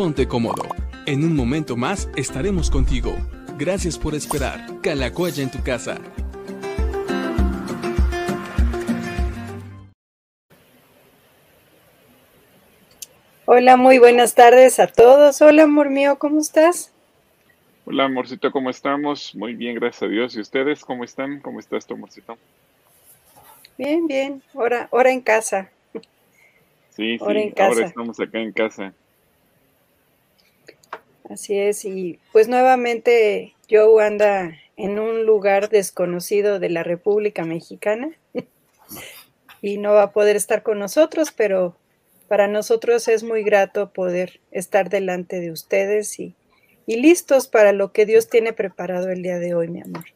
ponte 0.00 0.26
cómodo. 0.26 0.62
En 1.04 1.24
un 1.24 1.36
momento 1.36 1.76
más 1.76 2.08
estaremos 2.16 2.70
contigo. 2.70 3.14
Gracias 3.58 3.98
por 3.98 4.14
esperar. 4.14 4.80
Calacoya 4.80 5.42
en 5.42 5.50
tu 5.50 5.62
casa. 5.62 5.98
Hola, 13.44 13.76
muy 13.76 13.98
buenas 13.98 14.34
tardes 14.34 14.80
a 14.80 14.86
todos. 14.86 15.42
Hola, 15.42 15.64
amor 15.64 15.90
mío, 15.90 16.16
¿cómo 16.18 16.40
estás? 16.40 16.94
Hola, 17.84 18.06
amorcito, 18.06 18.50
¿cómo 18.52 18.70
estamos? 18.70 19.34
Muy 19.34 19.52
bien, 19.54 19.74
gracias 19.74 20.04
a 20.04 20.08
Dios. 20.08 20.34
¿Y 20.34 20.40
ustedes 20.40 20.82
cómo 20.82 21.04
están? 21.04 21.40
¿Cómo 21.40 21.60
estás 21.60 21.84
tu 21.84 21.92
amorcito? 21.92 22.38
Bien, 23.76 24.06
bien. 24.06 24.42
Ahora, 24.54 24.88
ahora 24.92 25.10
en 25.10 25.20
casa. 25.20 25.70
Sí, 26.88 27.18
sí, 27.18 27.54
ahora 27.58 27.84
estamos 27.84 28.18
acá 28.18 28.38
en 28.38 28.52
casa. 28.52 28.94
Así 31.30 31.56
es, 31.56 31.84
y 31.84 32.18
pues 32.32 32.48
nuevamente 32.48 33.54
Joe 33.70 34.04
anda 34.04 34.58
en 34.76 34.98
un 34.98 35.26
lugar 35.26 35.68
desconocido 35.68 36.58
de 36.58 36.70
la 36.70 36.82
República 36.82 37.44
Mexicana 37.44 38.10
y 39.62 39.78
no 39.78 39.92
va 39.92 40.02
a 40.02 40.12
poder 40.12 40.34
estar 40.34 40.64
con 40.64 40.80
nosotros, 40.80 41.30
pero 41.30 41.76
para 42.26 42.48
nosotros 42.48 43.06
es 43.06 43.22
muy 43.22 43.44
grato 43.44 43.92
poder 43.92 44.40
estar 44.50 44.90
delante 44.90 45.38
de 45.38 45.52
ustedes 45.52 46.18
y, 46.18 46.34
listos 46.88 47.46
para 47.46 47.72
lo 47.72 47.92
que 47.92 48.04
Dios 48.04 48.28
tiene 48.28 48.52
preparado 48.52 49.10
el 49.10 49.22
día 49.22 49.38
de 49.38 49.54
hoy, 49.54 49.68
mi 49.68 49.80
amor. 49.80 50.06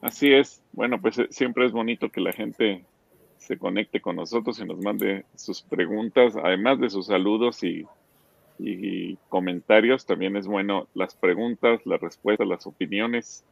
Así 0.00 0.32
es. 0.32 0.62
Bueno, 0.72 0.98
pues 1.02 1.18
eh, 1.18 1.26
siempre 1.28 1.66
es 1.66 1.72
bonito 1.72 2.08
que 2.08 2.22
la 2.22 2.32
gente 2.32 2.82
se 3.36 3.58
conecte 3.58 4.00
con 4.00 4.16
nosotros 4.16 4.58
y 4.58 4.64
nos 4.64 4.78
mande 4.78 5.26
sus 5.36 5.60
preguntas, 5.60 6.34
además 6.42 6.80
de 6.80 6.88
sus 6.88 7.08
saludos 7.08 7.62
y, 7.62 7.86
y, 8.58 9.16
comentarios. 9.28 10.06
También 10.06 10.36
es 10.36 10.46
bueno 10.46 10.88
las 10.94 11.14
preguntas, 11.14 11.80
las 11.84 12.00
respuestas, 12.00 12.46
las 12.46 12.66
opiniones, 12.66 13.44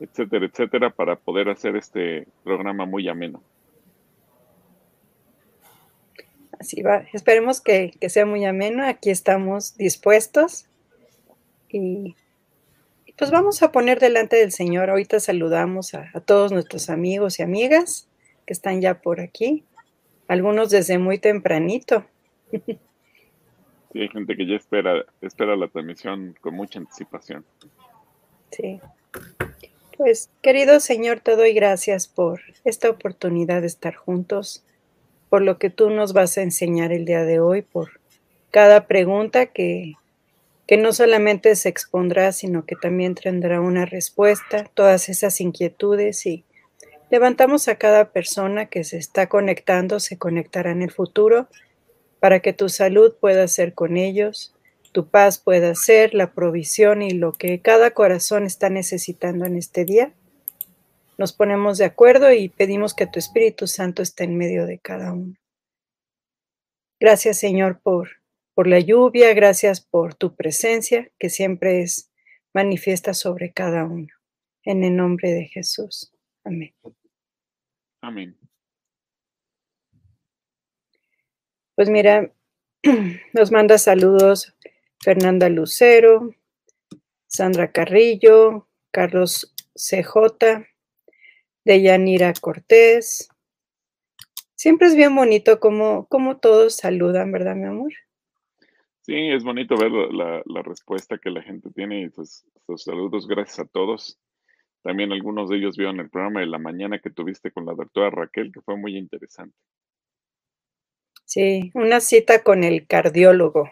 etcétera, 0.00 0.46
etcétera, 0.46 0.90
para 0.90 1.16
poder 1.16 1.48
hacer 1.48 1.76
este 1.76 2.26
programa 2.42 2.84
muy 2.84 3.08
ameno. 3.08 3.42
Así 6.58 6.82
va. 6.82 7.04
Esperemos 7.12 7.60
que, 7.60 7.92
sea 8.08 8.26
muy 8.26 8.44
ameno. 8.44 8.86
Aquí 8.86 9.10
estamos 9.10 9.76
dispuestos. 9.76 10.66
Y 11.68 12.14
pues 13.16 13.30
vamos 13.30 13.62
a 13.62 13.72
poner 13.72 14.00
delante 14.00 14.36
del 14.36 14.52
Señor. 14.52 14.90
Ahorita 14.90 15.20
saludamos 15.20 15.94
a, 15.94 16.10
todos 16.24 16.52
nuestros 16.52 16.90
amigos 16.90 17.38
y 17.38 17.42
amigas 17.42 18.08
que 18.46 18.52
están 18.52 18.80
ya 18.80 19.00
por 19.00 19.20
aquí. 19.20 19.64
Algunos 20.28 20.70
desde 20.70 20.98
muy 20.98 21.18
tempranito. 21.18 22.06
Sí, 23.94 24.00
hay 24.00 24.08
gente 24.08 24.36
que 24.36 24.44
ya 24.44 24.56
espera, 24.56 25.04
la 25.56 25.68
transmisión 25.68 26.34
con 26.40 26.54
mucha 26.54 26.80
anticipación. 26.80 27.44
Sí. 28.50 28.80
Pues, 29.96 30.30
querido 30.42 30.80
Señor, 30.80 31.20
te 31.20 31.36
doy 31.36 31.52
gracias 31.52 32.08
por 32.08 32.40
esta 32.64 32.90
oportunidad 32.90 33.60
de 33.60 33.68
estar 33.68 33.94
juntos 33.94 34.64
por 35.28 35.42
lo 35.42 35.58
que 35.58 35.70
tú 35.70 35.90
nos 35.90 36.12
vas 36.12 36.36
a 36.36 36.42
enseñar 36.42 36.90
el 36.90 37.04
día 37.04 37.24
de 37.24 37.38
hoy, 37.38 37.62
por 37.62 38.00
cada 38.50 38.88
pregunta 38.88 39.46
que, 39.46 39.92
que 40.66 40.76
no 40.76 40.92
solamente 40.92 41.54
se 41.54 41.68
expondrá, 41.68 42.32
sino 42.32 42.66
que 42.66 42.74
también 42.74 43.14
tendrá 43.14 43.60
una 43.60 43.86
respuesta, 43.86 44.68
todas 44.74 45.08
esas 45.08 45.40
inquietudes 45.40 46.26
y 46.26 46.44
levantamos 47.10 47.68
a 47.68 47.76
cada 47.76 48.10
persona 48.10 48.66
que 48.66 48.82
se 48.82 48.96
está 48.96 49.28
conectando, 49.28 50.00
se 50.00 50.18
conectará 50.18 50.72
en 50.72 50.82
el 50.82 50.90
futuro, 50.90 51.46
para 52.24 52.40
que 52.40 52.54
tu 52.54 52.70
salud 52.70 53.14
pueda 53.20 53.46
ser 53.48 53.74
con 53.74 53.98
ellos, 53.98 54.54
tu 54.92 55.08
paz 55.08 55.38
pueda 55.38 55.74
ser 55.74 56.14
la 56.14 56.32
provisión 56.32 57.02
y 57.02 57.10
lo 57.10 57.34
que 57.34 57.60
cada 57.60 57.90
corazón 57.90 58.46
está 58.46 58.70
necesitando 58.70 59.44
en 59.44 59.56
este 59.56 59.84
día 59.84 60.14
nos 61.18 61.34
ponemos 61.34 61.76
de 61.76 61.84
acuerdo 61.84 62.32
y 62.32 62.48
pedimos 62.48 62.94
que 62.94 63.06
tu 63.06 63.18
Espíritu 63.18 63.66
Santo 63.66 64.00
esté 64.00 64.24
en 64.24 64.38
medio 64.38 64.64
de 64.64 64.78
cada 64.78 65.12
uno. 65.12 65.34
Gracias 66.98 67.38
Señor 67.38 67.80
por, 67.82 68.08
por 68.54 68.68
la 68.68 68.80
lluvia, 68.80 69.34
gracias 69.34 69.82
por 69.82 70.14
tu 70.14 70.34
presencia 70.34 71.10
que 71.18 71.28
siempre 71.28 71.82
es 71.82 72.10
manifiesta 72.54 73.12
sobre 73.12 73.52
cada 73.52 73.84
uno. 73.84 74.08
En 74.62 74.82
el 74.82 74.96
nombre 74.96 75.30
de 75.30 75.44
Jesús. 75.44 76.10
Amén. 76.42 76.74
Amén. 78.00 78.34
Pues 81.74 81.90
mira, 81.90 82.30
nos 83.32 83.50
manda 83.50 83.78
saludos 83.78 84.54
Fernanda 85.02 85.48
Lucero, 85.48 86.30
Sandra 87.26 87.72
Carrillo, 87.72 88.68
Carlos 88.92 89.52
CJ, 89.74 90.66
de 91.64 91.82
Yanira 91.82 92.32
Cortés. 92.40 93.28
Siempre 94.54 94.86
es 94.86 94.94
bien 94.94 95.16
bonito 95.16 95.58
como, 95.58 96.06
todos 96.40 96.76
saludan, 96.76 97.32
¿verdad, 97.32 97.56
mi 97.56 97.66
amor? 97.66 97.92
Sí, 99.00 99.30
es 99.30 99.42
bonito 99.42 99.76
ver 99.76 99.90
la, 99.90 100.62
respuesta 100.62 101.18
que 101.18 101.30
la 101.30 101.42
gente 101.42 101.70
tiene 101.74 102.02
y 102.02 102.10
sus, 102.10 102.44
saludos. 102.76 103.26
Gracias 103.26 103.58
a 103.58 103.66
todos. 103.66 104.18
También 104.82 105.10
algunos 105.12 105.50
de 105.50 105.56
ellos 105.56 105.76
vieron 105.76 105.98
el 105.98 106.08
programa 106.08 106.40
de 106.40 106.46
la 106.46 106.58
mañana 106.58 107.00
que 107.00 107.10
tuviste 107.10 107.50
con 107.50 107.66
la 107.66 107.74
doctora 107.74 108.10
Raquel, 108.10 108.52
que 108.52 108.60
fue 108.60 108.76
muy 108.76 108.96
interesante. 108.96 109.56
Sí, 111.24 111.70
una 111.74 112.00
cita 112.00 112.42
con 112.42 112.64
el 112.64 112.86
cardiólogo. 112.86 113.70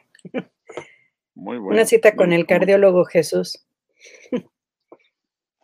Muy 1.35 1.59
buena. 1.59 1.81
Una 1.81 1.87
cita 1.87 2.15
con 2.17 2.33
el 2.33 2.47
cardiólogo 2.47 3.05
Jesús. 3.05 3.67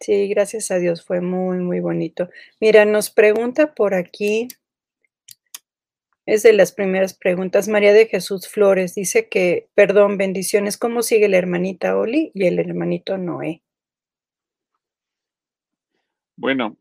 Sí, 0.00 0.28
gracias 0.28 0.70
a 0.70 0.78
Dios, 0.78 1.04
fue 1.04 1.20
muy, 1.20 1.58
muy 1.58 1.80
bonito. 1.80 2.30
Mira, 2.60 2.84
nos 2.84 3.10
pregunta 3.10 3.74
por 3.74 3.94
aquí, 3.94 4.46
es 6.24 6.42
de 6.44 6.52
las 6.52 6.72
primeras 6.72 7.14
preguntas, 7.14 7.68
María 7.68 7.92
de 7.92 8.06
Jesús 8.06 8.46
Flores, 8.48 8.94
dice 8.94 9.28
que, 9.28 9.68
perdón, 9.74 10.16
bendiciones, 10.16 10.76
¿cómo 10.76 11.02
sigue 11.02 11.28
la 11.28 11.38
hermanita 11.38 11.96
Oli 11.96 12.30
y 12.32 12.46
el 12.46 12.60
hermanito 12.60 13.18
Noé? 13.18 13.62
Bueno, 16.40 16.78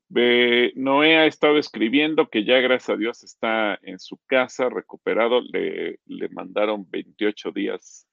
Noé 0.75 1.17
ha 1.17 1.25
estado 1.25 1.57
escribiendo 1.57 2.29
que 2.29 2.45
ya 2.45 2.59
gracias 2.59 2.91
a 2.91 2.97
Dios 2.97 3.23
está 3.23 3.79
en 3.81 3.97
su 3.99 4.17
casa, 4.27 4.69
recuperado, 4.69 5.41
le, 5.41 5.99
le 6.05 6.29
mandaron 6.29 6.87
28 6.89 7.51
días 7.51 8.07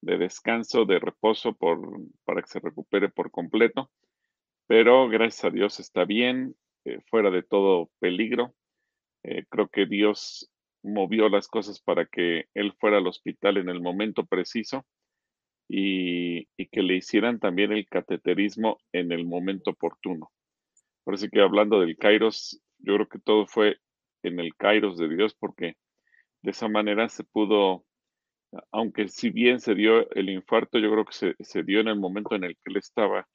de 0.00 0.18
descanso, 0.18 0.84
de 0.84 1.00
reposo 1.00 1.52
por, 1.54 1.80
para 2.24 2.42
que 2.42 2.48
se 2.48 2.60
recupere 2.60 3.08
por 3.08 3.32
completo 3.32 3.90
pero 4.68 5.08
gracias 5.08 5.46
a 5.46 5.50
Dios 5.50 5.80
está 5.80 6.04
bien, 6.04 6.54
eh, 6.84 7.00
fuera 7.10 7.30
de 7.30 7.42
todo 7.42 7.90
peligro. 7.98 8.54
Eh, 9.24 9.44
creo 9.48 9.68
que 9.68 9.86
Dios 9.86 10.52
movió 10.82 11.28
las 11.30 11.48
cosas 11.48 11.80
para 11.80 12.04
que 12.06 12.44
él 12.54 12.74
fuera 12.78 12.98
al 12.98 13.06
hospital 13.06 13.56
en 13.56 13.70
el 13.70 13.80
momento 13.80 14.26
preciso 14.26 14.86
y, 15.68 16.46
que 16.70 16.82
le 16.82 16.96
hicieran 16.96 17.40
también 17.40 17.72
el 17.72 17.86
cateterismo 17.88 18.78
en 18.92 19.10
el 19.10 19.24
momento 19.24 19.70
oportuno. 19.70 20.30
Por 21.08 21.14
eso 21.14 21.28
que 21.32 21.40
hablando 21.40 21.80
del 21.80 21.96
Kairos, 21.96 22.60
yo 22.80 22.92
creo 22.96 23.08
que 23.08 23.18
todo 23.18 23.46
fue 23.46 23.78
en 24.22 24.38
el 24.40 24.54
Kairos 24.54 24.98
de 24.98 25.08
Dios 25.08 25.34
porque 25.34 25.78
de 26.42 26.50
esa 26.50 26.68
manera 26.68 27.08
se 27.08 27.24
pudo, 27.24 27.86
aunque 28.72 29.08
si 29.08 29.30
bien 29.30 29.58
se 29.58 29.74
dio 29.74 30.10
el 30.10 30.28
infarto, 30.28 30.78
yo 30.78 30.92
creo 30.92 31.06
que 31.06 31.14
se, 31.14 31.34
se 31.40 31.62
dio 31.62 31.80
en 31.80 31.88
el 31.88 31.98
momento 31.98 32.34
en 32.34 32.44
el 32.44 32.56
que 32.56 32.64
él 32.66 32.76
estaba 32.76 33.26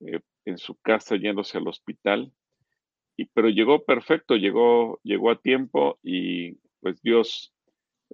eh, 0.00 0.18
en 0.46 0.58
su 0.58 0.74
casa 0.78 1.14
yéndose 1.14 1.58
al 1.58 1.68
hospital, 1.68 2.32
y, 3.16 3.26
pero 3.26 3.48
llegó 3.50 3.84
perfecto, 3.84 4.34
llegó, 4.34 4.98
llegó 5.04 5.30
a 5.30 5.40
tiempo 5.40 6.00
y 6.02 6.54
pues 6.80 7.00
Dios 7.02 7.54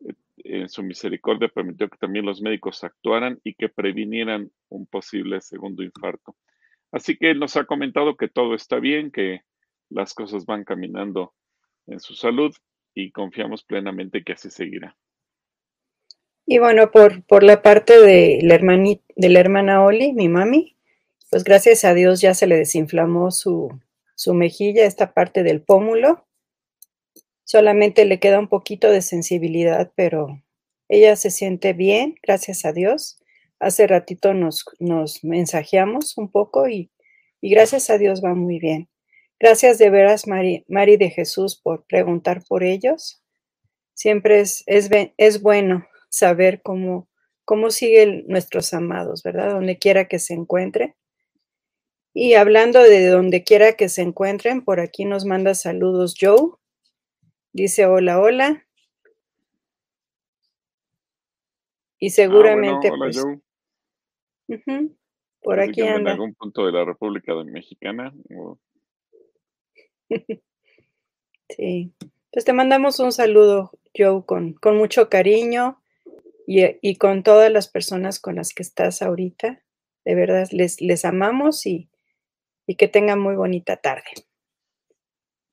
eh, 0.04 0.12
en 0.36 0.68
su 0.68 0.82
misericordia 0.82 1.48
permitió 1.48 1.88
que 1.88 1.96
también 1.96 2.26
los 2.26 2.42
médicos 2.42 2.84
actuaran 2.84 3.40
y 3.42 3.54
que 3.54 3.70
previnieran 3.70 4.50
un 4.68 4.84
posible 4.84 5.40
segundo 5.40 5.82
infarto. 5.82 6.36
Así 6.92 7.16
que 7.16 7.34
nos 7.34 7.56
ha 7.56 7.64
comentado 7.64 8.16
que 8.16 8.28
todo 8.28 8.54
está 8.54 8.78
bien, 8.78 9.10
que 9.10 9.42
las 9.90 10.14
cosas 10.14 10.46
van 10.46 10.64
caminando 10.64 11.34
en 11.86 12.00
su 12.00 12.14
salud 12.14 12.54
y 12.94 13.10
confiamos 13.10 13.64
plenamente 13.64 14.24
que 14.24 14.32
así 14.32 14.50
seguirá. 14.50 14.96
Y 16.46 16.58
bueno, 16.58 16.90
por, 16.90 17.22
por 17.24 17.42
la 17.42 17.60
parte 17.60 18.00
de 18.00 18.40
la, 18.42 18.56
de 18.56 19.28
la 19.28 19.40
hermana 19.40 19.84
Oli, 19.84 20.14
mi 20.14 20.28
mami, 20.28 20.76
pues 21.30 21.44
gracias 21.44 21.84
a 21.84 21.92
Dios 21.92 22.22
ya 22.22 22.32
se 22.32 22.46
le 22.46 22.56
desinflamó 22.56 23.30
su, 23.30 23.68
su 24.14 24.32
mejilla, 24.32 24.86
esta 24.86 25.12
parte 25.12 25.42
del 25.42 25.60
pómulo. 25.60 26.26
Solamente 27.44 28.06
le 28.06 28.18
queda 28.18 28.38
un 28.38 28.48
poquito 28.48 28.90
de 28.90 29.02
sensibilidad, 29.02 29.92
pero 29.94 30.42
ella 30.88 31.16
se 31.16 31.30
siente 31.30 31.74
bien, 31.74 32.14
gracias 32.22 32.64
a 32.64 32.72
Dios. 32.72 33.20
Hace 33.60 33.86
ratito 33.86 34.34
nos, 34.34 34.64
nos 34.78 35.24
mensajeamos 35.24 36.16
un 36.16 36.30
poco 36.30 36.68
y, 36.68 36.90
y, 37.40 37.50
gracias 37.50 37.90
a 37.90 37.98
Dios 37.98 38.22
va 38.24 38.34
muy 38.34 38.58
bien. 38.58 38.88
Gracias 39.40 39.78
de 39.78 39.90
veras, 39.90 40.26
Mari, 40.26 40.64
Mari 40.68 40.96
de 40.96 41.10
Jesús, 41.10 41.56
por 41.60 41.84
preguntar 41.86 42.42
por 42.48 42.62
ellos. 42.64 43.22
Siempre 43.94 44.40
es, 44.40 44.62
es, 44.66 44.90
es 45.16 45.42
bueno 45.42 45.86
saber 46.08 46.62
cómo, 46.62 47.08
cómo 47.44 47.70
siguen 47.70 48.24
nuestros 48.28 48.72
amados, 48.74 49.22
¿verdad? 49.22 49.52
Donde 49.52 49.78
quiera 49.78 50.06
que 50.06 50.18
se 50.18 50.34
encuentren. 50.34 50.94
Y 52.14 52.34
hablando 52.34 52.82
de 52.82 53.06
donde 53.06 53.44
quiera 53.44 53.74
que 53.74 53.88
se 53.88 54.02
encuentren, 54.02 54.64
por 54.64 54.80
aquí 54.80 55.04
nos 55.04 55.24
manda 55.24 55.54
saludos 55.54 56.14
Joe. 56.20 56.52
Dice 57.52 57.86
hola, 57.86 58.20
hola. 58.20 58.66
Y 62.00 62.08
Ah, 62.08 62.10
seguramente, 62.10 62.90
bueno, 62.90 63.04
hola, 63.04 63.12
pues, 63.12 63.22
Joe. 63.22 63.40
Ujú, 64.48 64.96
por 65.42 65.60
aquí 65.60 65.82
en 65.82 65.88
anda. 65.98 66.12
algún 66.12 66.34
punto 66.34 66.66
de 66.66 66.72
la 66.72 66.84
República 66.84 67.34
Mexicana. 67.44 68.12
o- 68.36 68.58
Sí. 71.50 71.92
Pues 72.30 72.44
te 72.44 72.52
mandamos 72.52 73.00
un 73.00 73.10
saludo, 73.10 73.70
Joe, 73.96 74.22
con, 74.26 74.52
con 74.52 74.76
mucho 74.76 75.08
cariño 75.08 75.80
y, 76.46 76.62
y 76.82 76.96
con 76.96 77.22
todas 77.22 77.50
las 77.50 77.68
personas 77.68 78.20
con 78.20 78.36
las 78.36 78.52
que 78.52 78.62
estás 78.62 79.00
ahorita. 79.00 79.62
De 80.04 80.14
verdad, 80.14 80.46
les, 80.52 80.80
les 80.82 81.04
amamos 81.06 81.64
y, 81.66 81.88
y 82.66 82.76
que 82.76 82.86
tengan 82.88 83.18
muy 83.18 83.34
bonita 83.34 83.76
tarde. 83.78 84.10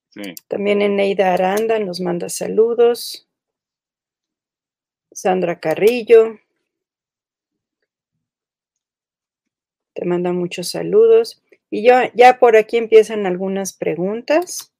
Sí, 0.09 0.21
También 0.49 0.81
Eneida 0.81 1.33
Aranda 1.33 1.79
nos 1.79 2.01
manda 2.01 2.27
saludos. 2.29 3.29
Sandra 5.13 5.59
Carrillo 5.61 6.39
te 9.95 10.05
manda 10.05 10.33
muchos 10.33 10.69
saludos. 10.69 11.41
Y 11.71 11.83
ya, 11.83 12.11
ya 12.13 12.37
por 12.37 12.57
aquí 12.57 12.77
empiezan 12.77 13.25
algunas 13.25 13.73
preguntas. 13.73 14.71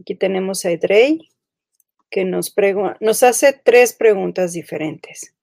Aquí 0.00 0.16
tenemos 0.16 0.64
a 0.64 0.72
Edrey, 0.72 1.28
que 2.10 2.24
nos, 2.24 2.54
nos 3.00 3.22
hace 3.22 3.52
tres 3.52 3.92
preguntas 3.92 4.52
diferentes. 4.52 5.36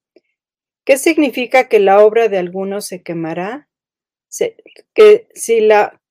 ¿Qué 0.84 0.98
significa 0.98 1.70
que 1.70 1.80
la 1.80 2.04
obra 2.04 2.28
de 2.28 2.40
algunos 2.40 2.86
se 2.86 3.04
quemará? 3.04 3.70
Que 4.94 5.30
si 5.34 5.62
la 5.62 6.02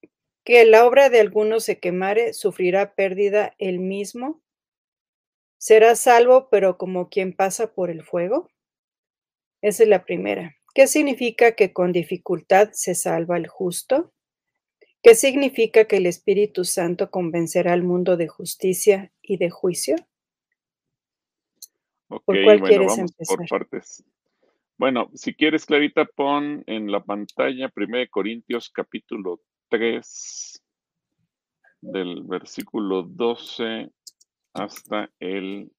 que 0.47 0.65
la 0.65 0.87
obra 0.87 1.11
de 1.11 1.19
algunos 1.19 1.65
se 1.65 1.81
quemare, 1.81 2.33
sufrirá 2.33 2.95
pérdida 2.95 3.57
él 3.59 3.81
mismo. 3.81 4.41
¿Será 5.59 5.97
salvo, 5.97 6.49
pero 6.51 6.79
como 6.79 7.09
quien 7.09 7.35
pasa 7.35 7.75
por 7.75 7.91
el 7.91 8.05
fuego? 8.05 8.49
Esa 9.61 9.83
es 9.83 9.89
la 9.89 10.05
primera. 10.05 10.56
¿Qué 10.77 10.87
significa 10.87 11.53
que 11.53 11.73
con 11.73 11.91
dificultad 11.91 12.69
se 12.73 12.95
salva 12.95 13.39
el 13.39 13.47
justo? 13.47 14.13
¿Qué 15.03 15.15
significa 15.15 15.87
que 15.87 15.97
el 15.97 16.05
Espíritu 16.05 16.67
Santo 16.67 17.11
convencerá 17.11 17.73
al 17.73 17.83
mundo 17.83 18.19
de 18.19 18.29
justicia 18.29 19.11
y 19.23 19.39
de 19.39 19.49
juicio? 19.49 19.97
¿Por 22.09 22.21
cuál 22.27 22.59
bueno, 22.59 22.67
quieres 22.67 22.89
vamos 22.89 23.13
por 23.13 23.41
empezar? 23.41 23.49
partes. 23.49 24.05
Bueno, 24.77 25.11
si 25.15 25.33
quieres, 25.33 25.65
Clarita, 25.65 26.05
pon 26.15 26.63
en 26.67 26.93
la 26.93 27.03
pantalla 27.03 27.73
1 27.75 28.11
Corintios 28.11 28.69
capítulo 28.69 29.41
3, 29.71 30.63
del 31.81 32.23
versículo 32.25 33.03
12 33.03 33.89
hasta 34.53 35.11
el 35.21 35.73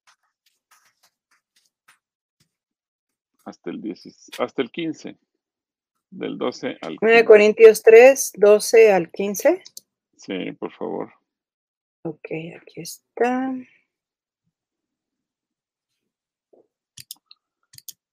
hasta 3.48 3.70
el 3.70 3.82
10, 3.82 4.32
hasta 4.40 4.62
el 4.62 4.72
15, 4.72 5.18
del 6.10 6.38
12 6.38 6.78
al 6.82 6.98
1 7.00 7.00
15. 7.00 7.26
Corintios 7.26 7.82
3, 7.82 8.34
12 8.36 8.92
al 8.92 9.10
15. 9.10 9.64
Sí, 10.18 10.52
por 10.54 10.72
favor. 10.74 11.14
Ok, 12.04 12.28
aquí 12.60 12.82
está. 12.82 13.54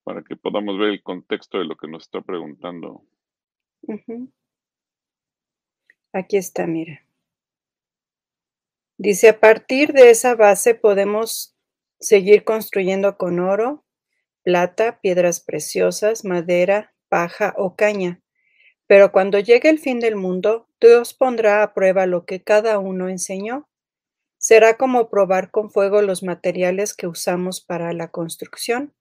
para 0.05 0.21
que 0.21 0.35
podamos 0.35 0.77
ver 0.77 0.89
el 0.89 1.01
contexto 1.01 1.57
de 1.57 1.65
lo 1.65 1.75
que 1.75 1.87
nos 1.87 2.03
está 2.03 2.21
preguntando. 2.21 3.03
Ujú. 3.81 4.31
Aquí 6.13 6.37
está, 6.37 6.67
mira. 6.67 7.03
Dice, 8.97 9.29
a 9.29 9.39
partir 9.39 9.93
de 9.93 10.11
esa 10.11 10.35
base 10.35 10.75
podemos 10.75 11.57
seguir 11.99 12.43
construyendo 12.43 13.17
con 13.17 13.39
oro, 13.39 13.84
plata, 14.45 15.01
piedras 15.01 15.41
preciosas, 15.41 16.23
madera, 16.23 16.93
paja 17.09 17.55
o 17.57 17.75
caña. 17.75 18.21
Pero 18.87 19.11
cuando 19.11 19.39
llegue 19.39 19.69
el 19.69 19.79
fin 19.79 19.99
del 19.99 20.15
mundo, 20.15 20.69
Dios 20.79 21.15
pondrá 21.15 21.63
a 21.63 21.73
prueba 21.73 22.05
lo 22.05 22.25
que 22.25 22.43
cada 22.43 22.77
uno 22.77 23.09
enseñó. 23.09 23.67
Será 24.37 24.77
como 24.77 25.09
probar 25.09 25.49
con 25.49 25.71
fuego 25.71 26.03
los 26.03 26.21
materiales 26.21 26.93
que 26.93 27.07
usamos 27.07 27.59
para 27.59 27.91
la 27.93 28.09
construcción. 28.09 28.93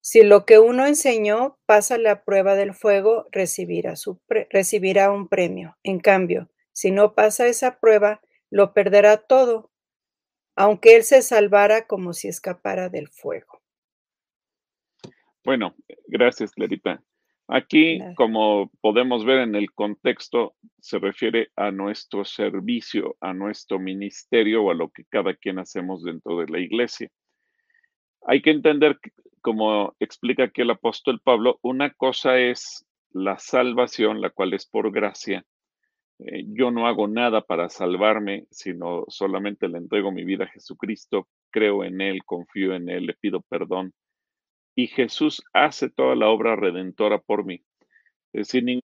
Si 0.00 0.22
lo 0.22 0.46
que 0.46 0.58
uno 0.58 0.86
enseñó 0.86 1.58
pasa 1.66 1.98
la 1.98 2.24
prueba 2.24 2.54
del 2.54 2.72
fuego, 2.72 3.26
recibirá, 3.32 3.96
su 3.96 4.18
recibirá 4.48 5.10
un 5.10 5.28
premio. 5.28 5.76
En 5.82 6.00
cambio, 6.00 6.48
si 6.72 6.90
no 6.90 7.14
pasa 7.14 7.48
esa 7.48 7.78
prueba, 7.78 8.22
lo 8.48 8.72
perderá 8.72 9.18
todo, 9.18 9.70
aunque 10.54 10.96
él 10.96 11.04
se 11.04 11.20
salvara 11.20 11.86
como 11.86 12.14
si 12.14 12.28
escapara 12.28 12.88
del 12.88 13.08
fuego. 13.08 13.55
Bueno, 15.46 15.76
gracias, 16.08 16.50
Clarita. 16.50 17.00
Aquí, 17.46 18.00
como 18.16 18.68
podemos 18.80 19.24
ver 19.24 19.38
en 19.42 19.54
el 19.54 19.70
contexto, 19.70 20.56
se 20.80 20.98
refiere 20.98 21.50
a 21.54 21.70
nuestro 21.70 22.24
servicio, 22.24 23.16
a 23.20 23.32
nuestro 23.32 23.78
ministerio 23.78 24.64
o 24.64 24.72
a 24.72 24.74
lo 24.74 24.90
que 24.90 25.04
cada 25.04 25.34
quien 25.34 25.60
hacemos 25.60 26.02
dentro 26.02 26.40
de 26.40 26.48
la 26.48 26.58
iglesia. 26.58 27.08
Hay 28.22 28.42
que 28.42 28.50
entender, 28.50 28.98
como 29.40 29.94
explica 30.00 30.42
aquí 30.42 30.62
el 30.62 30.70
apóstol 30.70 31.20
Pablo, 31.22 31.60
una 31.62 31.92
cosa 31.94 32.40
es 32.40 32.84
la 33.12 33.38
salvación, 33.38 34.20
la 34.20 34.30
cual 34.30 34.52
es 34.52 34.66
por 34.66 34.90
gracia. 34.90 35.44
Eh, 36.18 36.42
yo 36.48 36.72
no 36.72 36.88
hago 36.88 37.06
nada 37.06 37.40
para 37.42 37.68
salvarme, 37.68 38.48
sino 38.50 39.04
solamente 39.06 39.68
le 39.68 39.78
entrego 39.78 40.10
mi 40.10 40.24
vida 40.24 40.42
a 40.42 40.48
Jesucristo, 40.48 41.28
creo 41.50 41.84
en 41.84 42.00
Él, 42.00 42.24
confío 42.24 42.74
en 42.74 42.88
Él, 42.88 43.06
le 43.06 43.14
pido 43.14 43.42
perdón. 43.42 43.92
Y 44.76 44.86
Jesús 44.86 45.42
hace 45.52 45.90
toda 45.90 46.14
la 46.14 46.28
obra 46.28 46.54
redentora 46.54 47.18
por 47.18 47.44
mí. 47.44 47.64
Es 48.32 48.48
decir, 48.48 48.64
nin- 48.64 48.80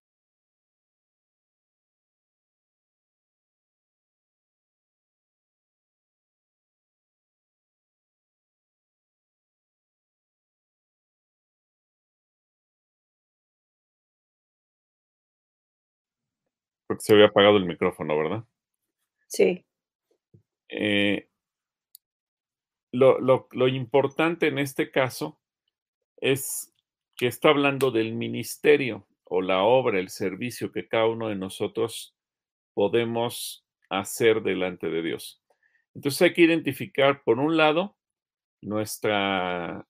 Porque 16.87 17.01
se 17.01 17.11
había 17.13 17.25
apagado 17.25 17.57
el 17.57 17.65
micrófono, 17.65 18.17
¿verdad? 18.17 18.45
Sí, 19.27 19.65
Eh, 20.69 21.27
lo, 22.93 23.19
lo- 23.19 23.47
lo 23.51 23.67
importante 23.67 24.47
en 24.47 24.57
este 24.59 24.89
caso 24.91 25.39
es 26.23 26.73
que 27.17 27.27
está 27.27 27.49
hablando 27.49 27.91
del 27.91 28.13
ministerio 28.13 29.05
o 29.25 29.41
la 29.41 29.63
obra, 29.63 29.99
el 29.99 30.07
servicio 30.07 30.71
que 30.71 30.87
cada 30.87 31.07
uno 31.07 31.27
de 31.27 31.35
nosotros 31.35 32.15
podemos 32.73 33.65
hacer 33.89 34.41
delante 34.41 34.89
de 34.89 35.01
Dios. 35.01 35.43
Entonces 35.93 36.21
hay 36.21 36.33
que 36.33 36.43
identificar, 36.43 37.23
por 37.23 37.39
un 37.39 37.57
lado, 37.57 37.97
nuestra 38.61 39.85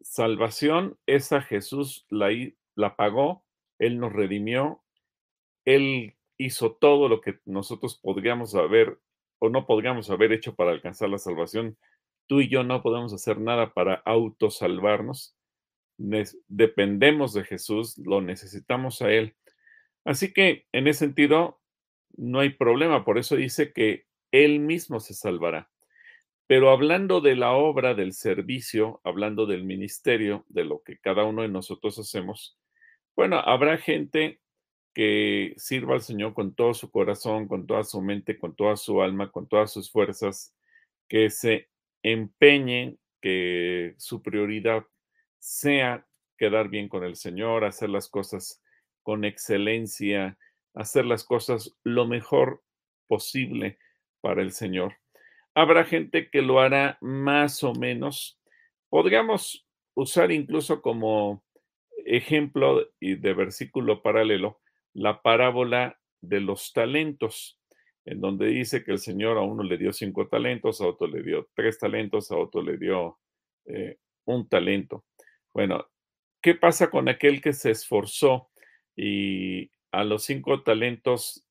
salvación, 0.00 0.98
esa 1.06 1.40
Jesús 1.40 2.04
la, 2.10 2.30
la 2.74 2.96
pagó, 2.96 3.44
Él 3.78 4.00
nos 4.00 4.12
redimió, 4.12 4.82
Él 5.64 6.16
hizo 6.36 6.72
todo 6.72 7.08
lo 7.08 7.20
que 7.20 7.38
nosotros 7.44 7.96
podríamos 7.96 8.56
haber 8.56 8.98
o 9.38 9.48
no 9.48 9.66
podríamos 9.66 10.10
haber 10.10 10.32
hecho 10.32 10.56
para 10.56 10.72
alcanzar 10.72 11.10
la 11.10 11.18
salvación. 11.18 11.78
Tú 12.26 12.40
y 12.40 12.48
yo 12.48 12.64
no 12.64 12.82
podemos 12.82 13.12
hacer 13.14 13.38
nada 13.38 13.72
para 13.72 14.02
autosalvarnos. 14.04 15.36
Dependemos 16.48 17.34
de 17.34 17.44
Jesús, 17.44 17.98
lo 17.98 18.20
necesitamos 18.22 19.02
a 19.02 19.10
Él. 19.12 19.36
Así 20.04 20.32
que 20.32 20.66
en 20.72 20.88
ese 20.88 21.00
sentido 21.00 21.60
no 22.16 22.40
hay 22.40 22.50
problema, 22.50 23.04
por 23.04 23.18
eso 23.18 23.36
dice 23.36 23.72
que 23.72 24.06
Él 24.32 24.60
mismo 24.60 25.00
se 25.00 25.14
salvará. 25.14 25.70
Pero 26.46 26.70
hablando 26.70 27.20
de 27.20 27.36
la 27.36 27.52
obra, 27.52 27.94
del 27.94 28.12
servicio, 28.12 29.00
hablando 29.04 29.46
del 29.46 29.64
ministerio, 29.64 30.44
de 30.48 30.64
lo 30.64 30.82
que 30.82 30.98
cada 30.98 31.24
uno 31.24 31.42
de 31.42 31.48
nosotros 31.48 31.98
hacemos, 31.98 32.58
bueno, 33.14 33.38
habrá 33.38 33.76
gente 33.76 34.40
que 34.94 35.54
sirva 35.56 35.94
al 35.94 36.00
Señor 36.00 36.34
con 36.34 36.54
todo 36.54 36.74
su 36.74 36.90
corazón, 36.90 37.46
con 37.46 37.66
toda 37.66 37.84
su 37.84 38.00
mente, 38.00 38.38
con 38.38 38.56
toda 38.56 38.76
su 38.76 39.02
alma, 39.02 39.30
con 39.30 39.46
todas 39.46 39.72
sus 39.72 39.92
fuerzas, 39.92 40.54
que 41.08 41.30
se 41.30 41.68
empeñen, 42.02 42.98
que 43.20 43.94
su 43.98 44.22
prioridad 44.22 44.84
sea 45.40 46.06
quedar 46.38 46.68
bien 46.68 46.88
con 46.88 47.02
el 47.02 47.16
Señor, 47.16 47.64
hacer 47.64 47.90
las 47.90 48.08
cosas 48.08 48.62
con 49.02 49.24
excelencia, 49.24 50.38
hacer 50.74 51.04
las 51.04 51.24
cosas 51.24 51.76
lo 51.82 52.06
mejor 52.06 52.62
posible 53.08 53.78
para 54.20 54.42
el 54.42 54.52
Señor. 54.52 54.94
Habrá 55.54 55.84
gente 55.84 56.30
que 56.30 56.42
lo 56.42 56.60
hará 56.60 56.96
más 57.00 57.64
o 57.64 57.74
menos. 57.74 58.38
Podríamos 58.88 59.66
usar 59.94 60.30
incluso 60.30 60.80
como 60.80 61.42
ejemplo 62.06 62.88
y 63.00 63.16
de 63.16 63.34
versículo 63.34 64.02
paralelo 64.02 64.60
la 64.94 65.22
parábola 65.22 65.98
de 66.20 66.40
los 66.40 66.72
talentos, 66.72 67.58
en 68.04 68.20
donde 68.20 68.46
dice 68.46 68.84
que 68.84 68.92
el 68.92 68.98
Señor 68.98 69.38
a 69.38 69.42
uno 69.42 69.62
le 69.62 69.76
dio 69.76 69.92
cinco 69.92 70.28
talentos, 70.28 70.80
a 70.80 70.86
otro 70.86 71.06
le 71.06 71.22
dio 71.22 71.48
tres 71.54 71.78
talentos, 71.78 72.30
a 72.30 72.36
otro 72.36 72.62
le 72.62 72.76
dio 72.76 73.18
eh, 73.66 73.98
un 74.24 74.48
talento. 74.48 75.04
Bueno, 75.52 75.86
¿qué 76.42 76.54
pasa 76.54 76.90
con 76.90 77.08
aquel 77.08 77.40
que 77.40 77.52
se 77.52 77.70
esforzó 77.72 78.50
y 78.96 79.70
a 79.92 80.04
los 80.04 80.24
cinco 80.24 80.62
talentos 80.62 81.44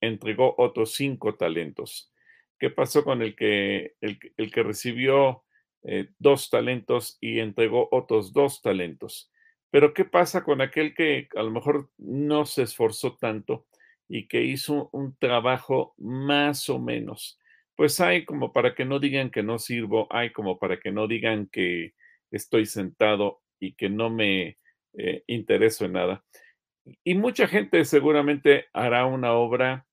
entregó 0.00 0.54
otros 0.58 0.92
cinco 0.94 1.36
talentos? 1.36 2.12
¿Qué 2.58 2.70
pasó 2.70 3.04
con 3.04 3.22
el 3.22 3.36
que, 3.36 3.94
el, 4.00 4.18
que 4.52 4.62
recibió 4.62 5.44
eh, 5.84 6.10
dos 6.18 6.50
talentos 6.50 7.16
y 7.20 7.40
entregó 7.40 7.88
otros 7.90 8.32
dos 8.32 8.60
talentos? 8.62 9.30
Pero 9.70 9.94
¿qué 9.94 10.04
pasa 10.04 10.44
con 10.44 10.60
aquel 10.60 10.94
que 10.94 11.28
a 11.36 11.42
lo 11.42 11.50
mejor 11.50 11.90
no 11.98 12.44
se 12.46 12.62
esforzó 12.62 13.16
tanto 13.16 13.66
y 14.08 14.28
que 14.28 14.42
hizo 14.42 14.90
un 14.92 15.16
trabajo 15.16 15.94
más 15.98 16.68
o 16.68 16.78
menos? 16.78 17.38
Pues 17.76 18.00
hay 18.00 18.24
como 18.24 18.52
para 18.52 18.74
que 18.74 18.84
no 18.84 18.98
digan 18.98 19.30
que 19.30 19.42
no 19.42 19.58
sirvo, 19.58 20.06
hay 20.10 20.32
como 20.32 20.58
para 20.58 20.80
que 20.80 20.90
no 20.90 21.06
digan 21.06 21.46
que 21.46 21.94
estoy 22.30 22.66
sentado 22.66 23.40
y 23.60 23.72
que 23.74 23.88
no 23.88 24.10
me 24.10 24.58
eh, 24.94 25.24
intereso 25.26 25.84
en 25.84 25.92
nada. 25.92 26.24
Y 27.04 27.14
mucha 27.14 27.46
gente 27.46 27.84
seguramente 27.84 28.66
hará 28.72 29.06
una 29.06 29.32
obra 29.32 29.86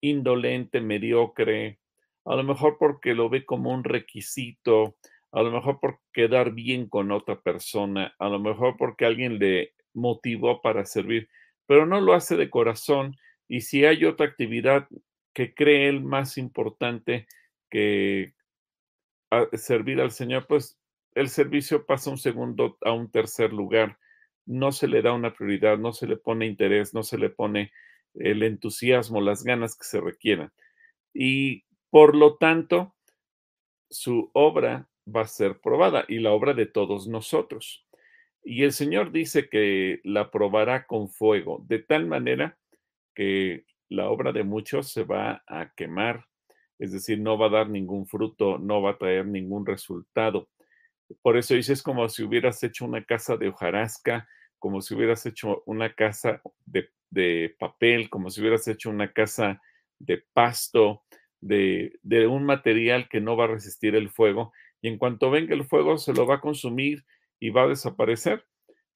indolente, 0.00 0.80
mediocre, 0.80 1.78
a 2.24 2.36
lo 2.36 2.42
mejor 2.42 2.76
porque 2.78 3.14
lo 3.14 3.28
ve 3.28 3.44
como 3.44 3.72
un 3.72 3.84
requisito, 3.84 4.96
a 5.30 5.42
lo 5.42 5.50
mejor 5.50 5.80
por 5.80 6.00
quedar 6.12 6.52
bien 6.52 6.88
con 6.88 7.10
otra 7.10 7.40
persona, 7.40 8.14
a 8.18 8.28
lo 8.28 8.38
mejor 8.38 8.76
porque 8.76 9.06
alguien 9.06 9.38
le 9.38 9.74
motivó 9.94 10.60
para 10.60 10.84
servir, 10.84 11.28
pero 11.66 11.86
no 11.86 12.00
lo 12.00 12.14
hace 12.14 12.36
de 12.36 12.50
corazón. 12.50 13.16
Y 13.48 13.62
si 13.62 13.84
hay 13.84 14.04
otra 14.04 14.26
actividad 14.26 14.88
que 15.32 15.54
cree 15.54 15.88
él 15.88 16.02
más 16.02 16.38
importante 16.38 17.26
que 17.70 18.34
servir 19.54 20.00
al 20.00 20.10
Señor, 20.10 20.46
pues 20.46 20.78
el 21.14 21.28
servicio 21.28 21.86
pasa 21.86 22.10
un 22.10 22.18
segundo 22.18 22.78
a 22.82 22.92
un 22.92 23.10
tercer 23.10 23.52
lugar. 23.52 23.98
No 24.46 24.72
se 24.72 24.88
le 24.88 25.02
da 25.02 25.12
una 25.12 25.34
prioridad, 25.34 25.78
no 25.78 25.92
se 25.92 26.06
le 26.06 26.16
pone 26.16 26.46
interés, 26.46 26.94
no 26.94 27.02
se 27.02 27.18
le 27.18 27.30
pone 27.30 27.72
el 28.14 28.42
entusiasmo, 28.42 29.20
las 29.20 29.44
ganas 29.44 29.76
que 29.76 29.84
se 29.84 30.00
requieran. 30.00 30.52
Y 31.14 31.64
por 31.90 32.16
lo 32.16 32.36
tanto, 32.36 32.94
su 33.90 34.30
obra 34.32 34.88
va 35.06 35.22
a 35.22 35.26
ser 35.26 35.60
probada 35.60 36.04
y 36.08 36.18
la 36.18 36.32
obra 36.32 36.54
de 36.54 36.66
todos 36.66 37.08
nosotros. 37.08 37.86
Y 38.44 38.64
el 38.64 38.72
Señor 38.72 39.12
dice 39.12 39.48
que 39.48 40.00
la 40.04 40.30
probará 40.30 40.86
con 40.86 41.08
fuego, 41.08 41.64
de 41.68 41.78
tal 41.78 42.06
manera 42.06 42.58
que 43.14 43.64
la 43.88 44.08
obra 44.08 44.32
de 44.32 44.42
muchos 44.42 44.90
se 44.90 45.04
va 45.04 45.44
a 45.46 45.72
quemar, 45.74 46.26
es 46.78 46.92
decir, 46.92 47.20
no 47.20 47.38
va 47.38 47.46
a 47.46 47.50
dar 47.50 47.68
ningún 47.68 48.06
fruto, 48.06 48.58
no 48.58 48.82
va 48.82 48.92
a 48.92 48.98
traer 48.98 49.26
ningún 49.26 49.66
resultado. 49.66 50.48
Por 51.22 51.36
eso 51.36 51.54
dice, 51.54 51.72
es 51.72 51.82
como 51.82 52.08
si 52.08 52.22
hubieras 52.22 52.62
hecho 52.62 52.84
una 52.84 53.04
casa 53.04 53.36
de 53.36 53.48
hojarasca, 53.48 54.28
como 54.58 54.80
si 54.80 54.94
hubieras 54.94 55.26
hecho 55.26 55.62
una 55.66 55.94
casa 55.94 56.40
de, 56.66 56.88
de 57.10 57.54
papel, 57.58 58.08
como 58.08 58.30
si 58.30 58.40
hubieras 58.40 58.66
hecho 58.68 58.90
una 58.90 59.12
casa 59.12 59.60
de 59.98 60.24
pasto, 60.32 61.02
de, 61.40 61.98
de, 62.02 62.26
un 62.26 62.44
material 62.44 63.08
que 63.08 63.20
no 63.20 63.36
va 63.36 63.44
a 63.44 63.48
resistir 63.48 63.94
el 63.96 64.08
fuego 64.08 64.52
y 64.80 64.88
en 64.88 64.98
cuanto 64.98 65.30
venga 65.30 65.54
el 65.54 65.64
fuego 65.64 65.98
se 65.98 66.12
lo 66.12 66.26
va 66.26 66.36
a 66.36 66.40
consumir 66.40 67.04
y 67.40 67.50
va 67.50 67.64
a 67.64 67.68
desaparecer. 67.68 68.46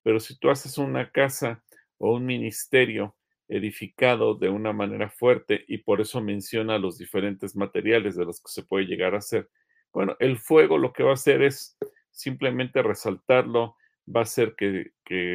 Pero 0.03 0.21
si 0.21 0.39
tú 0.39 0.51
haces 0.51 0.79
una 0.79 1.11
casa 1.11 1.65
o 1.99 2.15
un 2.15 2.27
ministerio 2.27 3.17
edificado 3.49 4.35
de 4.35 4.49
una 4.49 4.73
manera 4.73 5.11
fuerte 5.11 5.65
y 5.69 5.79
por 5.79 6.01
eso 6.01 6.21
menciona 6.21 6.79
los 6.79 6.99
diferentes 6.99 7.57
materiales 7.57 8.17
de 8.17 8.25
los 8.25 8.41
que 8.41 8.51
se 8.51 8.63
puede 8.63 8.87
llegar 8.87 9.15
a 9.15 9.19
hacer, 9.19 9.49
bueno, 9.93 10.17
el 10.21 10.39
fuego 10.39 10.79
lo 10.79 10.93
que 10.93 11.03
va 11.03 11.11
a 11.11 11.15
hacer 11.15 11.43
es 11.43 11.77
simplemente 12.17 12.83
resaltarlo, 12.83 13.77
va 14.09 14.21
a 14.21 14.23
hacer 14.23 14.55
que, 14.57 14.93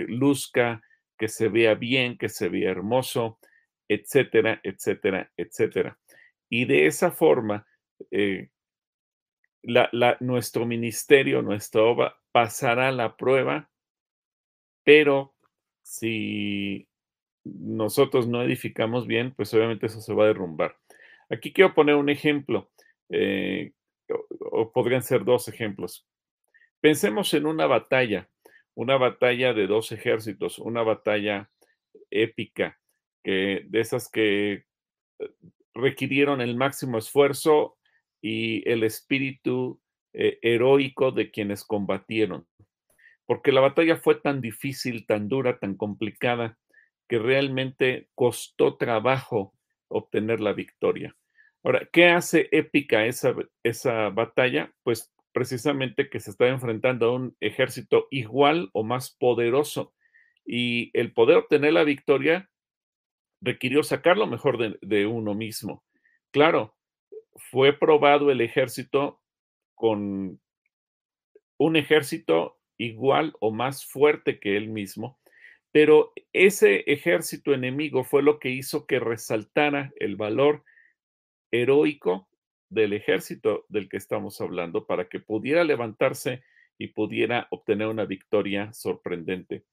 luzca, 0.08 0.82
que 1.18 1.28
se 1.28 1.48
vea 1.48 1.76
bien, 1.76 2.18
que 2.18 2.28
se 2.28 2.50
vea 2.50 2.72
hermoso, 2.72 3.40
etcétera, 3.88 4.60
etcétera, 4.64 5.32
etcétera. 5.38 6.00
Y 6.50 6.66
de 6.66 6.88
esa 6.88 7.12
forma, 7.12 7.68
eh, 8.10 8.50
nuestro 10.20 10.66
ministerio, 10.66 11.42
nuestra 11.44 11.84
obra 11.84 12.18
pasará 12.32 12.92
la 12.92 13.16
prueba, 13.16 13.70
pero 14.84 15.36
si 15.84 16.88
nosotros 17.44 18.28
no 18.28 18.42
edificamos 18.42 19.06
bien, 19.06 19.34
pues 19.36 19.54
obviamente 19.54 19.86
eso 19.86 20.02
se 20.02 20.14
va 20.14 20.24
a 20.24 20.28
derrumbar. 20.28 20.78
Aquí 21.30 21.54
quiero 21.54 21.76
poner 21.76 21.96
un 21.96 22.10
ejemplo, 22.10 22.72
eh, 23.10 23.74
o, 24.40 24.72
podrían 24.72 25.04
ser 25.04 25.24
dos 25.24 25.48
ejemplos. 25.48 26.08
Pensemos 26.82 27.34
en 27.36 27.46
una 27.46 27.68
batalla, 27.68 28.28
una 28.74 28.98
batalla 28.98 29.54
de 29.54 29.68
dos 29.68 29.92
ejércitos, 29.92 30.58
una 30.58 30.82
batalla 30.82 31.52
épica, 32.10 32.80
que, 33.24 33.66
de 33.68 33.80
esas 33.80 34.10
que 34.10 34.66
eh, 35.20 35.30
requirieron 35.76 36.42
el 36.42 36.56
máximo 36.56 36.98
esfuerzo 36.98 37.78
y 38.20 38.68
el 38.68 38.84
espíritu 38.84 39.80
eh, 40.14 40.40
heroico 40.42 41.12
de 41.12 41.30
quienes 41.30 41.64
combatieron. 41.64 42.48
Porque 43.28 43.52
la 43.52 43.62
batalla 43.62 43.96
fue 43.96 44.16
tan 44.16 44.42
difícil, 44.42 45.06
tan 45.06 45.30
dura, 45.30 45.60
tan 45.60 45.76
complicada, 45.76 46.58
que 47.08 47.20
realmente 47.20 48.10
costó 48.16 48.78
trabajo 48.78 49.54
obtener 49.88 50.40
la 50.40 50.54
victoria. 50.54 51.16
Ahora, 51.64 51.88
¿qué 51.92 52.08
hace 52.08 52.50
épica 52.52 53.06
esa, 53.06 53.36
esa 53.62 54.10
batalla? 54.10 54.74
Pues 54.84 55.14
precisamente 55.34 56.10
que 56.10 56.20
se 56.20 56.32
está 56.32 56.48
enfrentando 56.48 57.08
a 57.08 57.14
un 57.14 57.36
ejército 57.40 58.08
igual 58.12 58.70
o 58.74 58.84
más 58.84 59.12
poderoso. 59.12 59.94
Y 60.46 60.92
el 60.98 61.14
poder 61.14 61.38
obtener 61.38 61.74
la 61.74 61.84
victoria 61.84 62.50
requirió 63.42 63.84
sacar 63.84 64.18
lo 64.18 64.28
mejor 64.28 64.58
de, 64.58 64.78
de 64.82 65.06
uno 65.06 65.34
mismo. 65.34 65.84
Claro, 66.32 66.76
fue 67.36 67.74
probado 67.74 68.32
el 68.32 68.42
ejército 68.42 69.22
con 69.76 70.40
un 71.58 71.76
ejército 71.76 72.60
igual 72.78 73.34
o 73.40 73.52
más 73.52 73.86
fuerte 73.86 74.40
que 74.40 74.58
él 74.58 74.68
mismo, 74.70 75.20
pero 75.72 76.12
ese 76.34 76.84
ejército 76.88 77.54
enemigo 77.54 78.04
fue 78.04 78.24
lo 78.24 78.40
que 78.40 78.50
hizo 78.50 78.86
que 78.86 79.00
resaltara 79.00 79.94
el 79.98 80.16
valor 80.16 80.64
heroico 81.52 82.28
del 82.72 82.94
ejército 82.94 83.66
del 83.68 83.90
que 83.90 83.98
estamos 83.98 84.40
hablando 84.42 84.88
para 84.88 85.10
que 85.10 85.20
pudiera 85.20 85.64
levantarse 85.64 86.42
y 86.78 86.88
pudiera 86.88 87.48
obtener 87.52 87.88
una 87.88 88.06
victoria 88.06 88.74
sorprendente. 88.74 89.66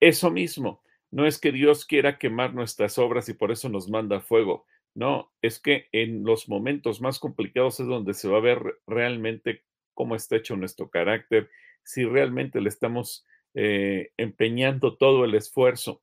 Eso 0.00 0.30
mismo, 0.30 0.82
no 1.10 1.26
es 1.26 1.38
que 1.38 1.52
Dios 1.52 1.84
quiera 1.84 2.18
quemar 2.18 2.54
nuestras 2.54 2.98
obras 2.98 3.28
y 3.28 3.34
por 3.34 3.52
eso 3.52 3.68
nos 3.68 3.88
manda 3.88 4.20
fuego. 4.20 4.66
No, 4.94 5.30
es 5.42 5.60
que 5.60 5.88
en 5.92 6.24
los 6.24 6.48
momentos 6.48 7.00
más 7.00 7.18
complicados 7.18 7.78
es 7.78 7.86
donde 7.86 8.14
se 8.14 8.28
va 8.28 8.38
a 8.38 8.42
ver 8.42 8.80
realmente 8.86 9.62
cómo 9.94 10.16
está 10.16 10.36
hecho 10.36 10.56
nuestro 10.56 10.88
carácter, 10.88 11.50
si 11.84 12.04
realmente 12.04 12.60
le 12.60 12.70
estamos 12.70 13.26
eh, 13.54 14.12
empeñando 14.16 14.96
todo 14.96 15.26
el 15.26 15.34
esfuerzo. 15.34 16.02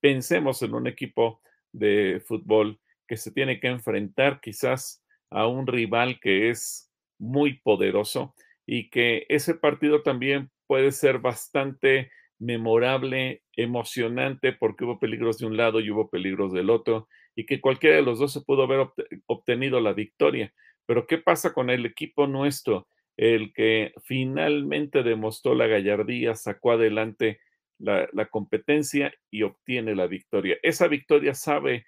Pensemos 0.00 0.62
en 0.62 0.74
un 0.74 0.86
equipo 0.86 1.40
de 1.72 2.22
fútbol 2.24 2.78
que 3.08 3.16
se 3.16 3.32
tiene 3.32 3.58
que 3.58 3.68
enfrentar 3.68 4.40
quizás 4.40 5.02
a 5.30 5.46
un 5.46 5.66
rival 5.66 6.20
que 6.20 6.50
es 6.50 6.92
muy 7.18 7.58
poderoso 7.60 8.34
y 8.66 8.90
que 8.90 9.26
ese 9.28 9.54
partido 9.54 10.02
también 10.02 10.50
puede 10.66 10.92
ser 10.92 11.18
bastante 11.18 12.10
memorable, 12.38 13.42
emocionante, 13.56 14.52
porque 14.52 14.84
hubo 14.84 15.00
peligros 15.00 15.38
de 15.38 15.46
un 15.46 15.56
lado 15.56 15.80
y 15.80 15.90
hubo 15.90 16.08
peligros 16.08 16.52
del 16.52 16.70
otro, 16.70 17.08
y 17.34 17.46
que 17.46 17.60
cualquiera 17.60 17.96
de 17.96 18.02
los 18.02 18.18
dos 18.18 18.32
se 18.32 18.42
pudo 18.42 18.62
haber 18.62 18.86
obtenido 19.26 19.80
la 19.80 19.92
victoria. 19.92 20.52
Pero 20.86 21.06
¿qué 21.06 21.18
pasa 21.18 21.52
con 21.52 21.70
el 21.70 21.84
equipo 21.86 22.26
nuestro? 22.26 22.88
El 23.16 23.52
que 23.52 23.92
finalmente 24.04 25.02
demostró 25.02 25.54
la 25.54 25.66
gallardía, 25.66 26.36
sacó 26.36 26.72
adelante 26.72 27.40
la, 27.78 28.08
la 28.12 28.26
competencia 28.26 29.12
y 29.30 29.42
obtiene 29.42 29.94
la 29.94 30.06
victoria. 30.06 30.56
Esa 30.62 30.88
victoria 30.88 31.34
sabe 31.34 31.86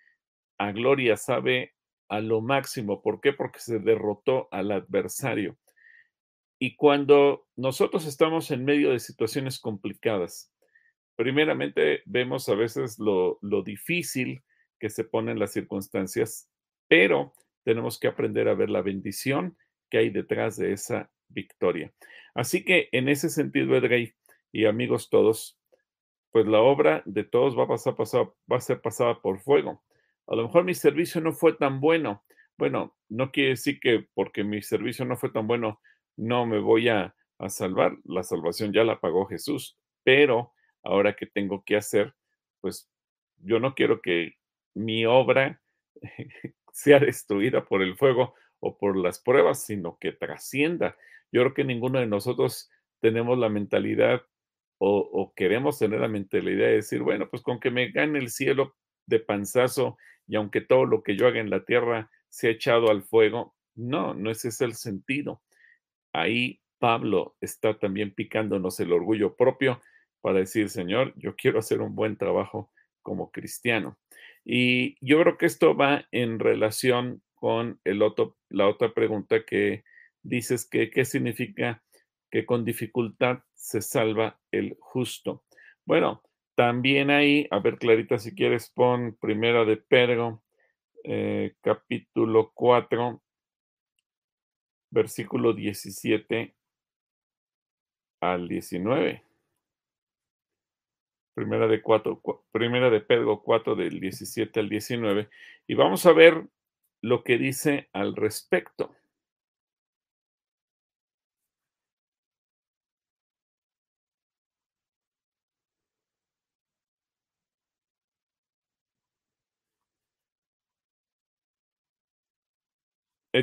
a 0.61 0.73
gloria, 0.73 1.17
sabe 1.17 1.75
a 2.11 2.21
lo 2.21 2.43
máximo. 2.43 3.01
¿Por 3.01 3.23
qué? 3.23 3.33
Porque 3.33 3.61
se 3.61 3.79
derrotó 3.79 4.47
al 4.51 4.71
adversario. 4.73 5.57
Y 6.59 6.77
cuando 6.77 7.47
nosotros 7.57 8.07
estamos 8.07 8.51
en 8.51 8.67
medio 8.67 8.91
de 8.91 8.99
situaciones 8.99 9.59
complicadas, 9.59 10.53
primeramente 11.17 12.03
vemos 12.05 12.47
a 12.51 12.55
veces 12.55 12.99
lo, 12.99 13.39
lo 13.41 13.63
difícil 13.63 14.43
que 14.79 14.91
se 14.91 15.05
ponen 15.05 15.39
las 15.39 15.53
circunstancias, 15.53 16.51
pero 16.89 17.33
tenemos 17.65 17.99
que 17.99 18.09
aprender 18.09 18.47
a 18.49 18.55
ver 18.55 18.69
la 18.69 18.83
bendición 18.83 19.57
que 19.89 19.97
hay 19.97 20.11
detrás 20.11 20.59
de 20.59 20.75
esa 20.75 21.11
victoria. 21.29 21.91
Así 22.35 22.67
que 22.67 22.91
en 22.93 23.09
ese 23.09 23.31
sentido, 23.31 23.75
Edgay 23.77 24.13
y 24.53 24.67
amigos 24.67 25.09
todos, 25.09 25.59
pues 26.33 26.47
la 26.47 26.61
obra 26.61 27.03
de 27.07 27.25
todos 27.25 27.59
va 27.59 27.65
a, 27.65 27.97
pasar, 27.97 28.31
va 28.51 28.57
a 28.59 28.61
ser 28.61 28.83
pasada 28.83 29.23
por 29.23 29.41
fuego. 29.41 29.83
A 30.31 30.37
lo 30.37 30.45
mejor 30.45 30.65
mi 30.65 30.75
servicio 30.75 31.21
no 31.21 31.33
fue 31.33 31.53
tan 31.55 31.81
bueno. 31.81 32.25
Bueno, 32.57 32.97
no 33.09 33.31
quiere 33.33 33.51
decir 33.51 33.81
que 33.81 34.07
porque 34.15 34.45
mi 34.45 34.63
servicio 34.63 35.05
no 35.05 35.17
fue 35.17 35.31
tan 35.31 35.47
bueno, 35.47 35.81
no 36.17 36.47
me 36.47 36.59
voy 36.59 36.89
a, 36.89 37.15
a 37.39 37.49
salvar. 37.49 37.99
La 38.05 38.23
salvación 38.23 38.73
ya 38.73 38.85
la 38.85 39.01
pagó 39.01 39.27
Jesús. 39.27 39.77
Pero 40.05 40.53
ahora 40.83 41.15
que 41.15 41.27
tengo 41.27 41.65
que 41.65 41.77
hacer, 41.77 42.15
pues 42.61 42.89
yo 43.39 43.61
no 43.61 43.75
quiero 43.75 44.01
que 44.01 44.37
mi 44.75 45.05
obra 45.05 45.61
sea 46.73 46.99
destruida 46.99 47.65
por 47.65 47.83
el 47.83 47.97
fuego 47.97 48.35
o 48.61 48.79
por 48.79 48.97
las 48.97 49.19
pruebas, 49.19 49.65
sino 49.65 49.99
que 49.99 50.13
trascienda. 50.13 50.97
Yo 51.33 51.43
creo 51.43 51.55
que 51.55 51.65
ninguno 51.65 51.99
de 51.99 52.07
nosotros 52.07 52.71
tenemos 53.01 53.39
la 53.39 53.49
mentalidad 53.49 54.23
o, 54.83 55.35
queremos 55.37 55.79
tener 55.79 56.01
la 56.01 56.09
mentalidad 56.09 56.67
de 56.69 56.77
decir, 56.77 57.03
bueno, 57.03 57.29
pues 57.29 57.43
con 57.43 57.61
que 57.61 57.71
me 57.71 57.91
gane 57.91 58.19
el 58.19 58.31
cielo 58.31 58.77
de 59.11 59.21
panzazo 59.21 59.99
y 60.27 60.37
aunque 60.37 60.63
todo 60.63 60.87
lo 60.87 61.03
que 61.03 61.17
yo 61.17 61.27
haga 61.27 61.41
en 61.41 61.51
la 61.51 61.65
tierra 61.65 62.11
sea 62.29 62.51
echado 62.51 62.91
al 62.91 63.03
fuego, 63.03 63.55
no, 63.75 64.15
no 64.15 64.31
ese 64.31 64.49
es 64.49 64.61
el 64.63 64.75
sentido. 64.75 65.43
Ahí 66.13 66.61
Pablo 66.79 67.37
está 67.41 67.79
también 67.79 68.15
picándonos 68.15 68.81
el 68.81 68.93
orgullo 68.93 69.37
propio 69.37 69.81
para 70.23 70.39
decir, 70.39 70.71
Señor, 70.71 71.13
yo 71.17 71.35
quiero 71.37 71.59
hacer 71.59 71.81
un 71.83 71.95
buen 71.95 72.17
trabajo 72.17 72.73
como 73.03 73.31
cristiano. 73.31 73.99
Y 74.45 74.97
yo 75.05 75.21
creo 75.21 75.37
que 75.37 75.47
esto 75.47 75.77
va 75.77 76.07
en 76.13 76.39
relación 76.39 77.23
con 77.35 77.81
el 77.85 78.03
otro, 78.03 78.37
la 78.49 78.69
otra 78.69 78.95
pregunta 78.95 79.45
que 79.45 79.85
dices 80.23 80.69
que 80.69 80.91
qué 80.91 81.05
significa 81.05 81.83
que 82.31 82.47
con 82.47 82.65
dificultad 82.65 83.41
se 83.55 83.83
salva 83.83 84.39
el 84.53 84.77
justo. 84.81 85.45
Bueno, 85.85 86.23
también 86.55 87.11
ahí, 87.11 87.47
a 87.51 87.59
ver 87.59 87.79
Clarita, 87.79 88.19
si 88.19 88.35
quieres, 88.35 88.71
pon 88.71 89.17
primera 89.21 89.65
de 89.65 89.77
Pedro, 89.77 90.43
eh, 91.05 91.55
capítulo 91.63 92.53
4, 92.55 93.23
versículo 94.91 95.53
17 95.53 96.55
al 98.21 98.49
19. 98.49 99.25
Primera 101.35 101.67
de, 101.69 101.81
cuatro, 101.81 102.21
primera 102.53 102.91
de 102.91 103.01
Pedro 103.01 103.41
4 103.43 103.75
del 103.75 104.01
17 104.01 104.61
al 104.61 104.69
19. 104.69 105.31
Y 105.67 105.75
vamos 105.75 106.05
a 106.05 106.13
ver 106.13 106.47
lo 107.01 107.25
que 107.25 107.39
dice 107.39 107.89
al 107.93 108.15
respecto. 108.15 108.95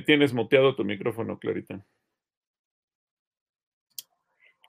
Tienes 0.05 0.33
muteado 0.33 0.75
tu 0.75 0.83
micrófono, 0.83 1.39
Clarita. 1.39 1.85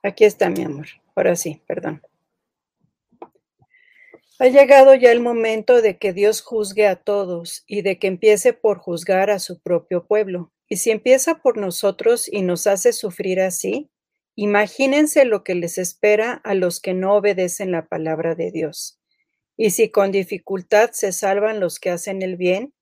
Aquí 0.02 0.24
está, 0.24 0.48
mi 0.48 0.62
amor. 0.62 0.86
Ahora 1.14 1.34
sí, 1.34 1.60
perdón. 1.66 2.00
Ha 4.40 4.46
llegado 4.46 4.94
ya 4.94 5.10
el 5.10 5.18
momento 5.18 5.82
de 5.82 5.98
que 5.98 6.12
Dios 6.12 6.42
juzgue 6.42 6.86
a 6.86 6.94
todos 6.94 7.64
y 7.66 7.82
de 7.82 7.98
que 7.98 8.06
empiece 8.06 8.52
por 8.52 8.78
juzgar 8.78 9.30
a 9.30 9.40
su 9.40 9.60
propio 9.60 10.06
pueblo. 10.06 10.52
Y 10.68 10.76
si 10.76 10.92
empieza 10.92 11.42
por 11.42 11.56
nosotros 11.56 12.32
y 12.32 12.42
nos 12.42 12.68
hace 12.68 12.92
sufrir 12.92 13.40
así, 13.40 13.90
imagínense 14.36 15.24
lo 15.24 15.42
que 15.42 15.56
les 15.56 15.76
espera 15.76 16.34
a 16.44 16.54
los 16.54 16.78
que 16.78 16.94
no 16.94 17.16
obedecen 17.16 17.72
la 17.72 17.88
palabra 17.88 18.36
de 18.36 18.52
Dios. 18.52 19.00
Y 19.56 19.70
si 19.70 19.90
con 19.90 20.12
dificultad 20.12 20.90
se 20.92 21.10
salvan 21.10 21.58
los 21.58 21.80
que 21.80 21.90
hacen 21.90 22.22
el 22.22 22.36
bien, 22.36 22.72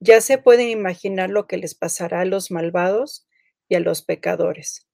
ya 0.00 0.20
se 0.20 0.38
pueden 0.38 0.68
imaginar 0.68 1.30
lo 1.30 1.46
que 1.46 1.56
les 1.56 1.74
pasará 1.74 2.20
a 2.20 2.24
los 2.24 2.50
malvados 2.50 3.26
y 3.68 3.74
a 3.76 3.80
los 3.80 4.02
pecadores. 4.02 4.86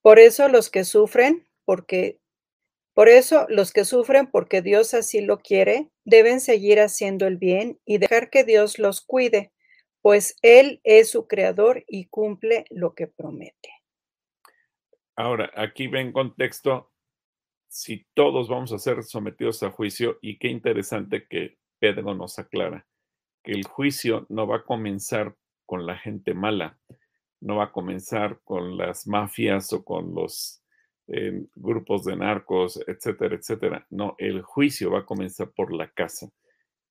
Por 0.00 0.18
eso 0.18 0.48
los 0.48 0.70
que 0.70 0.84
sufren, 0.84 1.48
porque 1.64 2.20
por 2.94 3.08
eso 3.08 3.46
los 3.48 3.72
que 3.72 3.84
sufren 3.84 4.26
porque 4.30 4.62
Dios 4.62 4.94
así 4.94 5.20
lo 5.20 5.38
quiere, 5.38 5.90
deben 6.04 6.40
seguir 6.40 6.80
haciendo 6.80 7.26
el 7.26 7.36
bien 7.36 7.80
y 7.84 7.98
dejar 7.98 8.30
que 8.30 8.44
Dios 8.44 8.78
los 8.78 9.00
cuide, 9.00 9.52
pues 10.02 10.36
Él 10.42 10.80
es 10.84 11.10
su 11.10 11.26
creador 11.26 11.84
y 11.86 12.06
cumple 12.06 12.64
lo 12.70 12.94
que 12.94 13.06
promete. 13.06 13.70
Ahora, 15.16 15.50
aquí 15.54 15.86
ven 15.86 16.12
contexto, 16.12 16.92
si 17.68 18.06
todos 18.14 18.48
vamos 18.48 18.72
a 18.72 18.78
ser 18.78 19.02
sometidos 19.02 19.62
a 19.62 19.70
juicio, 19.70 20.18
y 20.20 20.38
qué 20.38 20.48
interesante 20.48 21.26
que 21.28 21.58
Pedro 21.78 22.14
nos 22.14 22.38
aclara 22.38 22.86
que 23.42 23.52
el 23.52 23.64
juicio 23.64 24.26
no 24.28 24.46
va 24.46 24.58
a 24.58 24.64
comenzar 24.64 25.36
con 25.66 25.86
la 25.86 25.96
gente 25.96 26.34
mala, 26.34 26.78
no 27.40 27.56
va 27.56 27.64
a 27.64 27.72
comenzar 27.72 28.40
con 28.44 28.76
las 28.76 29.06
mafias 29.06 29.72
o 29.72 29.84
con 29.84 30.14
los 30.14 30.62
eh, 31.08 31.44
grupos 31.56 32.04
de 32.04 32.16
narcos, 32.16 32.80
etcétera, 32.86 33.34
etcétera. 33.34 33.86
No, 33.90 34.14
el 34.18 34.42
juicio 34.42 34.90
va 34.92 35.00
a 35.00 35.06
comenzar 35.06 35.50
por 35.50 35.72
la 35.72 35.90
casa. 35.90 36.30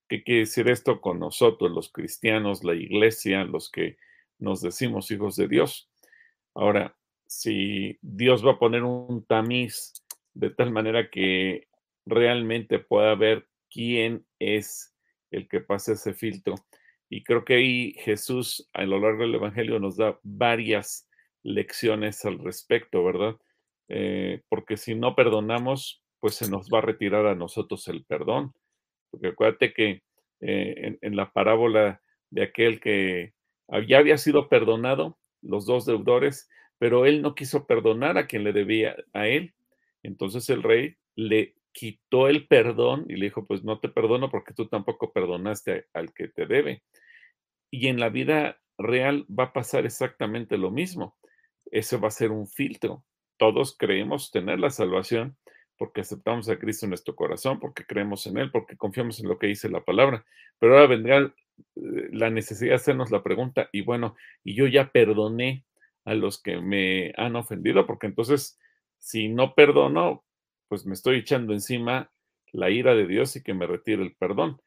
¿Qué 0.10 0.24
quiere 0.24 0.42
decir 0.42 0.70
esto 0.70 1.00
con 1.00 1.20
nosotros, 1.20 1.72
los 1.72 1.90
cristianos, 1.90 2.66
la 2.66 2.76
iglesia, 2.76 3.46
los 3.46 3.72
que 3.72 3.98
nos 4.40 4.62
decimos 4.62 5.10
hijos 5.12 5.38
de 5.38 5.48
Dios? 5.48 5.90
Ahora, 6.54 6.98
si 7.28 7.98
Dios 8.02 8.46
va 8.46 8.52
a 8.52 8.60
poner 8.60 8.84
un 8.84 9.24
tamiz 9.26 9.94
de 10.34 10.50
tal 10.50 10.72
manera 10.72 11.10
que 11.10 11.70
realmente 12.06 12.80
pueda 12.80 13.16
ver 13.16 13.48
quién 13.70 14.26
es 14.38 14.91
el 15.32 15.48
que 15.48 15.62
pase 15.62 15.94
ese 15.94 16.14
filtro. 16.14 16.56
Y 17.10 17.24
creo 17.24 17.44
que 17.44 17.56
ahí 17.56 17.94
Jesús 18.00 18.70
a 18.74 18.84
lo 18.84 19.00
largo 19.00 19.24
del 19.24 19.36
Evangelio 19.36 19.80
nos 19.80 19.98
da 19.98 20.20
varias 20.24 21.10
lecciones 21.44 22.24
al 22.26 22.40
respecto, 22.40 23.04
¿verdad? 23.04 23.36
Eh, 23.90 24.42
porque 24.48 24.78
si 24.78 24.96
no 24.96 25.16
perdonamos, 25.16 26.04
pues 26.20 26.36
se 26.36 26.50
nos 26.50 26.70
va 26.70 26.78
a 26.78 26.84
retirar 26.84 27.26
a 27.26 27.36
nosotros 27.36 27.88
el 27.88 28.06
perdón. 28.06 28.54
Porque 29.10 29.30
acuérdate 29.30 29.74
que 29.74 30.04
eh, 30.40 30.98
en, 31.02 31.16
la 31.16 31.34
parábola 31.34 32.02
de 32.30 32.44
aquel 32.44 32.80
que 32.80 33.34
ya 33.88 33.98
había 33.98 34.18
sido 34.18 34.48
perdonado, 34.48 35.18
los 35.42 35.66
dos 35.66 35.86
deudores, 35.86 36.50
pero 36.78 37.06
él 37.06 37.22
no 37.22 37.36
quiso 37.36 37.68
perdonar 37.68 38.18
a 38.18 38.28
quien 38.28 38.44
le 38.44 38.54
debía 38.54 38.96
a 39.14 39.28
él. 39.28 39.54
Entonces 40.04 40.50
el 40.50 40.64
rey 40.64 40.96
le 41.16 41.56
quitó 41.72 42.28
el 42.28 42.48
perdón 42.48 43.06
y 43.08 43.16
le 43.16 43.26
dijo, 43.26 43.46
pues 43.46 43.64
no 43.64 43.80
te 43.80 43.90
perdono 43.90 44.30
porque 44.30 44.54
tú 44.54 44.68
tampoco 44.68 45.12
perdonaste 45.12 45.88
al 45.94 46.14
que 46.14 46.28
te 46.28 46.46
debe. 46.46 46.84
Y 47.72 47.88
en 47.88 48.00
la 48.00 48.10
vida 48.10 48.60
real 48.78 49.26
va 49.28 49.46
a 49.46 49.54
pasar 49.54 49.86
exactamente 49.86 50.58
lo 50.58 50.72
mismo. 50.72 51.18
Eso 51.72 52.00
va 52.00 52.10
a 52.10 52.12
ser 52.12 52.32
un 52.32 52.48
filtro. 52.48 53.04
Todos 53.38 53.76
creemos 53.78 54.32
tener 54.32 54.60
la 54.60 54.70
salvación 54.70 55.38
porque 55.82 56.02
aceptamos 56.02 56.48
a 56.48 56.60
Cristo 56.60 56.86
en 56.86 56.92
nuestro 56.92 57.16
corazón, 57.16 57.60
porque 57.60 57.88
creemos 57.88 58.28
en 58.28 58.38
Él, 58.38 58.52
porque 58.52 58.78
confiamos 58.78 59.20
en 59.20 59.28
lo 59.28 59.40
que 59.40 59.48
dice 59.48 59.68
la 59.68 59.84
palabra. 59.84 60.24
Pero 60.60 60.76
ahora 60.76 60.86
vendrá 60.86 61.18
eh, 61.18 61.34
la 62.12 62.30
necesidad 62.30 62.70
de 62.70 62.76
hacernos 62.76 63.10
la 63.10 63.24
pregunta, 63.24 63.68
y 63.72 63.82
bueno, 63.82 64.16
y 64.44 64.54
yo 64.54 64.68
ya 64.68 64.92
perdoné 64.92 65.66
a 66.06 66.14
los 66.14 66.40
que 66.40 66.62
me 66.62 67.14
han 67.18 67.36
ofendido, 67.36 67.88
porque 67.88 68.06
entonces, 68.06 68.60
si 69.00 69.28
no 69.28 69.56
perdono, 69.56 70.24
pues 70.72 70.86
me 70.86 70.94
estoy 70.94 71.18
echando 71.18 71.52
encima 71.52 72.14
la 72.54 72.70
ira 72.70 72.96
de 72.96 73.06
Dios 73.06 73.36
y 73.36 73.44
que 73.44 73.54
me 73.54 73.68
retire 73.68 74.04
el 74.04 74.16
perdón. 74.16 74.62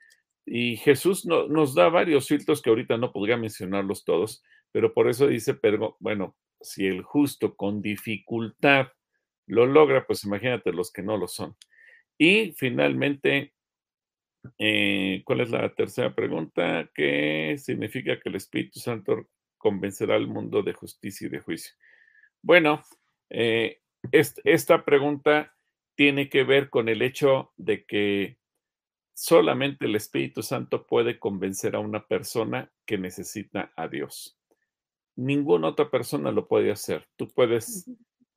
Y 0.45 0.77
Jesús 0.77 1.25
nos 1.25 1.75
da 1.75 1.88
varios 1.88 2.29
filtros 2.29 2.61
que 2.61 2.69
ahorita 2.69 2.99
no 2.99 3.11
podría 3.11 3.38
mencionarlos 3.38 4.05
todos, 4.05 4.45
pero 4.71 4.93
por 4.93 5.09
eso 5.09 5.27
dice, 5.27 5.55
pero 5.55 5.97
bueno, 6.01 6.37
si 6.61 6.87
el 6.87 7.01
justo 7.01 7.57
con 7.57 7.81
dificultad 7.81 8.88
lo 9.47 9.64
logra, 9.64 10.07
pues 10.07 10.25
imagínate 10.25 10.75
los 10.75 10.93
que 10.93 11.03
no 11.03 11.17
lo 11.17 11.27
son. 11.27 11.57
Y 12.19 12.53
finalmente, 12.53 13.55
eh, 14.59 15.23
¿cuál 15.25 15.40
es 15.40 15.51
la 15.51 15.75
tercera 15.75 16.14
pregunta? 16.14 16.90
¿Qué 16.95 17.57
significa 17.57 18.21
que 18.21 18.29
el 18.29 18.35
Espíritu 18.35 18.79
Santo 18.79 19.31
convencerá 19.57 20.17
al 20.17 20.27
mundo 20.27 20.62
de 20.62 20.75
justicia 20.75 21.29
y 21.29 21.31
de 21.31 21.40
juicio? 21.40 21.75
Bueno, 22.43 22.83
eh, 23.31 23.81
esta 24.12 24.85
pregunta 24.85 25.54
tiene 25.95 26.29
que 26.29 26.45
ver 26.45 26.71
con 26.71 26.89
el 26.89 27.03
hecho 27.03 27.53
de 27.57 27.85
que 27.85 28.39
solamente 29.15 29.87
el 29.87 29.95
Espíritu 29.95 30.43
Santo 30.43 30.87
puede 30.87 31.19
convencer 31.19 31.77
a 31.77 31.81
una 31.81 32.07
persona 32.07 32.73
que 32.85 32.99
necesita 32.99 33.73
a 33.77 33.89
Dios. 33.89 34.37
Ninguna 35.17 35.69
otra 35.69 35.91
persona 35.91 36.33
lo 36.33 36.49
puede 36.49 36.73
hacer. 36.73 37.07
Tú 37.17 37.29
puedes 37.29 37.89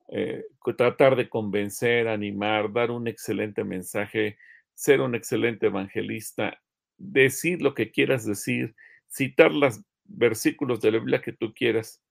eh, 0.08 0.44
tratar 0.76 1.16
de 1.16 1.28
convencer, 1.28 2.06
animar, 2.06 2.72
dar 2.72 2.92
un 2.92 3.08
excelente 3.08 3.64
mensaje, 3.64 4.38
ser 4.74 5.00
un 5.00 5.16
excelente 5.16 5.66
evangelista, 5.66 6.62
decir 6.96 7.60
lo 7.60 7.74
que 7.74 7.90
quieras 7.90 8.24
decir, 8.24 8.76
citar 9.08 9.52
los 9.52 9.80
versículos 10.04 10.80
de 10.80 10.92
la 10.92 10.98
Biblia 10.98 11.20
que 11.20 11.32
tú 11.32 11.52
quieras, 11.52 12.02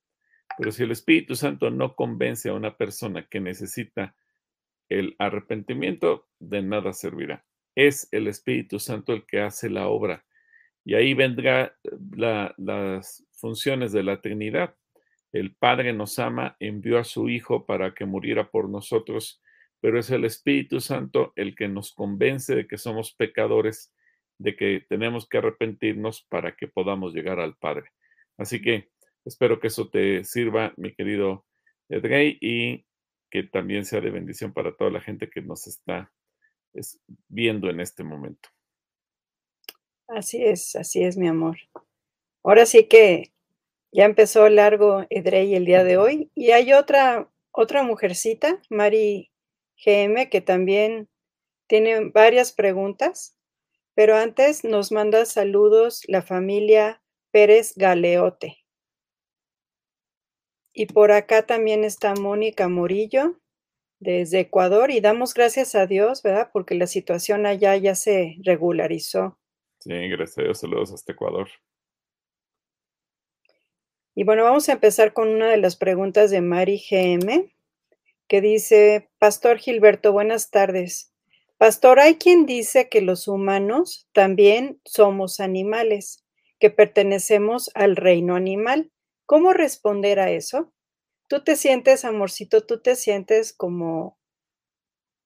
Pero 0.58 0.72
si 0.72 0.84
el 0.84 0.92
Espíritu 0.92 1.36
Santo 1.36 1.70
no 1.70 1.96
convence 1.96 2.50
a 2.50 2.54
una 2.54 2.78
persona 2.78 3.28
que 3.28 3.40
necesita 3.40 4.16
el 4.90 5.16
arrepentimiento, 5.20 6.28
de 6.40 6.62
nada 6.62 6.94
servirá. 6.94 7.46
Es 7.76 8.08
el 8.12 8.28
Espíritu 8.28 8.80
Santo 8.80 9.14
el 9.14 9.26
que 9.26 9.42
hace 9.42 9.70
la 9.70 9.88
obra. 9.88 10.26
Y 10.84 10.96
ahí 10.96 11.14
vendrá 11.14 11.76
las 12.58 13.26
funciones 13.34 13.92
de 13.92 14.04
la 14.04 14.22
Trinidad. 14.22 14.76
El 15.34 15.54
Padre 15.54 15.94
nos 15.94 16.18
ama, 16.18 16.56
envió 16.60 16.98
a 16.98 17.04
su 17.04 17.30
Hijo 17.30 17.66
para 17.66 17.94
que 17.94 18.06
muriera 18.06 18.50
por 18.50 18.70
nosotros, 18.70 19.44
pero 19.82 20.00
es 20.00 20.10
el 20.10 20.26
Espíritu 20.26 20.80
Santo 20.80 21.34
el 21.36 21.56
que 21.56 21.68
nos 21.68 21.94
convence 21.94 22.56
de 22.56 22.68
que 22.68 22.78
somos 22.78 23.14
pecadores, 23.14 23.94
de 24.40 24.56
que 24.56 24.86
tenemos 24.88 25.28
que 25.28 25.40
arrepentirnos 25.40 26.26
para 26.30 26.56
que 26.56 26.68
podamos 26.68 27.14
llegar 27.14 27.40
al 27.40 27.58
Padre. 27.58 27.90
Así 28.38 28.62
que 28.62 28.90
espero 29.26 29.60
que 29.60 29.68
eso 29.68 29.90
te 29.90 30.24
sirva, 30.24 30.74
mi 30.78 30.96
querido 30.96 31.46
Edrey, 31.90 32.38
y 32.42 32.87
que 33.30 33.44
también 33.44 33.86
sea 33.86 34.02
de 34.02 34.10
bendición 34.10 34.54
para 34.54 34.76
toda 34.76 34.92
la 34.92 35.02
gente 35.02 35.30
que 35.30 35.42
nos 35.42 35.68
está 35.68 36.12
viendo 37.28 37.70
en 37.70 37.80
este 37.80 38.04
momento. 38.04 38.50
Así 40.08 40.44
es, 40.44 40.76
así 40.76 41.04
es, 41.04 41.18
mi 41.18 41.28
amor. 41.28 41.58
Ahora 42.44 42.66
sí 42.66 42.88
que 42.88 43.34
ya 43.92 44.06
empezó 44.06 44.48
largo 44.50 45.06
Edrey 45.10 45.56
el 45.56 45.66
día 45.66 45.84
de 45.84 45.98
hoy 45.98 46.32
y 46.36 46.52
hay 46.52 46.74
otra 46.74 47.30
otra 47.60 47.82
mujercita, 47.82 48.62
Mari 48.70 49.32
GM, 49.84 50.30
que 50.30 50.42
también 50.42 51.10
tiene 51.66 52.12
varias 52.12 52.54
preguntas, 52.54 53.36
pero 53.96 54.16
antes 54.16 54.64
nos 54.64 54.92
manda 54.92 55.26
saludos 55.26 56.04
la 56.08 56.22
familia 56.22 57.02
Pérez 57.32 57.74
Galeote. 57.76 58.58
Y 60.80 60.86
por 60.86 61.12
acá 61.12 61.42
también 61.42 61.84
está 61.84 62.14
Mónica 62.14 62.68
Morillo 62.68 63.40
desde 64.00 64.42
Ecuador 64.42 64.92
y 64.92 65.00
damos 65.00 65.34
gracias 65.34 65.74
a 65.74 65.88
Dios, 65.88 66.22
¿verdad? 66.22 66.52
Porque 66.54 66.76
la 66.76 66.86
situación 66.86 67.48
allá 67.48 67.76
ya 67.78 67.96
se 67.96 68.36
regularizó. 68.44 69.40
Sí, 69.80 69.90
gracias 69.90 70.38
a 70.38 70.42
Dios, 70.44 70.60
saludos 70.60 70.94
hasta 70.94 71.14
Ecuador. 71.14 71.50
Y 74.14 74.24
bueno, 74.24 74.44
vamos 74.44 74.70
a 74.70 74.74
empezar 74.74 75.14
con 75.14 75.30
una 75.30 75.50
de 75.50 75.58
las 75.58 75.78
preguntas 75.78 76.30
de 76.30 76.42
Mari 76.42 76.80
GM, 76.88 77.52
que 78.28 78.42
dice, 78.42 79.10
Pastor 79.18 79.58
Gilberto, 79.58 80.12
buenas 80.12 80.52
tardes. 80.52 81.12
Pastor, 81.58 82.00
hay 82.00 82.18
quien 82.18 82.46
dice 82.46 82.88
que 82.88 83.02
los 83.02 83.28
humanos 83.28 84.08
también 84.14 84.80
somos 84.86 85.40
animales, 85.40 86.24
que 86.60 86.70
pertenecemos 86.70 87.72
al 87.74 87.96
reino 87.96 88.36
animal. 88.36 88.92
¿Cómo 89.28 89.52
responder 89.52 90.22
a 90.22 90.32
eso? 90.32 90.74
¿Tú 91.28 91.44
te 91.44 91.58
sientes, 91.58 92.06
amorcito, 92.06 92.66
tú 92.66 92.82
te 92.82 92.96
sientes 92.96 93.54
como, 93.54 94.18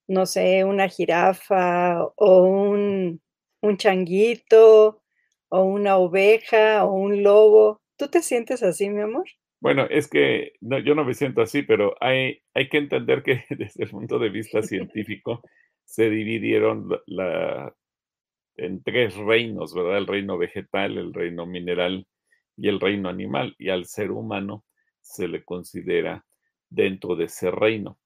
no 0.08 0.26
sé, 0.26 0.64
una 0.64 0.90
jirafa 0.90 2.04
o 2.16 2.44
un, 2.44 3.22
un 3.62 3.78
changuito 3.78 5.04
o 5.50 5.64
una 5.64 5.98
oveja 5.98 6.84
o 6.84 6.94
un 6.94 7.22
lobo? 7.22 7.84
¿Tú 7.96 8.08
te 8.08 8.24
sientes 8.24 8.64
así, 8.64 8.90
mi 8.90 9.02
amor? 9.02 9.26
Bueno, 9.62 9.86
es 9.88 10.10
que 10.10 10.54
no, 10.62 10.80
yo 10.80 10.96
no 10.96 11.06
me 11.06 11.14
siento 11.14 11.44
así, 11.44 11.62
pero 11.62 11.96
hay, 12.00 12.42
hay 12.56 12.70
que 12.70 12.80
entender 12.80 13.22
que 13.22 13.46
desde 13.56 13.84
el 13.84 13.92
punto 13.92 14.18
de 14.18 14.30
vista 14.30 14.64
científico 14.64 15.44
se 15.86 16.10
dividieron 16.10 16.90
la, 17.06 17.72
en 18.56 18.82
tres 18.82 19.16
reinos, 19.16 19.76
¿verdad? 19.76 20.00
El 20.00 20.08
reino 20.08 20.40
vegetal, 20.40 20.98
el 20.98 21.14
reino 21.14 21.46
mineral 21.46 22.08
y 22.62 22.70
el 22.70 22.80
reino 22.80 23.10
animal. 23.10 23.56
Y 23.58 23.70
al 23.70 23.86
ser 23.86 24.12
humano 24.12 24.64
se 25.02 25.28
le 25.28 25.44
considera 25.44 26.26
dentro 26.70 27.16
de 27.16 27.26
ese 27.26 27.50
reino. 27.50 27.98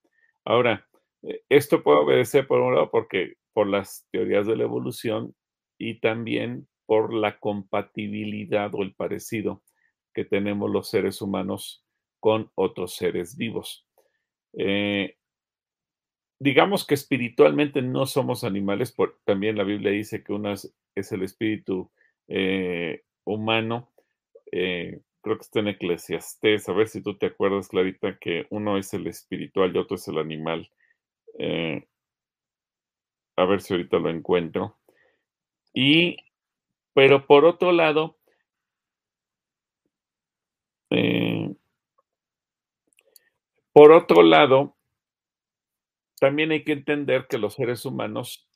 Ahora, 0.45 0.87
eh, 1.23 1.43
esto 1.49 1.83
puede 1.83 1.99
obedecer 1.99 2.47
por 2.47 2.61
un 2.61 2.73
lado 2.73 2.89
porque 2.89 3.33
por 3.53 3.67
las 3.67 4.07
teorías 4.11 4.47
de 4.47 4.55
la 4.55 4.63
evolución 4.63 5.35
y 5.77 5.99
también 5.99 6.67
por 6.85 7.13
la 7.13 7.37
compatibilidad 7.39 8.73
o 8.73 8.83
el 8.83 8.95
parecido 8.95 9.61
que 10.13 10.23
tenemos 10.23 10.71
los 10.71 10.89
seres 10.89 11.21
humanos 11.21 11.83
con 12.21 12.49
otros 12.55 12.95
seres 12.95 13.35
vivos. 13.35 13.85
Eh, 14.53 15.17
digamos 16.39 16.85
que 16.85 16.93
espiritualmente 16.93 17.81
no 17.81 18.05
somos 18.05 18.45
animales, 18.45 18.93
por, 18.93 19.19
también 19.25 19.57
la 19.57 19.63
Biblia 19.63 19.91
dice 19.91 20.23
que 20.23 20.31
uno 20.31 20.53
es, 20.53 20.73
el 21.11 21.23
espíritu 21.23 21.91
eh, 22.27 23.03
humano, 23.25 23.91
eh, 24.51 25.01
creo 25.21 25.37
que 25.37 25.43
está 25.43 25.59
en 25.59 25.69
Eclesiastés, 25.69 26.69
a 26.69 26.73
ver 26.73 26.87
si 26.87 27.01
tú 27.01 27.17
te 27.17 27.27
acuerdas, 27.27 27.69
Clarita, 27.69 28.17
que 28.19 28.45
uno 28.49 28.77
es 28.77 28.93
el 28.93 29.07
espiritual 29.07 29.75
y 29.75 29.79
otro 29.79 29.95
es 29.95 30.07
el 30.07 30.17
animal. 30.17 30.69
a 33.37 33.45
ver 33.45 33.61
si 33.61 33.73
ahorita 33.73 33.99
lo 33.99 34.09
encuentro. 34.09 34.77
Y, 35.73 36.17
pero 36.93 37.27
por 37.27 37.43
otro 37.43 37.73
lado, 37.73 38.17
eh, 40.89 41.53
por 43.73 43.91
otro 43.91 44.23
lado, 44.23 44.77
también 46.17 46.51
hay 46.51 46.63
que 46.63 46.71
entender 46.71 47.27
que 47.27 47.37
los 47.37 47.55
seres 47.55 47.85
humanos, 47.85 48.47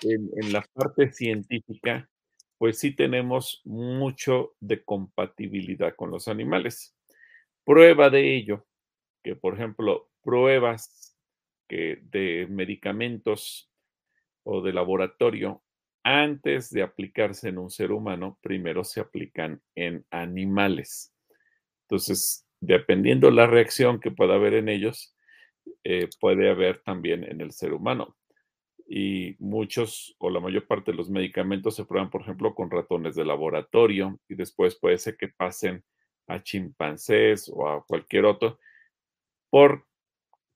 en, 0.00 0.52
la 0.52 0.62
parte 0.72 1.12
científica, 1.12 2.08
pues 2.58 2.78
sí 2.78 2.94
tenemos 2.94 3.60
mucho 3.64 4.54
de 4.60 4.84
compatibilidad 4.84 5.94
con 5.96 6.10
los 6.10 6.28
animales. 6.28 6.96
Prueba 7.64 8.10
de 8.10 8.36
ello, 8.36 8.66
que 9.24 9.36
por 9.36 9.54
ejemplo, 9.54 10.10
pruebas 10.22 11.16
de 11.68 12.46
medicamentos 12.50 13.70
o 14.44 14.62
de 14.62 14.72
laboratorio, 14.72 15.62
antes 16.04 16.70
de 16.70 16.82
aplicarse 16.82 17.48
en 17.48 17.58
un 17.58 17.70
ser 17.70 17.92
humano, 17.92 18.38
primero 18.42 18.84
se 18.84 19.00
aplican 19.00 19.62
en 19.74 20.04
animales. 20.10 21.14
Entonces, 21.84 22.46
dependiendo 22.60 23.30
la 23.30 23.46
reacción 23.46 24.00
que 24.00 24.10
pueda 24.10 24.34
haber 24.34 24.54
en 24.54 24.68
ellos, 24.68 25.16
eh, 25.84 26.08
puede 26.20 26.50
haber 26.50 26.82
también 26.82 27.24
en 27.24 27.40
el 27.40 27.52
ser 27.52 27.72
humano. 27.72 28.16
Y 28.86 29.36
muchos 29.38 30.14
o 30.18 30.28
la 30.30 30.40
mayor 30.40 30.66
parte 30.66 30.90
de 30.90 30.96
los 30.96 31.08
medicamentos 31.08 31.76
se 31.76 31.84
prueban, 31.84 32.10
por 32.10 32.22
ejemplo, 32.22 32.54
con 32.54 32.70
ratones 32.70 33.14
de 33.14 33.24
laboratorio 33.24 34.20
y 34.28 34.34
después 34.34 34.78
puede 34.78 34.98
ser 34.98 35.16
que 35.16 35.28
pasen 35.28 35.82
a 36.26 36.42
chimpancés 36.42 37.50
o 37.52 37.68
a 37.68 37.84
cualquier 37.84 38.24
otro 38.24 38.58
por 39.50 39.86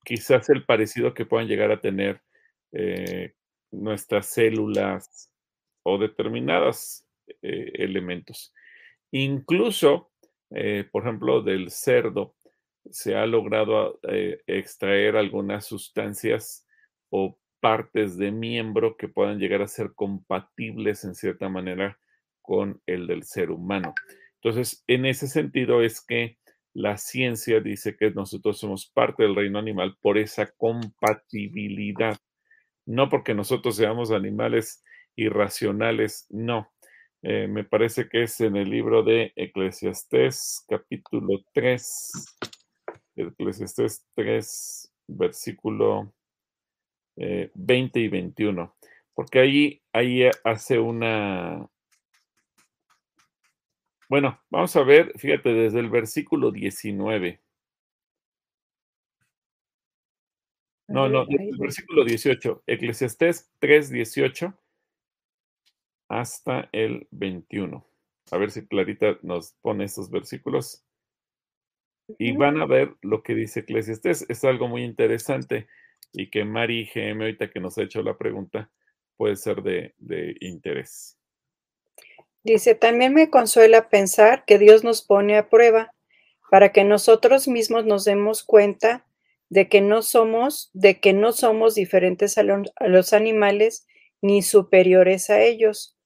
quizás 0.05 0.49
el 0.51 0.64
parecido 0.64 1.14
que 1.14 1.27
puedan 1.27 1.49
llegar 1.49 1.71
a 1.71 1.81
tener 1.81 2.23
eh, 2.73 3.35
nuestras 3.71 4.27
células 4.27 5.33
o 5.83 5.99
determinados 5.99 7.05
eh, 7.43 7.73
elementos. 7.75 8.53
Incluso 9.11 10.11
eh, 10.51 10.88
por 10.91 11.03
ejemplo, 11.03 11.43
del 11.43 11.71
cerdo, 11.71 12.35
se 12.91 13.14
ha 13.14 13.27
logrado 13.27 14.01
extraer 14.47 15.17
algunas 15.17 15.67
sustancias 15.67 16.67
o 17.11 17.38
partes 17.61 18.16
de 18.16 18.31
miembro 18.31 18.97
que 18.97 19.09
puedan 19.09 19.38
llegar 19.38 19.62
a 19.62 19.68
ser 19.68 19.92
compatibles 19.94 21.05
en 21.05 21.14
cierta 21.14 21.49
manera 21.49 21.99
con 22.42 22.81
el 22.87 23.07
del 23.07 23.25
ser 23.25 23.51
humano. 23.51 23.94
Entonces, 24.42 24.85
en 24.87 25.07
ese 25.07 25.27
sentido 25.27 25.83
es 25.83 26.01
que 26.01 26.38
la 26.73 26.97
ciencia 26.97 27.61
dice 27.61 27.97
que 27.97 28.11
nosotros 28.11 28.59
somos 28.59 28.87
parte 28.87 29.25
del 29.25 29.35
reino 29.35 29.59
animal 29.59 29.97
por 30.01 30.16
esa 30.16 30.51
compatibilidad, 30.53 32.16
no 32.87 33.09
porque 33.09 33.35
nosotros 33.35 33.77
seamos 33.77 34.12
animales 34.12 34.83
irracionales, 35.16 36.27
no, 36.31 36.71
eh, 37.23 37.49
me 37.49 37.64
parece 37.64 38.09
que 38.09 38.23
es 38.23 38.40
en 38.40 38.57
el 38.57 38.71
libro 38.71 39.03
de 39.03 39.33
Eclesiastés, 39.35 40.64
capítulo 40.68 41.40
3. 41.53 42.37
Eclesiastés 43.16 44.07
3, 44.14 44.92
versículo 45.09 46.14
20 47.18 48.00
eh, 48.00 48.02
y 48.02 48.09
21. 48.09 48.76
Porque 49.14 49.40
ahí, 49.40 49.83
ahí 49.92 50.31
hace 50.44 50.78
una... 50.78 51.68
Bueno, 54.09 54.40
vamos 54.48 54.74
a 54.76 54.83
ver, 54.83 55.12
fíjate, 55.18 55.52
desde 55.52 55.81
el 55.81 55.90
versículo 55.90 56.50
19. 56.50 57.42
No, 60.88 61.09
no, 61.09 61.26
desde 61.26 61.50
el 61.50 61.59
versículo 61.59 62.04
18. 62.04 62.62
Eclesiastés 62.66 63.50
3, 63.59 63.90
18 63.90 64.59
hasta 66.09 66.68
el 66.72 67.07
21. 67.11 67.87
A 68.31 68.38
ver 68.38 68.50
si 68.50 68.66
Clarita 68.66 69.18
nos 69.22 69.52
pone 69.61 69.85
estos 69.85 70.11
versículos. 70.11 70.85
Y 72.18 72.35
van 72.37 72.59
a 72.61 72.66
ver 72.66 72.96
lo 73.02 73.22
que 73.22 73.35
dice 73.35 73.61
Eclesiastes. 73.61 74.24
Es 74.31 74.44
algo 74.44 74.68
muy 74.68 74.83
interesante 74.83 75.68
y 76.12 76.31
que 76.31 76.44
Mari 76.44 76.90
GM, 76.94 77.23
ahorita 77.23 77.51
que 77.51 77.61
nos 77.61 77.79
ha 77.79 77.83
hecho 77.83 78.03
la 78.03 78.16
pregunta, 78.16 78.71
puede 79.16 79.37
ser 79.37 79.62
de, 79.62 79.94
de 79.99 80.37
interés. 80.40 81.18
Dice, 82.42 82.75
también 82.75 83.14
me 83.14 83.31
consuela 83.31 83.88
pensar 83.88 84.44
que 84.47 84.59
Dios 84.59 84.85
nos 84.85 85.03
pone 85.03 85.37
a 85.37 85.49
prueba 85.49 85.92
para 86.51 86.73
que 86.73 86.85
nosotros 86.85 87.49
mismos 87.49 87.85
nos 87.85 88.05
demos 88.05 88.42
cuenta 88.42 89.05
de 89.51 89.68
que 89.68 89.81
no 89.81 90.03
somos, 90.03 90.71
de 90.73 91.01
que 91.01 91.12
no 91.12 91.33
somos 91.33 91.75
diferentes 91.75 92.38
a, 92.38 92.42
a 92.77 92.88
los 92.88 93.12
animales 93.12 93.87
ni 94.21 94.42
superiores 94.42 95.31
a 95.31 95.42
ellos. 95.42 95.97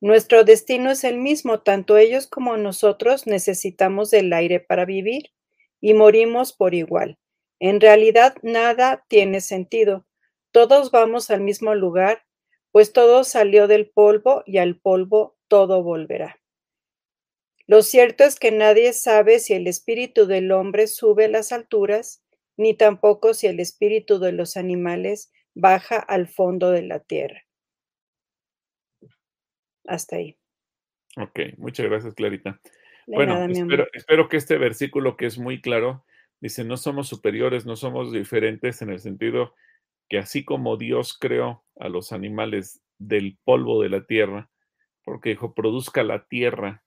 Nuestro 0.00 0.44
destino 0.44 0.90
es 0.90 1.04
el 1.04 1.18
mismo, 1.18 1.60
tanto 1.60 1.96
ellos 1.96 2.26
como 2.26 2.56
nosotros 2.56 3.26
necesitamos 3.26 4.10
del 4.10 4.32
aire 4.32 4.60
para 4.60 4.84
vivir 4.84 5.32
y 5.80 5.94
morimos 5.94 6.52
por 6.52 6.74
igual. 6.74 7.18
En 7.58 7.80
realidad 7.80 8.36
nada 8.42 9.04
tiene 9.08 9.40
sentido. 9.40 10.06
Todos 10.50 10.90
vamos 10.90 11.30
al 11.30 11.40
mismo 11.40 11.74
lugar, 11.74 12.24
pues 12.72 12.92
todo 12.92 13.24
salió 13.24 13.66
del 13.68 13.88
polvo 13.88 14.42
y 14.46 14.58
al 14.58 14.78
polvo 14.78 15.36
todo 15.48 15.82
volverá. 15.82 16.40
Lo 17.66 17.82
cierto 17.82 18.24
es 18.24 18.38
que 18.38 18.52
nadie 18.52 18.92
sabe 18.92 19.40
si 19.40 19.54
el 19.54 19.66
espíritu 19.66 20.26
del 20.26 20.52
hombre 20.52 20.86
sube 20.86 21.24
a 21.24 21.28
las 21.28 21.52
alturas, 21.52 22.22
ni 22.56 22.74
tampoco 22.74 23.34
si 23.34 23.48
el 23.48 23.58
espíritu 23.58 24.18
de 24.18 24.32
los 24.32 24.56
animales 24.56 25.32
baja 25.54 25.98
al 25.98 26.28
fondo 26.28 26.70
de 26.70 26.82
la 26.82 27.00
tierra. 27.00 27.42
Hasta 29.86 30.16
ahí. 30.16 30.36
Ok, 31.16 31.40
muchas 31.56 31.86
gracias, 31.86 32.14
Clarita. 32.14 32.60
bueno, 33.06 33.44
espero, 33.46 33.86
espero, 33.92 34.28
que 34.28 34.36
este 34.36 34.58
versículo 34.58 35.16
que 35.16 35.26
es 35.26 35.38
muy 35.38 35.60
claro, 35.60 36.04
dice, 36.40 36.64
no 36.64 36.76
somos 36.76 37.08
superiores, 37.08 37.66
no 37.66 37.76
somos 37.76 38.12
diferentes 38.12 38.82
en 38.82 38.90
el 38.90 39.00
sentido 39.00 39.54
que 40.08 40.18
así 40.18 40.44
como 40.44 40.76
Dios 40.76 41.16
creó 41.18 41.64
a 41.80 41.88
los 41.88 42.12
animales 42.12 42.80
del 42.98 43.38
polvo 43.44 43.82
de 43.82 43.88
la 43.88 44.06
tierra, 44.06 44.50
porque 45.04 45.30
dijo, 45.30 45.54
produzca 45.54 46.02
la 46.04 46.26
tierra, 46.26 46.84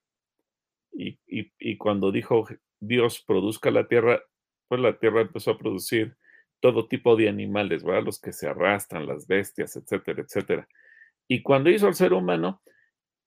y, 0.91 1.19
y 1.27 1.77
cuando 1.77 2.11
dijo 2.11 2.47
Dios 2.79 3.23
produzca 3.25 3.71
la 3.71 3.87
tierra, 3.87 4.21
pues 4.67 4.81
la 4.81 4.97
tierra 4.97 5.21
empezó 5.21 5.51
a 5.51 5.57
producir 5.57 6.17
todo 6.59 6.87
tipo 6.87 7.15
de 7.15 7.29
animales, 7.29 7.83
¿verdad? 7.83 8.03
Los 8.03 8.19
que 8.19 8.33
se 8.33 8.47
arrastran, 8.47 9.07
las 9.07 9.27
bestias, 9.27 9.75
etcétera, 9.75 10.21
etcétera. 10.21 10.67
Y 11.27 11.41
cuando 11.41 11.69
hizo 11.69 11.87
al 11.87 11.95
ser 11.95 12.13
humano, 12.13 12.61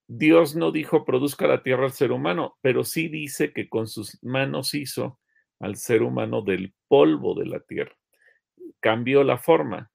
Dios 0.07 0.57
no 0.57 0.73
dijo 0.73 1.05
produzca 1.05 1.47
la 1.47 1.63
tierra 1.63 1.85
al 1.85 1.93
ser 1.93 2.13
humano, 2.13 2.59
pero 2.61 2.85
sí 2.85 3.09
dice 3.09 3.53
que 3.53 3.69
con 3.69 3.87
sus 3.87 4.23
manos 4.23 4.75
hizo 4.75 5.19
al 5.63 5.77
ser 5.77 6.03
humano 6.03 6.43
del 6.43 6.75
polvo 6.89 7.35
de 7.35 7.47
la 7.47 7.61
tierra. 7.61 7.97
Cambió 8.81 9.25
la 9.25 9.39
forma. 9.39 9.91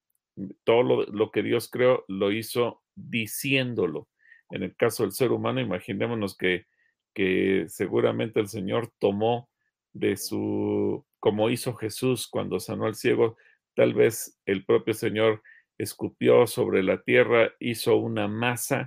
Todo 0.63 1.05
lo, 1.05 1.31
que 1.31 1.43
Dios 1.43 1.69
creó 1.69 2.05
lo 2.07 2.31
hizo 2.31 2.81
diciéndolo. 2.95 4.07
En 4.49 4.63
el 4.63 4.75
caso 4.75 5.03
del 5.03 5.11
ser 5.11 5.31
humano, 5.31 5.59
imaginémonos 5.59 6.37
que, 6.37 6.67
que 7.13 7.65
seguramente 7.67 8.39
el 8.39 8.47
Señor 8.47 8.93
tomó 8.97 9.49
de 9.91 10.15
su, 10.15 11.05
como 11.19 11.49
hizo 11.49 11.75
Jesús 11.75 12.27
cuando 12.27 12.59
sanó 12.59 12.85
al 12.85 12.95
ciego, 12.95 13.35
tal 13.75 13.93
vez 13.93 14.39
el 14.45 14.63
propio 14.63 14.93
Señor 14.93 15.41
escupió 15.77 16.47
sobre 16.47 16.81
la 16.81 17.01
tierra, 17.01 17.51
hizo 17.59 17.97
una 17.97 18.27
masa 18.27 18.85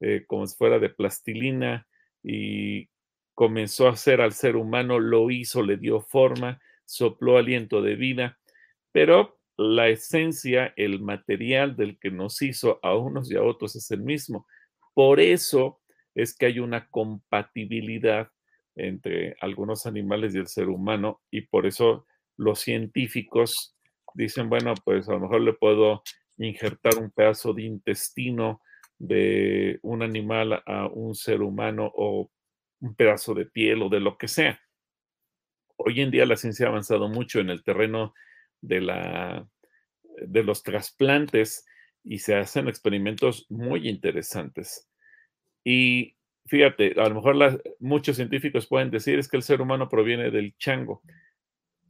eh, 0.00 0.24
como 0.28 0.46
si 0.46 0.56
fuera 0.56 0.78
de 0.78 0.90
plastilina 0.90 1.88
y 2.22 2.88
comenzó 3.40 3.86
a 3.86 3.92
hacer 3.92 4.20
al 4.20 4.34
ser 4.34 4.54
humano, 4.54 4.98
lo 4.98 5.30
hizo, 5.30 5.62
le 5.62 5.78
dio 5.78 6.02
forma, 6.02 6.60
sopló 6.84 7.38
aliento 7.38 7.80
de 7.80 7.94
vida, 7.94 8.38
pero 8.92 9.40
la 9.56 9.88
esencia, 9.88 10.74
el 10.76 11.00
material 11.00 11.74
del 11.74 11.98
que 11.98 12.10
nos 12.10 12.42
hizo 12.42 12.80
a 12.82 12.94
unos 12.94 13.32
y 13.32 13.36
a 13.36 13.42
otros 13.42 13.76
es 13.76 13.90
el 13.92 14.02
mismo. 14.02 14.46
Por 14.92 15.20
eso 15.20 15.80
es 16.14 16.36
que 16.36 16.44
hay 16.44 16.58
una 16.58 16.90
compatibilidad 16.90 18.30
entre 18.76 19.34
algunos 19.40 19.86
animales 19.86 20.34
y 20.34 20.38
el 20.38 20.46
ser 20.46 20.68
humano 20.68 21.22
y 21.30 21.40
por 21.40 21.64
eso 21.64 22.04
los 22.36 22.60
científicos 22.60 23.74
dicen, 24.12 24.50
bueno, 24.50 24.74
pues 24.84 25.08
a 25.08 25.12
lo 25.12 25.20
mejor 25.20 25.40
le 25.40 25.54
puedo 25.54 26.02
injertar 26.36 26.98
un 26.98 27.10
pedazo 27.10 27.54
de 27.54 27.62
intestino 27.62 28.60
de 28.98 29.78
un 29.80 30.02
animal 30.02 30.62
a 30.66 30.88
un 30.88 31.14
ser 31.14 31.40
humano 31.40 31.90
o 31.94 32.30
un 32.80 32.94
pedazo 32.94 33.34
de 33.34 33.46
piel 33.46 33.82
o 33.82 33.88
de 33.88 34.00
lo 34.00 34.16
que 34.18 34.28
sea. 34.28 34.60
Hoy 35.76 36.00
en 36.00 36.10
día 36.10 36.26
la 36.26 36.36
ciencia 36.36 36.66
ha 36.66 36.70
avanzado 36.70 37.08
mucho 37.08 37.40
en 37.40 37.50
el 37.50 37.62
terreno 37.62 38.14
de, 38.60 38.80
la, 38.80 39.48
de 40.02 40.42
los 40.42 40.62
trasplantes 40.62 41.64
y 42.04 42.18
se 42.18 42.34
hacen 42.34 42.68
experimentos 42.68 43.46
muy 43.48 43.88
interesantes. 43.88 44.88
Y 45.64 46.16
fíjate, 46.46 46.94
a 46.98 47.08
lo 47.08 47.16
mejor 47.16 47.62
muchos 47.78 48.16
científicos 48.16 48.66
pueden 48.66 48.90
decir 48.90 49.18
es 49.18 49.28
que 49.28 49.36
el 49.36 49.42
ser 49.42 49.60
humano 49.60 49.88
proviene 49.88 50.30
del 50.30 50.56
chango 50.56 51.02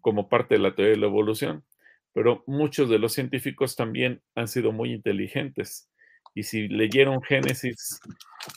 como 0.01 0.29
parte 0.29 0.55
de 0.55 0.61
la 0.61 0.75
teoría 0.75 0.95
de 0.95 1.01
la 1.01 1.07
evolución, 1.07 1.65
pero 2.13 2.43
muchos 2.47 2.89
de 2.89 2.99
los 2.99 3.13
científicos 3.13 3.77
también 3.77 4.23
han 4.35 4.49
sido 4.49 4.73
muy 4.73 4.93
inteligentes 4.93 5.91
y 6.35 6.45
si 6.45 6.69
leyeron 6.69 7.23
Génesis, 7.23 8.01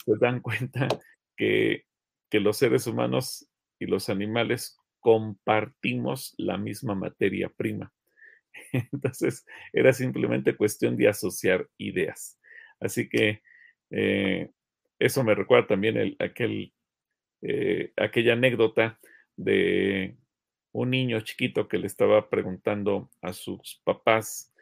se 0.04 0.12
dan 0.20 0.40
cuenta 0.40 0.88
que, 1.36 1.83
los 2.40 2.58
seres 2.58 2.86
humanos 2.86 3.48
y 3.78 3.86
los 3.86 4.08
animales 4.08 4.78
compartimos 5.00 6.34
la 6.38 6.56
misma 6.56 6.94
materia 6.94 7.50
prima. 7.54 7.92
Entonces, 8.92 9.44
era 9.72 9.92
simplemente 9.92 10.56
cuestión 10.56 10.96
de 10.96 11.08
asociar 11.08 11.68
ideas. 11.78 12.38
Así 12.80 13.08
que 13.08 13.42
eh, 13.90 14.50
eso 14.98 15.24
me 15.24 15.34
recuerda 15.34 15.66
también 15.66 15.96
el, 15.96 16.16
aquel, 16.18 16.72
eh, 17.42 17.92
aquella 17.96 18.32
anécdota 18.32 18.98
de 19.36 20.16
un 20.72 20.90
niño 20.90 21.20
chiquito 21.20 21.68
que 21.68 21.78
le 21.78 21.86
estaba 21.86 22.28
preguntando 22.30 23.10
a 23.22 23.32
sus 23.32 23.80
papás, 23.84 24.52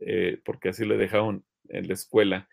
eh, 0.00 0.40
porque 0.44 0.70
así 0.70 0.84
le 0.86 0.96
dejaron 0.96 1.44
en 1.68 1.88
la 1.88 1.94
escuela 1.94 2.48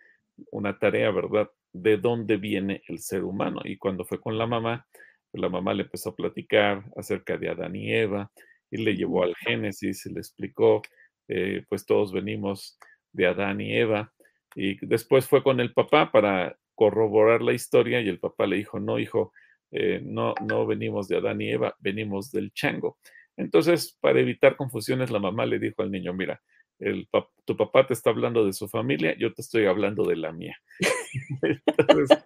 una 0.52 0.78
tarea, 0.78 1.12
¿verdad? 1.12 1.50
De 1.82 1.98
dónde 1.98 2.38
viene 2.38 2.82
el 2.88 3.00
ser 3.00 3.24
humano. 3.24 3.62
Y 3.64 3.78
cuando 3.78 4.06
fue 4.06 4.20
con 4.20 4.38
la 4.38 4.48
mamá, 4.48 4.88
pues, 5.32 5.42
la 5.42 5.50
mamá 5.50 5.74
le 5.74 5.84
empezó 5.84 6.10
a 6.10 6.16
platicar 6.16 6.84
acerca 6.96 7.38
de 7.38 7.50
Adán 7.50 7.76
y 7.76 7.94
Eva 7.94 8.32
y 8.72 8.78
le 8.78 8.96
llevó 8.96 9.24
al 9.24 9.36
Génesis 9.36 10.06
y 10.06 10.14
le 10.14 10.20
explicó, 10.20 10.82
eh, 11.28 11.64
pues 11.70 11.86
todos 11.86 12.12
venimos 12.12 12.78
de 13.14 13.28
Adán 13.28 13.62
y 13.62 13.76
Eva. 13.76 14.14
Y 14.56 14.84
después 14.86 15.28
fue 15.28 15.44
con 15.44 15.60
el 15.60 15.74
papá 15.74 16.12
para 16.12 16.58
corroborar 16.76 17.42
la 17.42 17.54
historia 17.54 18.02
y 18.02 18.10
el 18.10 18.20
papá 18.20 18.48
le 18.48 18.58
dijo, 18.58 18.80
no, 18.80 19.00
hijo, 19.00 19.34
eh, 19.72 20.02
no, 20.04 20.34
no 20.48 20.66
venimos 20.66 21.08
de 21.08 21.18
Adán 21.18 21.42
y 21.42 21.50
Eva, 21.52 21.76
venimos 21.80 22.32
del 22.32 22.52
chango. 22.54 22.98
Entonces, 23.36 23.98
para 24.02 24.20
evitar 24.20 24.56
confusiones, 24.56 25.12
la 25.12 25.20
mamá 25.20 25.46
le 25.46 25.60
dijo 25.60 25.82
al 25.82 25.92
niño, 25.92 26.14
mira, 26.14 26.42
el 26.80 27.08
tu 27.46 27.56
papá 27.56 27.88
te 27.88 27.94
está 27.94 28.10
hablando 28.10 28.46
de 28.46 28.54
su 28.54 28.68
familia, 28.68 29.16
yo 29.18 29.34
te 29.34 29.42
estoy 29.42 29.66
hablando 29.66 30.04
de 30.04 30.18
la 30.18 30.32
mía. 30.32 30.58
Entonces, 31.78 32.18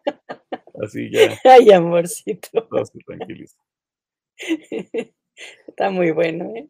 así 0.83 1.11
ya. 1.11 1.37
Ay, 1.43 1.71
amorcito. 1.71 2.67
tranquiliza. 3.05 3.57
Está 5.67 5.89
muy 5.89 6.11
bueno, 6.11 6.51
¿eh? 6.55 6.67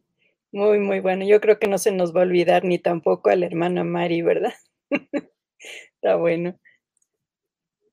Muy, 0.52 0.78
muy 0.78 1.00
bueno. 1.00 1.26
Yo 1.26 1.40
creo 1.40 1.58
que 1.58 1.66
no 1.66 1.78
se 1.78 1.92
nos 1.92 2.14
va 2.14 2.20
a 2.20 2.24
olvidar 2.24 2.64
ni 2.64 2.78
tampoco 2.78 3.30
a 3.30 3.36
la 3.36 3.46
hermana 3.46 3.84
Mari, 3.84 4.22
¿verdad? 4.22 4.52
Está 5.94 6.16
bueno. 6.16 6.58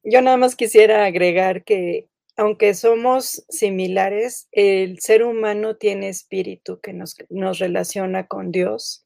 Yo 0.03 0.21
nada 0.21 0.37
más 0.37 0.55
quisiera 0.55 1.05
agregar 1.05 1.63
que 1.63 2.09
aunque 2.35 2.73
somos 2.73 3.45
similares, 3.49 4.47
el 4.51 4.99
ser 4.99 5.23
humano 5.23 5.75
tiene 5.75 6.07
espíritu 6.07 6.79
que 6.79 6.93
nos, 6.93 7.15
nos 7.29 7.59
relaciona 7.59 8.27
con 8.27 8.51
Dios 8.51 9.05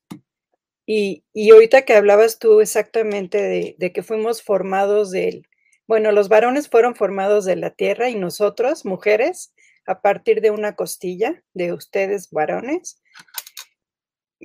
y, 0.86 1.24
ahorita 1.52 1.84
que 1.84 1.94
hablabas 1.94 2.40
tú 2.40 2.60
exactamente 2.60 3.76
de, 3.78 3.92
que 3.94 4.04
fuimos 4.04 4.44
formados 4.44 5.12
del, 5.12 5.48
bueno, 5.88 6.12
los 6.12 6.30
varones 6.30 6.70
fueron 6.70 6.96
formados 6.96 7.46
de 7.46 7.56
la 7.56 7.70
tierra 7.70 8.10
y 8.10 8.16
nosotros, 8.16 8.86
mujeres, 8.86 9.54
a 9.86 10.02
partir 10.02 10.42
de 10.42 10.52
una 10.52 10.76
costilla 10.76 11.44
de 11.54 11.74
ustedes, 11.74 12.30
varones. 12.32 13.02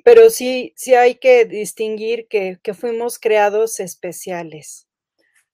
Pero 0.04 0.30
sí, 0.30 0.72
sí 0.76 0.94
hay 0.94 1.16
que 1.16 1.44
distinguir 1.44 2.28
que, 2.28 2.58
que 2.62 2.74
fuimos 2.74 3.18
creados 3.18 3.80
especiales. 3.80 4.88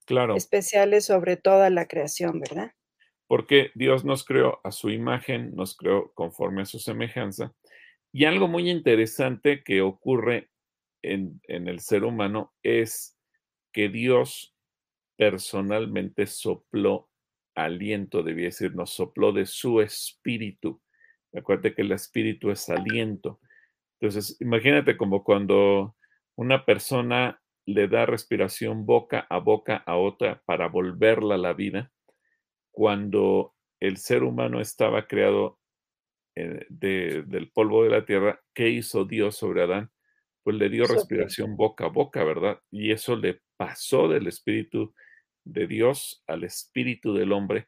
Claro. 0.05 0.37
Especiales 0.37 1.07
sobre 1.07 1.39
toda 1.39 1.71
la 1.71 1.87
creación, 1.87 2.41
¿verdad? 2.41 2.73
Porque 3.27 3.71
Dios 3.75 4.05
nos 4.05 4.23
creó 4.23 4.61
a 4.63 4.71
su 4.71 4.91
imagen, 4.91 5.55
nos 5.55 5.75
creó 5.79 6.13
conforme 6.13 6.61
a 6.63 6.67
su 6.67 6.79
semejanza. 6.79 7.55
Y 8.13 8.27
algo 8.27 8.49
muy 8.49 8.71
interesante 8.71 9.65
que 9.65 9.81
ocurre 9.81 10.51
en, 11.05 11.41
el 11.49 11.81
ser 11.81 12.05
humano 12.05 12.53
es 12.63 13.19
que 13.73 13.89
Dios 13.89 14.55
personalmente 15.17 16.27
sopló 16.27 17.11
aliento, 17.55 18.23
debía 18.23 18.47
decir, 18.47 18.75
nos 18.75 18.91
sopló 18.91 19.33
de 19.33 19.47
su 19.47 19.81
espíritu. 19.81 20.81
Acuérdate 21.35 21.75
que 21.75 21.83
el 21.83 21.93
espíritu 21.93 22.51
es 22.51 22.69
aliento. 22.69 23.41
Entonces, 24.01 24.37
imagínate 24.41 24.97
como 24.97 25.23
cuando 25.23 25.97
una 26.37 26.65
persona 26.65 27.41
le 27.67 27.89
da 27.89 28.07
respiración 28.07 28.87
boca 28.87 29.27
a 29.31 29.39
boca 29.39 29.77
a 29.87 29.97
otra 29.97 30.43
para 30.45 30.69
volverla 30.69 31.37
a 31.37 31.39
la 31.39 31.53
vida, 31.53 31.93
cuando 32.73 33.55
el 33.81 33.99
ser 33.99 34.25
humano 34.25 34.61
estaba 34.61 35.07
creado 35.07 35.59
eh, 36.35 36.67
del 36.69 37.51
polvo 37.53 37.85
de 37.85 37.91
la 37.91 38.05
tierra, 38.05 38.41
¿qué 38.53 38.71
hizo 38.71 39.05
Dios 39.05 39.37
sobre 39.37 39.63
Adán? 39.63 39.91
Pues 40.45 40.57
le 40.57 40.69
dio 40.69 40.87
respiración 40.87 41.57
boca 41.57 41.87
a 41.87 41.89
boca, 41.89 42.23
¿verdad? 42.23 42.61
Y 42.71 42.93
eso 42.93 43.17
le 43.17 43.41
pasó 43.57 44.09
del 44.09 44.29
espíritu 44.29 44.95
de 45.43 45.67
Dios 45.67 46.23
al 46.27 46.45
espíritu 46.45 47.15
del 47.15 47.33
hombre. 47.33 47.67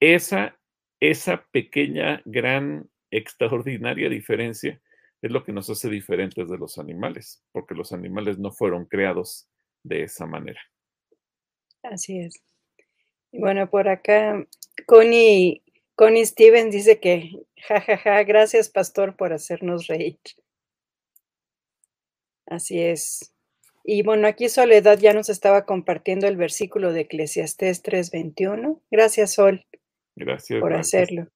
Esa, 0.00 0.58
esa 1.00 1.44
pequeña, 1.50 2.22
gran, 2.24 2.88
extraordinaria 3.14 4.08
diferencia 4.08 4.80
es 5.22 5.30
lo 5.30 5.44
que 5.44 5.52
nos 5.52 5.70
hace 5.70 5.88
diferentes 5.88 6.48
de 6.48 6.58
los 6.58 6.78
animales, 6.78 7.42
porque 7.52 7.74
los 7.74 7.92
animales 7.92 8.38
no 8.38 8.50
fueron 8.50 8.86
creados 8.86 9.48
de 9.82 10.02
esa 10.02 10.26
manera. 10.26 10.60
Así 11.82 12.18
es. 12.18 12.42
Y 13.30 13.38
bueno, 13.38 13.70
por 13.70 13.88
acá 13.88 14.46
Connie, 14.86 15.62
Connie 15.94 16.26
Steven 16.26 16.70
dice 16.70 16.98
que, 16.98 17.30
jajaja, 17.56 17.96
ja, 17.96 18.16
ja, 18.16 18.22
gracias 18.24 18.68
pastor 18.68 19.16
por 19.16 19.32
hacernos 19.32 19.86
reír. 19.86 20.18
Así 22.46 22.80
es. 22.80 23.34
Y 23.84 24.02
bueno, 24.02 24.26
aquí 24.26 24.48
Soledad 24.48 24.98
ya 24.98 25.12
nos 25.12 25.28
estaba 25.28 25.66
compartiendo 25.66 26.26
el 26.26 26.36
versículo 26.36 26.92
de 26.92 27.02
Eclesiastés 27.02 27.82
3:21. 27.82 28.80
Gracias, 28.90 29.34
Sol. 29.34 29.66
Gracias. 30.16 30.60
Por 30.60 30.74
hacerlo. 30.74 31.28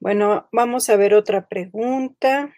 Bueno, 0.00 0.48
vamos 0.52 0.88
a 0.88 0.96
ver 0.96 1.14
otra 1.14 1.48
pregunta. 1.48 2.54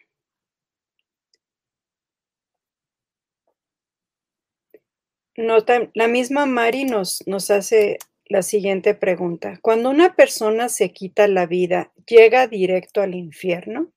la 5.95 6.07
misma 6.07 6.45
Mari 6.45 6.85
nos, 6.85 7.27
nos 7.27 7.51
hace 7.51 7.97
la 8.27 8.43
siguiente 8.43 8.95
pregunta. 8.95 9.59
Cuando 9.63 9.91
una 9.91 10.15
persona 10.15 10.69
se 10.69 10.93
quita 10.93 11.27
la 11.29 11.47
vida, 11.47 11.93
¿llega 12.07 12.47
directo 12.47 13.01
al 13.01 13.15
infierno? 13.15 13.91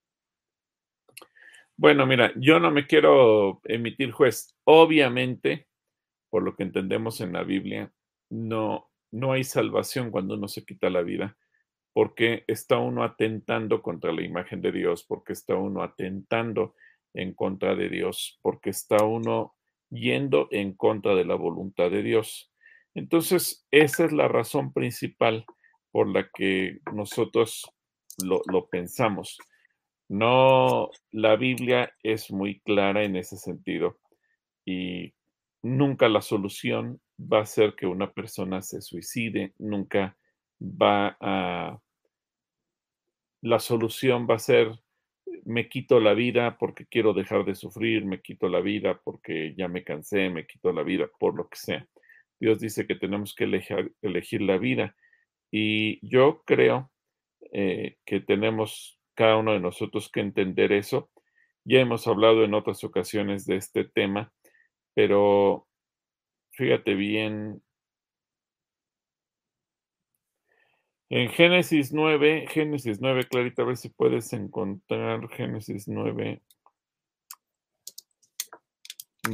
Bueno, 1.78 2.06
mira, 2.06 2.32
yo 2.36 2.60
no 2.60 2.72
me 2.72 2.88
quiero 2.88 3.62
emitir 3.66 4.12
juez. 4.12 4.56
Obviamente, 4.64 5.68
por 6.30 6.44
lo 6.44 6.56
que 6.56 6.64
entendemos 6.64 7.22
en 7.22 7.34
la 7.34 7.44
Biblia, 7.44 7.92
no, 8.30 8.92
no 9.12 9.34
hay 9.34 9.44
salvación 9.44 10.12
cuando 10.12 10.36
uno 10.36 10.48
se 10.48 10.66
quita 10.66 10.90
la 10.90 11.02
vida 11.02 11.38
porque 11.94 12.44
está 12.48 12.80
uno 12.80 13.04
atentando 13.04 13.82
contra 13.82 14.12
la 14.12 14.24
imagen 14.24 14.62
de 14.62 14.72
Dios, 14.72 15.06
porque 15.08 15.34
está 15.34 15.56
uno 15.56 15.84
atentando 15.84 16.76
en 17.14 17.34
contra 17.34 17.76
de 17.76 17.88
Dios, 17.88 18.40
porque 18.42 18.72
está 18.72 19.04
uno 19.04 19.56
yendo 19.92 20.48
en 20.50 20.74
contra 20.74 21.14
de 21.14 21.24
la 21.24 21.36
voluntad 21.36 21.92
de 21.92 22.02
Dios. 22.02 22.52
Entonces, 22.96 23.68
esa 23.70 24.06
es 24.06 24.12
la 24.12 24.28
razón 24.28 24.74
principal 24.74 25.46
por 25.92 26.08
la 26.08 26.28
que 26.34 26.80
nosotros 26.92 27.72
lo, 28.24 28.68
pensamos. 28.70 29.38
No, 30.13 30.91
la 31.10 31.36
Biblia 31.38 31.91
es 32.04 32.30
muy 32.32 32.60
clara 32.60 33.04
en 33.04 33.15
ese 33.15 33.36
sentido 33.36 33.97
y 34.63 35.12
nunca 35.63 36.08
la 36.08 36.21
solución 36.21 37.02
va 37.19 37.39
a 37.39 37.47
ser 37.47 37.73
que 37.73 37.88
una 37.88 38.13
persona 38.13 38.62
se 38.62 38.80
suicide, 38.80 39.56
nunca 39.58 40.15
va 40.62 41.17
a, 41.19 41.80
la 43.41 43.58
solución 43.58 44.28
va 44.30 44.36
a 44.36 44.39
ser, 44.39 44.71
me 45.45 45.67
quito 45.67 45.99
la 45.99 46.13
vida 46.13 46.60
porque 46.60 46.86
quiero 46.86 47.13
dejar 47.13 47.43
de 47.43 47.56
sufrir, 47.56 48.06
me 48.06 48.21
quito 48.21 48.49
la 48.49 48.62
vida 48.62 49.02
porque 49.04 49.56
ya 49.58 49.67
me 49.67 49.84
cansé, 49.84 50.30
me 50.30 50.45
quito 50.45 50.71
la 50.73 50.84
vida 50.84 51.10
por 51.17 51.36
lo 51.36 51.49
que 51.49 51.58
sea. 51.58 51.88
Dios 52.39 52.60
dice 52.60 52.86
que 52.86 52.93
tenemos 52.93 53.34
que 53.34 53.45
elegir, 53.45 54.41
la 54.43 54.60
vida 54.60 54.95
y 55.49 56.08
yo 56.08 56.43
creo 56.45 56.91
eh, 57.52 57.97
que 58.06 58.19
tenemos 58.19 58.99
cada 59.15 59.38
uno 59.38 59.54
de 59.54 59.60
nosotros 59.60 60.10
que 60.12 60.19
entender 60.21 60.71
eso. 60.71 61.10
Ya 61.65 61.80
hemos 61.80 62.08
hablado 62.08 62.43
en 62.43 62.54
otras 62.54 62.84
ocasiones 62.84 63.45
de 63.45 63.58
este 63.58 63.86
tema, 63.86 64.34
pero 64.93 65.67
fíjate 66.52 66.93
bien 66.95 67.63
En 71.15 71.30
Génesis 71.30 71.93
9, 71.93 72.47
Génesis 72.49 72.99
9, 72.99 73.28
Clarita, 73.28 73.62
a 73.62 73.65
ver 73.65 73.78
si 73.78 73.89
puedes 73.89 74.34
encontrar 74.34 75.30
Génesis 75.30 75.88
9, 75.88 76.41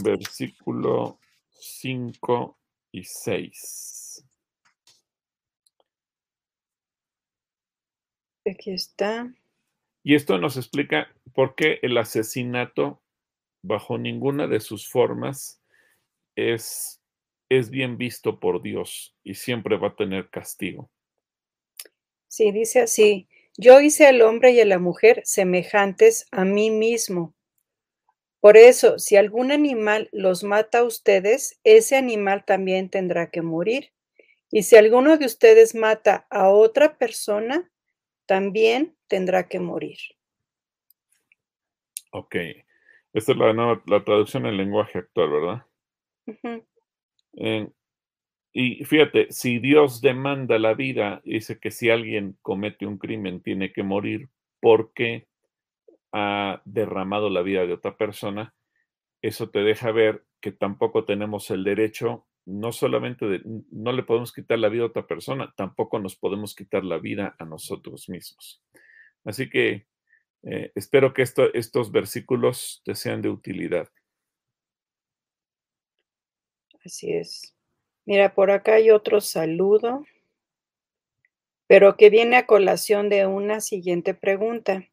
versículo 0.04 1.22
5 1.52 2.60
y 2.92 3.06
6. 3.06 4.26
Aquí 8.46 8.72
está. 8.72 9.34
Y 10.04 10.16
esto 10.16 10.38
nos 10.38 10.58
explica 10.58 11.08
por 11.34 11.56
qué 11.56 11.80
el 11.82 11.98
asesinato, 11.98 13.02
bajo 13.62 13.98
ninguna 13.98 14.48
de 14.48 14.60
sus 14.60 14.88
formas, 14.88 15.62
es, 16.36 17.02
es 17.50 17.70
bien 17.70 17.98
visto 17.98 18.40
por 18.40 18.62
Dios 18.62 19.16
y 19.24 19.36
siempre 19.36 19.78
va 19.78 19.90
a 19.90 19.96
tener 19.96 20.30
castigo. 20.30 20.90
Sí, 22.28 22.52
dice 22.52 22.82
así, 22.82 23.28
yo 23.58 23.82
hice 23.82 24.08
al 24.08 24.22
hombre 24.22 24.52
y 24.52 24.62
a 24.62 24.66
la 24.66 24.80
mujer 24.80 25.22
semejantes 25.26 26.28
a 26.32 26.46
mí 26.46 26.72
mismo. 26.72 27.36
Por 28.40 28.56
eso, 28.56 29.00
si 29.00 29.18
algún 29.18 29.52
animal 29.52 30.08
los 30.14 30.46
mata 30.46 30.80
a 30.80 30.84
ustedes, 30.84 31.60
ese 31.66 31.98
animal 31.98 32.46
también 32.46 32.90
tendrá 32.90 33.30
que 33.30 33.42
morir. 33.42 33.92
Y 34.50 34.64
si 34.64 34.78
alguno 34.78 35.18
de 35.18 35.26
ustedes 35.26 35.76
mata 35.76 36.26
a 36.30 36.50
otra 36.50 36.98
persona, 36.98 37.70
también 38.30 38.96
tendrá 39.08 39.48
que 39.48 39.60
morir. 39.60 39.98
Ok. 42.12 42.36
Esta 43.12 43.32
es 43.32 43.38
la, 43.40 43.82
la 43.88 44.04
traducción 44.04 44.46
en 44.46 44.56
lenguaje 44.56 45.00
actual, 45.00 45.32
¿verdad? 45.32 45.66
Y 48.54 48.86
fíjate, 48.86 49.32
si 49.32 49.58
Dios 49.58 50.00
demanda 50.00 50.60
la 50.60 50.76
vida, 50.76 51.24
dice 51.26 51.60
que 51.60 51.72
si 51.72 51.90
alguien 51.90 52.38
comete 52.44 52.86
un 52.86 53.00
crimen 53.00 53.42
tiene 53.42 53.74
que 53.74 53.82
morir 53.82 54.30
porque 54.60 55.28
ha 56.12 56.62
derramado 56.66 57.32
la 57.32 57.42
vida 57.42 57.66
de 57.66 57.74
otra 57.74 57.98
persona, 57.98 58.54
eso 59.24 59.50
te 59.50 59.62
deja 59.62 59.92
ver 59.92 60.24
que 60.40 60.52
tampoco 60.52 61.04
tenemos 61.04 61.50
el 61.50 61.64
derecho, 61.64 62.28
no 62.46 62.72
solamente 62.72 63.26
de, 63.26 63.42
no 63.72 63.92
le 63.92 64.04
podemos 64.04 64.34
quitar 64.34 64.60
la 64.60 64.70
vida 64.70 64.84
a 64.84 64.88
otra 64.88 65.08
persona, 65.08 65.54
tampoco 65.56 66.00
nos 66.00 66.16
podemos 66.16 66.56
quitar 66.56 66.84
la 66.84 66.98
vida 66.98 67.36
a 67.40 67.46
nosotros 67.46 68.10
mismos. 68.10 68.62
Así 69.24 69.50
que 69.50 69.88
eh, 70.44 70.72
espero 70.76 71.14
que 71.14 71.22
estos 71.24 71.92
versículos 71.92 72.82
te 72.86 72.96
sean 72.96 73.22
de 73.22 73.30
utilidad. 73.30 73.90
Así 76.84 77.12
es. 77.14 77.56
Mira, 78.06 78.34
por 78.34 78.52
acá 78.52 78.76
hay 78.76 78.90
otro 78.90 79.22
saludo, 79.22 80.06
pero 81.68 81.98
que 81.98 82.10
viene 82.10 82.38
a 82.38 82.48
colación 82.48 83.10
de 83.10 83.28
una 83.28 83.62
siguiente 83.62 84.14
pregunta. 84.14 84.88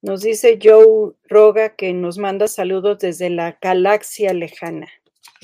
Nos 0.00 0.22
dice 0.22 0.58
Joe 0.60 1.12
Roga 1.28 1.76
que 1.76 1.92
nos 1.92 2.18
manda 2.18 2.48
saludos 2.48 2.98
desde 2.98 3.30
la 3.30 3.56
galaxia 3.60 4.32
lejana. 4.32 4.88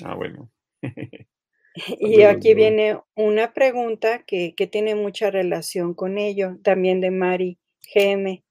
Ah, 0.04 0.14
bueno. 0.14 0.50
y 1.98 2.22
aquí 2.22 2.54
viene 2.54 3.00
una 3.14 3.52
pregunta 3.52 4.24
que, 4.24 4.54
que, 4.54 4.66
tiene 4.66 4.94
mucha 4.94 5.30
relación 5.30 5.94
con 5.94 6.18
ello, 6.18 6.56
también 6.62 7.00
de 7.00 7.10
Mari 7.10 7.58
GM. 7.94 8.42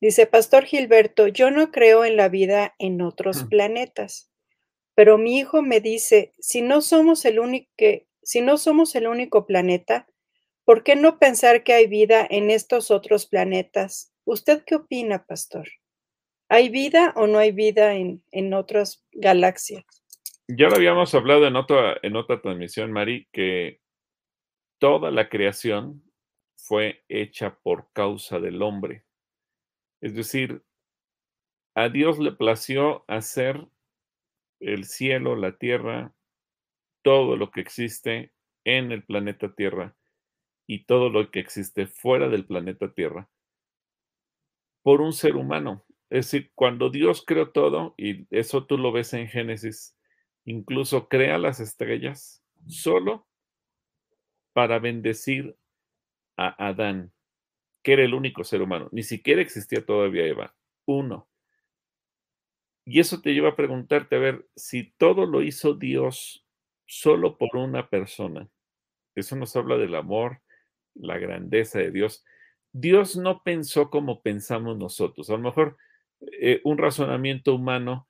Dice, 0.00 0.26
Pastor 0.26 0.64
Gilberto, 0.64 1.26
yo 1.26 1.50
no 1.50 1.70
creo 1.72 2.04
en 2.04 2.16
la 2.16 2.28
vida 2.28 2.74
en 2.78 3.00
otros 3.02 3.44
planetas. 3.44 4.30
Pero 4.94 5.18
mi 5.18 5.38
hijo 5.38 5.62
me 5.62 5.80
dice, 5.80 6.32
si 6.38 6.60
no 6.60 6.80
somos 6.80 7.24
el 7.24 7.38
único, 7.38 7.68
si 8.22 8.40
no 8.40 8.56
somos 8.56 8.94
el 8.94 9.06
único 9.06 9.46
planeta, 9.46 10.08
¿por 10.64 10.82
qué 10.82 10.96
no 10.96 11.18
pensar 11.18 11.62
que 11.62 11.72
hay 11.72 11.86
vida 11.86 12.26
en 12.28 12.50
estos 12.50 12.90
otros 12.90 13.26
planetas? 13.26 14.12
¿Usted 14.24 14.64
qué 14.64 14.76
opina, 14.76 15.24
pastor? 15.24 15.68
¿Hay 16.48 16.68
vida 16.68 17.12
o 17.16 17.26
no 17.26 17.38
hay 17.38 17.52
vida 17.52 17.94
en, 17.94 18.22
en 18.32 18.54
otras 18.54 19.04
galaxias? 19.12 19.84
Ya 20.48 20.68
lo 20.68 20.76
habíamos 20.76 21.14
hablado 21.14 21.46
en 21.46 21.56
otra, 21.56 21.98
en 22.02 22.16
otra 22.16 22.40
transmisión, 22.40 22.90
Mari, 22.90 23.28
que 23.32 23.80
toda 24.78 25.10
la 25.10 25.28
creación 25.28 26.02
fue 26.56 27.04
hecha 27.08 27.58
por 27.62 27.92
causa 27.92 28.40
del 28.40 28.62
hombre. 28.62 29.04
Es 30.00 30.14
decir, 30.14 30.62
a 31.74 31.88
Dios 31.90 32.18
le 32.18 32.32
plació 32.32 33.04
hacer 33.08 33.68
el 34.60 34.84
cielo, 34.84 35.36
la 35.36 35.56
tierra, 35.58 36.14
todo 37.02 37.36
lo 37.36 37.50
que 37.50 37.60
existe 37.60 38.32
en 38.64 38.92
el 38.92 39.04
planeta 39.04 39.54
Tierra 39.54 39.96
y 40.66 40.84
todo 40.84 41.10
lo 41.10 41.30
que 41.30 41.40
existe 41.40 41.86
fuera 41.86 42.28
del 42.28 42.46
planeta 42.46 42.92
Tierra 42.92 43.28
por 44.82 45.00
un 45.00 45.12
ser 45.12 45.36
humano. 45.36 45.84
Es 46.10 46.30
decir, 46.30 46.50
cuando 46.54 46.90
Dios 46.90 47.22
creó 47.26 47.50
todo, 47.50 47.94
y 47.98 48.26
eso 48.30 48.66
tú 48.66 48.78
lo 48.78 48.92
ves 48.92 49.12
en 49.12 49.28
Génesis, 49.28 49.97
incluso 50.48 51.08
crea 51.08 51.38
las 51.38 51.60
estrellas 51.60 52.42
solo 52.66 53.26
para 54.52 54.78
bendecir 54.78 55.56
a 56.36 56.68
Adán. 56.68 57.12
que 57.82 57.92
era 57.92 58.02
el 58.02 58.12
único 58.12 58.44
ser 58.44 58.60
humano. 58.60 58.88
Ni 58.92 59.02
siquiera 59.02 59.40
existía 59.40 59.86
todavía 59.86 60.26
Eva. 60.26 60.54
Uno. 60.84 61.28
Y 62.84 63.00
eso 63.00 63.20
te 63.20 63.32
lleva 63.32 63.50
a 63.50 63.56
preguntarte, 63.56 64.16
a 64.16 64.18
ver, 64.18 64.48
si 64.56 64.92
todo 64.98 65.26
lo 65.26 65.42
hizo 65.42 65.74
Dios 65.74 66.44
solo 66.86 67.38
por 67.38 67.56
una 67.56 67.88
persona, 67.88 68.50
eso 69.14 69.36
nos 69.36 69.54
habla 69.56 69.76
del 69.76 69.94
amor, 69.94 70.42
la 70.94 71.18
grandeza 71.18 71.78
de 71.78 71.90
Dios. 71.92 72.24
Dios 72.72 73.16
no 73.16 73.42
pensó 73.42 73.90
como 73.90 74.22
pensamos 74.22 74.76
nosotros. 74.76 75.30
A 75.30 75.34
lo 75.34 75.40
mejor 75.40 75.76
eh, 76.40 76.60
un 76.64 76.78
razonamiento 76.78 77.54
humano 77.54 78.08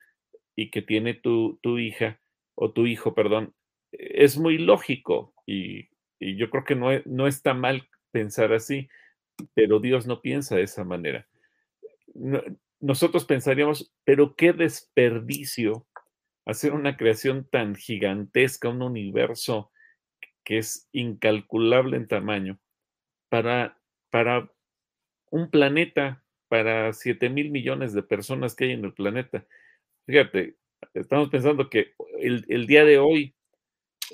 y 0.56 0.70
que 0.70 0.82
tiene 0.82 1.14
tu, 1.14 1.58
tu, 1.62 1.78
hija 1.78 2.20
o 2.60 2.72
tu 2.72 2.86
hijo, 2.86 3.14
perdón, 3.14 3.54
es 3.92 4.36
muy 4.36 4.58
lógico 4.58 5.32
y, 5.46 5.88
yo 6.20 6.50
creo 6.50 6.64
que 6.64 6.74
no, 6.74 6.88
no 7.04 7.28
está 7.28 7.54
mal 7.54 7.88
pensar 8.10 8.52
así, 8.52 8.88
pero 9.54 9.78
Dios 9.78 10.08
no 10.08 10.20
piensa 10.20 10.56
de 10.56 10.62
esa 10.62 10.82
manera. 10.82 11.28
nosotros 12.80 13.24
pensaríamos, 13.24 13.92
pero 14.02 14.34
qué 14.34 14.52
desperdicio 14.52 15.86
hacer 16.44 16.72
una 16.72 16.96
creación 16.96 17.46
tan 17.48 17.76
gigantesca, 17.76 18.68
un 18.68 18.82
universo 18.82 19.70
que 20.42 20.58
es 20.58 20.88
incalculable 20.90 21.96
en 21.96 22.08
tamaño, 22.08 22.58
para, 23.28 23.78
para 24.10 24.50
un 25.30 25.50
planeta, 25.50 26.24
para 26.48 26.92
7 26.92 27.28
mil 27.28 27.52
millones 27.52 27.92
de 27.92 28.02
personas 28.02 28.56
que 28.56 28.64
hay 28.64 28.72
en 28.72 28.84
el 28.84 28.94
planeta. 28.94 29.46
Fíjate, 30.06 30.56
estamos 30.94 31.28
pensando 31.28 31.70
que 31.70 31.92
el, 32.20 32.44
el 32.48 32.66
día 32.66 32.84
de 32.84 32.98
hoy, 32.98 33.34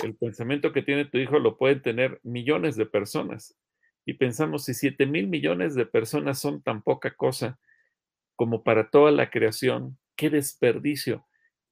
el 0.02 0.14
pensamiento 0.16 0.72
que 0.72 0.82
tiene 0.82 1.04
tu 1.04 1.18
hijo 1.18 1.38
lo 1.38 1.56
pueden 1.56 1.82
tener 1.82 2.20
millones 2.22 2.76
de 2.76 2.86
personas. 2.86 3.56
Y 4.06 4.14
pensamos, 4.14 4.64
si 4.64 4.74
7 4.74 5.06
mil 5.06 5.28
millones 5.28 5.74
de 5.74 5.86
personas 5.86 6.38
son 6.38 6.62
tan 6.62 6.82
poca 6.82 7.14
cosa 7.14 7.58
como 8.36 8.64
para 8.64 8.90
toda 8.90 9.12
la 9.12 9.30
creación, 9.30 9.98
qué 10.16 10.30
desperdicio. 10.30 11.26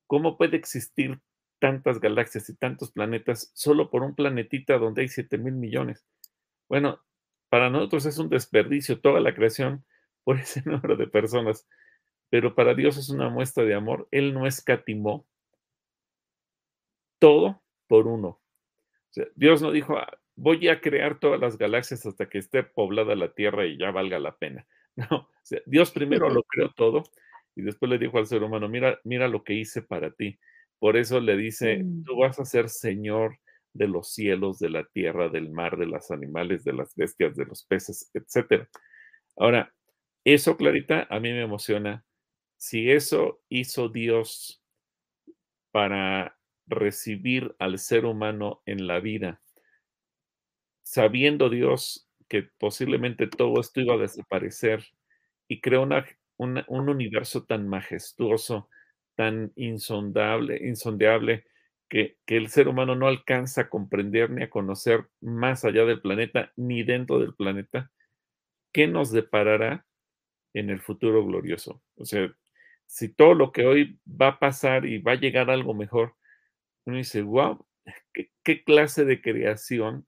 ¿Cómo 0.06 0.38
puede 0.38 0.56
existir 0.56 1.20
tantas 1.62 2.00
galaxias 2.00 2.48
y 2.48 2.56
tantos 2.56 2.90
planetas 2.90 3.52
solo 3.54 3.88
por 3.88 4.02
un 4.02 4.16
planetita 4.16 4.78
donde 4.78 5.02
hay 5.02 5.08
7 5.08 5.38
mil 5.38 5.54
millones. 5.54 6.04
Bueno, 6.68 7.00
para 7.50 7.70
nosotros 7.70 8.04
es 8.06 8.18
un 8.18 8.28
desperdicio 8.28 9.00
toda 9.00 9.20
la 9.20 9.32
creación 9.32 9.84
por 10.24 10.38
ese 10.40 10.60
número 10.64 10.96
de 10.96 11.06
personas, 11.06 11.68
pero 12.32 12.54
para 12.54 12.72
Dios 12.72 12.96
es 12.96 13.10
una 13.10 13.28
muestra 13.28 13.62
de 13.62 13.74
amor. 13.74 14.08
Él 14.10 14.32
no 14.32 14.46
escatimó 14.46 15.26
todo 17.18 17.62
por 17.86 18.06
uno. 18.06 18.40
Dios 19.34 19.60
no 19.60 19.70
dijo, 19.70 19.98
ah, 19.98 20.18
voy 20.34 20.66
a 20.68 20.80
crear 20.80 21.20
todas 21.20 21.38
las 21.38 21.58
galaxias 21.58 22.06
hasta 22.06 22.30
que 22.30 22.38
esté 22.38 22.62
poblada 22.62 23.14
la 23.16 23.34
Tierra 23.34 23.66
y 23.66 23.76
ya 23.76 23.90
valga 23.90 24.18
la 24.18 24.34
pena. 24.36 24.66
No, 25.10 25.30
Dios 25.64 25.90
primero 25.90 26.28
lo 26.28 26.42
creó 26.42 26.70
todo 26.72 27.02
y 27.54 27.62
después 27.62 27.88
le 27.90 27.98
dijo 27.98 28.18
al 28.18 28.26
ser 28.26 28.42
humano, 28.42 28.68
mira, 28.68 28.98
mira 29.04 29.26
lo 29.26 29.42
que 29.42 29.54
hice 29.54 29.80
para 29.80 30.10
ti. 30.10 30.38
Por 30.78 30.98
eso 30.98 31.18
le 31.18 31.34
dice, 31.36 31.82
mm. 31.82 32.04
tú 32.04 32.16
vas 32.16 32.38
a 32.38 32.44
ser 32.44 32.68
Señor 32.68 33.38
de 33.72 33.88
los 33.88 34.12
cielos, 34.12 34.58
de 34.58 34.68
la 34.68 34.84
tierra, 34.84 35.30
del 35.30 35.50
mar, 35.50 35.78
de 35.78 35.86
los 35.86 36.10
animales, 36.10 36.64
de 36.64 36.74
las 36.74 36.94
bestias, 36.94 37.36
de 37.36 37.46
los 37.46 37.64
peces, 37.64 38.10
etc. 38.14 38.66
Ahora, 39.36 39.74
eso, 40.24 40.56
Clarita, 40.56 41.06
a 41.10 41.20
mí 41.20 41.30
me 41.30 41.42
emociona. 41.42 42.04
Si 42.64 42.92
eso 42.92 43.42
hizo 43.48 43.88
Dios 43.88 44.62
para 45.72 46.38
recibir 46.68 47.56
al 47.58 47.80
ser 47.80 48.04
humano 48.04 48.62
en 48.66 48.86
la 48.86 49.00
vida, 49.00 49.42
sabiendo 50.84 51.50
Dios 51.50 52.08
que 52.28 52.44
posiblemente 52.58 53.26
todo 53.26 53.60
esto 53.60 53.80
iba 53.80 53.94
a 53.94 53.98
desaparecer 53.98 54.84
y 55.48 55.60
creó 55.60 55.88
un 56.38 56.88
universo 56.88 57.42
tan 57.42 57.66
majestuoso, 57.66 58.68
tan 59.16 59.52
insondable, 59.56 60.56
insondeable 60.64 61.44
que, 61.88 62.16
que, 62.24 62.36
el 62.36 62.48
ser 62.48 62.68
humano 62.68 62.94
no 62.94 63.08
alcanza 63.08 63.62
a 63.62 63.70
comprender 63.70 64.30
ni 64.30 64.44
a 64.44 64.50
conocer 64.50 65.08
más 65.20 65.64
allá 65.64 65.84
del 65.84 66.00
planeta 66.00 66.52
ni 66.54 66.84
dentro 66.84 67.18
del 67.18 67.34
planeta, 67.34 67.90
¿qué 68.72 68.86
nos 68.86 69.10
deparará 69.10 69.84
en 70.54 70.70
el 70.70 70.80
futuro 70.80 71.26
glorioso? 71.26 71.82
O 71.96 72.04
sea, 72.04 72.32
si 72.92 73.08
todo 73.08 73.32
lo 73.32 73.52
que 73.52 73.64
hoy 73.64 73.98
va 74.06 74.28
a 74.28 74.38
pasar 74.38 74.84
y 74.84 74.98
va 74.98 75.12
a 75.12 75.18
llegar 75.18 75.48
algo 75.48 75.72
mejor, 75.72 76.14
uno 76.84 76.98
dice, 76.98 77.22
wow, 77.22 77.64
¿qué, 78.12 78.64
clase 78.64 79.06
de 79.06 79.22
creación 79.22 80.06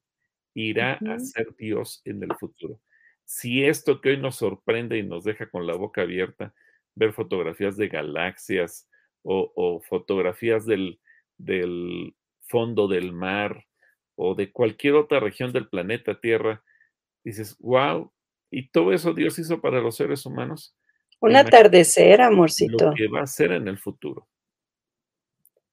irá 0.52 0.98
a 1.08 1.18
ser 1.18 1.56
Dios 1.56 2.02
en 2.04 2.22
el 2.22 2.36
futuro? 2.38 2.78
Si 3.24 3.64
esto 3.64 4.02
que 4.02 4.10
hoy 4.10 4.18
nos 4.18 4.36
sorprende 4.36 4.98
y 4.98 5.02
nos 5.02 5.24
deja 5.24 5.48
con 5.48 5.66
la 5.66 5.74
boca 5.76 6.02
abierta, 6.02 6.52
ver 6.94 7.14
fotografías 7.14 7.78
de 7.78 7.88
galaxias, 7.88 8.86
o, 9.22 9.80
fotografías 9.88 10.66
del, 10.66 11.00
del 11.38 12.14
fondo 12.42 12.86
del 12.86 13.14
mar 13.14 13.66
o 14.14 14.34
de 14.34 14.52
cualquier 14.52 14.96
otra 14.96 15.20
región 15.20 15.54
del 15.54 15.70
planeta 15.70 16.20
Tierra, 16.20 16.62
dices, 17.24 17.56
wow, 17.60 18.12
y 18.50 18.68
todo 18.68 18.92
eso 18.92 19.14
Dios 19.14 19.38
hizo 19.38 19.62
para 19.62 19.80
los 19.80 19.96
seres 19.96 20.26
humanos. 20.26 20.76
Un 21.20 21.36
atardecer, 21.36 22.20
amorcito. 22.20 22.86
Lo 22.86 22.94
que 22.94 23.08
va 23.08 23.22
a 23.22 23.26
ser 23.26 23.52
en 23.52 23.68
el 23.68 23.78
futuro. 23.78 24.26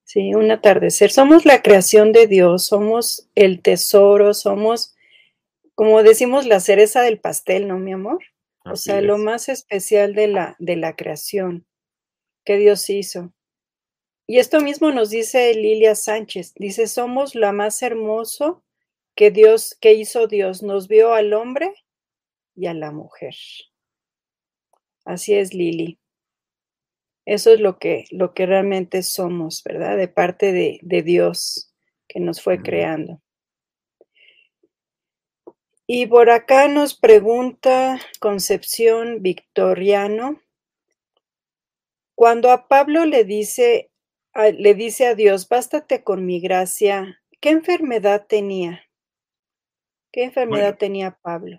Sí, 0.04 0.34
un 0.34 0.52
atardecer. 0.52 1.12
Somos 1.12 1.46
la 1.46 1.62
creación 1.62 2.12
de 2.12 2.28
Dios, 2.28 2.66
somos 2.66 3.30
el 3.36 3.62
tesoro, 3.62 4.34
somos, 4.34 4.96
como 5.76 6.04
decimos, 6.04 6.46
la 6.46 6.60
cereza 6.60 7.02
del 7.02 7.20
pastel, 7.20 7.68
¿no, 7.68 7.80
mi 7.80 7.94
amor? 7.94 8.20
o 8.66 8.76
sea, 8.76 9.02
lo 9.02 9.18
más 9.18 9.50
especial 9.50 10.14
de 10.14 10.28
la, 10.28 10.56
de 10.60 10.76
la 10.76 10.96
creación 10.96 11.66
que 12.46 12.58
Dios 12.58 12.90
hizo. 12.90 13.34
Y 14.28 14.40
esto 14.40 14.62
mismo 14.62 14.92
nos 14.92 15.10
dice 15.10 15.54
Lilia 15.54 15.96
Sánchez. 15.96 16.54
Dice, 16.56 16.88
somos 16.88 17.36
la 17.36 17.52
más 17.52 17.82
hermoso 17.82 18.64
que 19.16 19.32
Dios, 19.32 19.76
que 19.80 19.94
hizo 19.94 20.28
Dios. 20.28 20.64
Nos 20.64 20.88
vio 20.88 21.14
al 21.14 21.34
hombre 21.34 21.74
y 22.56 22.68
a 22.68 22.74
la 22.74 22.92
mujer. 22.92 23.36
Así 25.06 25.34
es, 25.34 25.54
Lili. 25.54 26.00
Eso 27.26 27.54
es 27.54 27.60
lo 27.60 27.78
que, 27.78 28.06
lo 28.12 28.34
que 28.34 28.46
realmente 28.46 29.04
somos, 29.04 29.64
¿verdad? 29.64 29.98
De 29.98 30.08
parte 30.08 30.52
de, 30.52 30.80
de 30.82 31.02
Dios 31.02 31.74
que 32.08 32.20
nos 32.20 32.42
fue 32.42 32.62
creando. 32.62 33.22
Y 35.88 36.08
por 36.08 36.30
acá 36.30 36.68
nos 36.68 36.98
pregunta 36.98 38.00
Concepción 38.20 39.22
Victoriano, 39.22 40.42
cuando 42.16 42.52
a 42.52 42.68
Pablo 42.68 43.06
le 43.06 43.24
dice 43.24 43.92
le 44.36 44.76
dice 44.76 45.08
a 45.08 45.16
Dios, 45.16 45.48
bástate 45.50 46.04
con 46.04 46.26
mi 46.26 46.40
gracia. 46.40 47.20
¿Qué 47.40 47.50
enfermedad 47.50 48.26
tenía? 48.28 48.84
¿Qué 50.12 50.24
enfermedad 50.24 50.78
tenía 50.78 51.18
Pablo? 51.22 51.58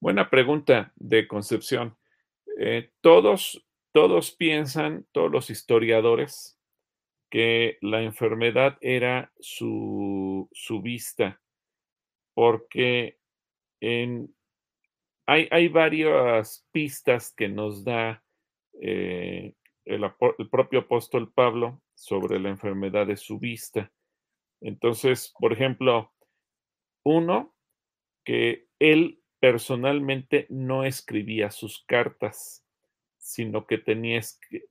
Buena 0.00 0.30
pregunta 0.30 0.92
de 0.96 1.26
Concepción. 1.28 1.96
Eh, 2.58 2.90
todos, 3.02 3.66
todos 3.92 4.32
piensan, 4.32 5.06
todos 5.12 5.30
los 5.30 5.50
historiadores, 5.50 6.58
que 7.30 7.76
la 7.82 8.02
enfermedad 8.02 8.78
era 8.80 9.32
su, 9.40 10.48
su 10.52 10.80
vista, 10.80 11.40
porque 12.34 13.18
en, 13.80 14.34
hay, 15.26 15.48
hay, 15.50 15.68
varias 15.68 16.66
pistas 16.72 17.32
que 17.32 17.48
nos 17.48 17.84
da 17.84 18.24
eh, 18.80 19.54
el, 19.84 20.04
el, 20.38 20.48
propio 20.48 20.80
apóstol 20.80 21.32
Pablo 21.32 21.82
sobre 21.94 22.38
la 22.38 22.48
enfermedad 22.48 23.06
de 23.06 23.16
su 23.16 23.38
vista. 23.38 23.92
Entonces, 24.60 25.34
por 25.38 25.52
ejemplo, 25.52 26.12
uno, 27.04 27.54
que 28.24 28.66
él 28.78 29.20
personalmente 29.46 30.48
no 30.50 30.82
escribía 30.82 31.52
sus 31.52 31.84
cartas, 31.86 32.64
sino 33.16 33.64
que 33.68 33.78
tenía 33.78 34.20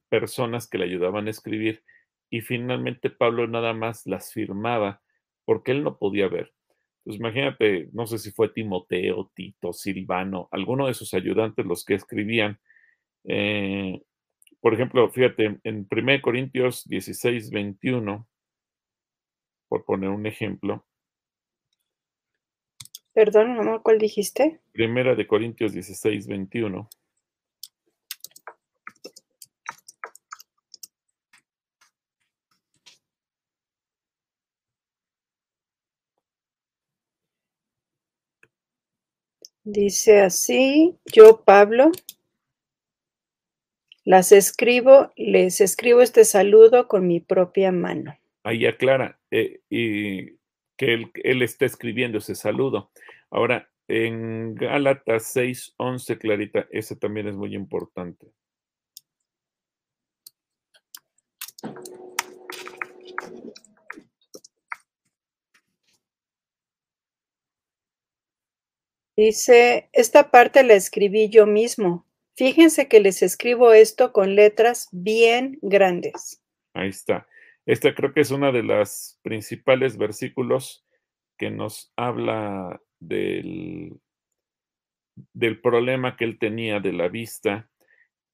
personas 0.09 0.67
que 0.67 0.77
le 0.77 0.83
ayudaban 0.83 1.27
a 1.27 1.29
escribir 1.29 1.81
y 2.29 2.41
finalmente 2.41 3.09
Pablo 3.09 3.47
nada 3.47 3.71
más 3.73 4.05
las 4.05 4.33
firmaba 4.33 5.01
porque 5.45 5.71
él 5.71 5.81
no 5.81 5.97
podía 5.97 6.27
ver. 6.27 6.53
Entonces, 6.97 7.21
imagínate, 7.21 7.89
no 7.93 8.05
sé 8.05 8.17
si 8.17 8.31
fue 8.31 8.49
Timoteo, 8.49 9.31
Tito, 9.33 9.71
Silvano, 9.71 10.49
alguno 10.51 10.87
de 10.87 10.93
sus 10.93 11.13
ayudantes 11.13 11.65
los 11.65 11.85
que 11.85 11.93
escribían. 11.93 12.59
Eh, 13.23 14.01
por 14.59 14.73
ejemplo, 14.73 15.09
fíjate, 15.09 15.61
en 15.63 15.87
1 15.89 16.21
Corintios 16.21 16.83
16, 16.83 17.49
21, 17.49 18.27
por 19.69 19.85
poner 19.85 20.09
un 20.09 20.25
ejemplo. 20.25 20.85
Perdón, 23.15 23.55
mamá, 23.55 23.79
¿cuál 23.81 23.97
dijiste? 23.97 24.59
Primera 24.73 25.15
de 25.15 25.25
Corintios 25.25 25.71
16, 25.71 26.27
21. 26.27 26.89
Dice 39.63 40.19
así, 40.19 40.97
yo 41.05 41.41
Pablo, 41.45 41.91
las 44.03 44.33
escribo, 44.33 45.13
les 45.15 45.61
escribo 45.61 46.01
este 46.01 46.25
saludo 46.25 46.89
con 46.89 47.07
mi 47.07 47.21
propia 47.21 47.71
mano. 47.71 48.17
Ahí 48.43 48.65
aclara 48.65 49.17
eh, 49.31 49.61
y 49.69 50.35
que 50.77 50.93
él, 50.93 51.11
él, 51.23 51.41
está 51.41 51.65
escribiendo 51.65 52.17
ese 52.19 52.35
saludo. 52.35 52.91
Ahora, 53.29 53.69
en 53.87 54.55
Gálatas 54.55 55.27
6, 55.33 55.75
11, 55.77 56.17
Clarita, 56.17 56.67
ese 56.71 56.95
también 56.95 57.27
es 57.27 57.35
muy 57.35 57.55
importante. 57.55 58.27
Dice, 69.17 69.89
esta 69.93 70.29
parte 70.29 70.63
la 70.63 70.73
escribí 70.73 71.29
yo 71.29 71.45
mismo. 71.45 72.05
Fíjense 72.35 72.89
que 72.89 72.99
les 72.99 73.21
escribo 73.21 73.71
esto 73.71 74.11
con 74.11 74.35
letras 74.35 74.89
bien 74.91 75.57
grandes. 75.61 76.41
Ahí 76.73 76.89
está. 76.89 77.25
Esta 77.65 77.95
creo 77.95 78.13
que 78.13 78.21
es 78.21 78.31
una 78.31 78.51
de 78.51 78.63
las 78.63 79.19
principales 79.23 79.97
versículos 79.97 80.85
que 81.37 81.49
nos 81.49 81.91
habla 81.95 82.79
del, 82.99 83.99
del 85.33 85.61
problema 85.61 86.15
que 86.15 86.25
él 86.25 86.37
tenía 86.37 86.79
de 86.79 86.93
la 86.93 87.07
vista. 87.07 87.69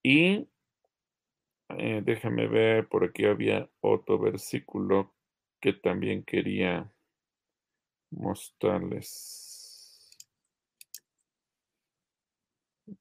Y 0.04 0.50
eh, 1.78 2.02
déjame 2.04 2.48
ver, 2.48 2.90
por 2.90 3.06
aquí 3.06 3.26
había 3.26 3.70
otro 3.80 4.20
versículo 4.20 5.14
que 5.62 5.74
también 5.74 6.24
quería 6.24 6.92
mostrarles. 8.12 10.18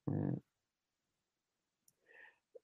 Mm. 0.07 0.41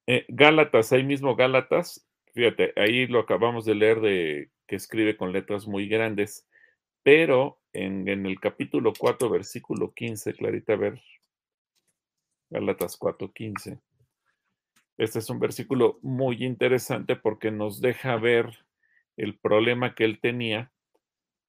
Eh, 0.07 0.25
Gálatas, 0.29 0.93
ahí 0.93 1.03
mismo 1.03 1.35
Gálatas, 1.35 2.06
fíjate, 2.37 2.75
ahí 2.77 3.07
lo 3.07 3.21
acabamos 3.21 3.65
de 3.65 3.75
leer 3.75 4.01
de 4.03 4.51
que 4.67 4.77
escribe 4.77 5.17
con 5.17 5.33
letras 5.33 5.67
muy 5.67 5.89
grandes, 5.89 6.47
pero 7.03 7.59
en, 7.73 8.07
el 8.09 8.39
capítulo 8.39 8.93
4, 8.97 9.31
versículo 9.31 9.95
15, 9.95 10.35
Clarita, 10.35 10.75
a 10.75 10.77
ver, 10.77 11.03
Gálatas 12.51 12.99
4, 12.99 13.33
15. 13.33 13.79
Este 14.99 15.19
es 15.19 15.31
un 15.31 15.41
versículo 15.41 15.99
muy 16.03 16.45
interesante 16.45 17.17
porque 17.17 17.51
nos 17.51 17.81
deja 17.81 18.17
ver 18.17 18.51
el 19.17 19.39
problema 19.39 19.95
que 19.95 20.05
él 20.05 20.21
tenía 20.21 20.71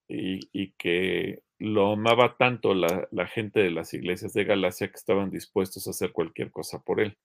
y, 0.08 0.40
y 0.54 0.72
que 0.78 1.42
lo 1.60 1.92
amaba 1.92 2.38
tanto 2.38 2.74
la, 2.74 3.10
la, 3.12 3.28
gente 3.28 3.60
de 3.60 3.72
las 3.72 3.94
iglesias 3.94 4.32
de 4.34 4.46
Galacia 4.46 4.88
que 4.88 4.96
estaban 4.96 5.32
dispuestos 5.32 5.86
a 5.88 5.90
hacer 5.90 6.14
cualquier 6.14 6.50
cosa 6.50 6.82
por 6.82 7.02
él. 7.02 7.18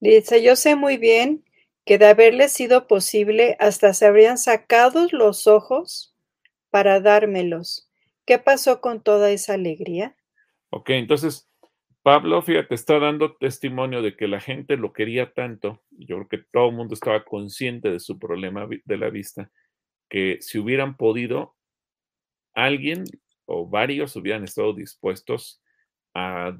Dice, 0.00 0.42
yo 0.42 0.56
sé 0.56 0.74
muy 0.74 0.96
bien 0.96 1.44
que 1.84 1.98
de 1.98 2.06
haberle 2.06 2.48
sido 2.48 2.86
posible, 2.86 3.56
hasta 3.58 3.92
se 3.94 4.06
habrían 4.06 4.38
sacado 4.38 5.08
los 5.10 5.46
ojos 5.46 6.14
para 6.70 7.00
dármelos. 7.00 7.90
¿Qué 8.24 8.38
pasó 8.38 8.80
con 8.80 9.02
toda 9.02 9.30
esa 9.30 9.54
alegría? 9.54 10.16
Ok, 10.70 10.90
entonces 10.90 11.48
Pablo, 12.02 12.42
fíjate, 12.42 12.74
está 12.74 12.98
dando 12.98 13.36
testimonio 13.36 14.02
de 14.02 14.16
que 14.16 14.26
la 14.26 14.40
gente 14.40 14.76
lo 14.76 14.92
quería 14.92 15.32
tanto, 15.32 15.82
yo 15.90 16.16
creo 16.16 16.28
que 16.28 16.38
todo 16.52 16.70
el 16.70 16.74
mundo 16.74 16.94
estaba 16.94 17.24
consciente 17.24 17.90
de 17.90 18.00
su 18.00 18.18
problema 18.18 18.68
de 18.84 18.96
la 18.96 19.08
vista, 19.08 19.52
que 20.08 20.38
si 20.40 20.58
hubieran 20.58 20.96
podido, 20.96 21.54
alguien 22.54 23.04
o 23.44 23.68
varios 23.68 24.16
hubieran 24.16 24.42
estado 24.42 24.72
dispuestos 24.72 25.62
a 26.12 26.58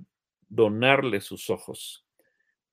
donarle 0.49 1.21
sus 1.21 1.51
ojos. 1.51 2.07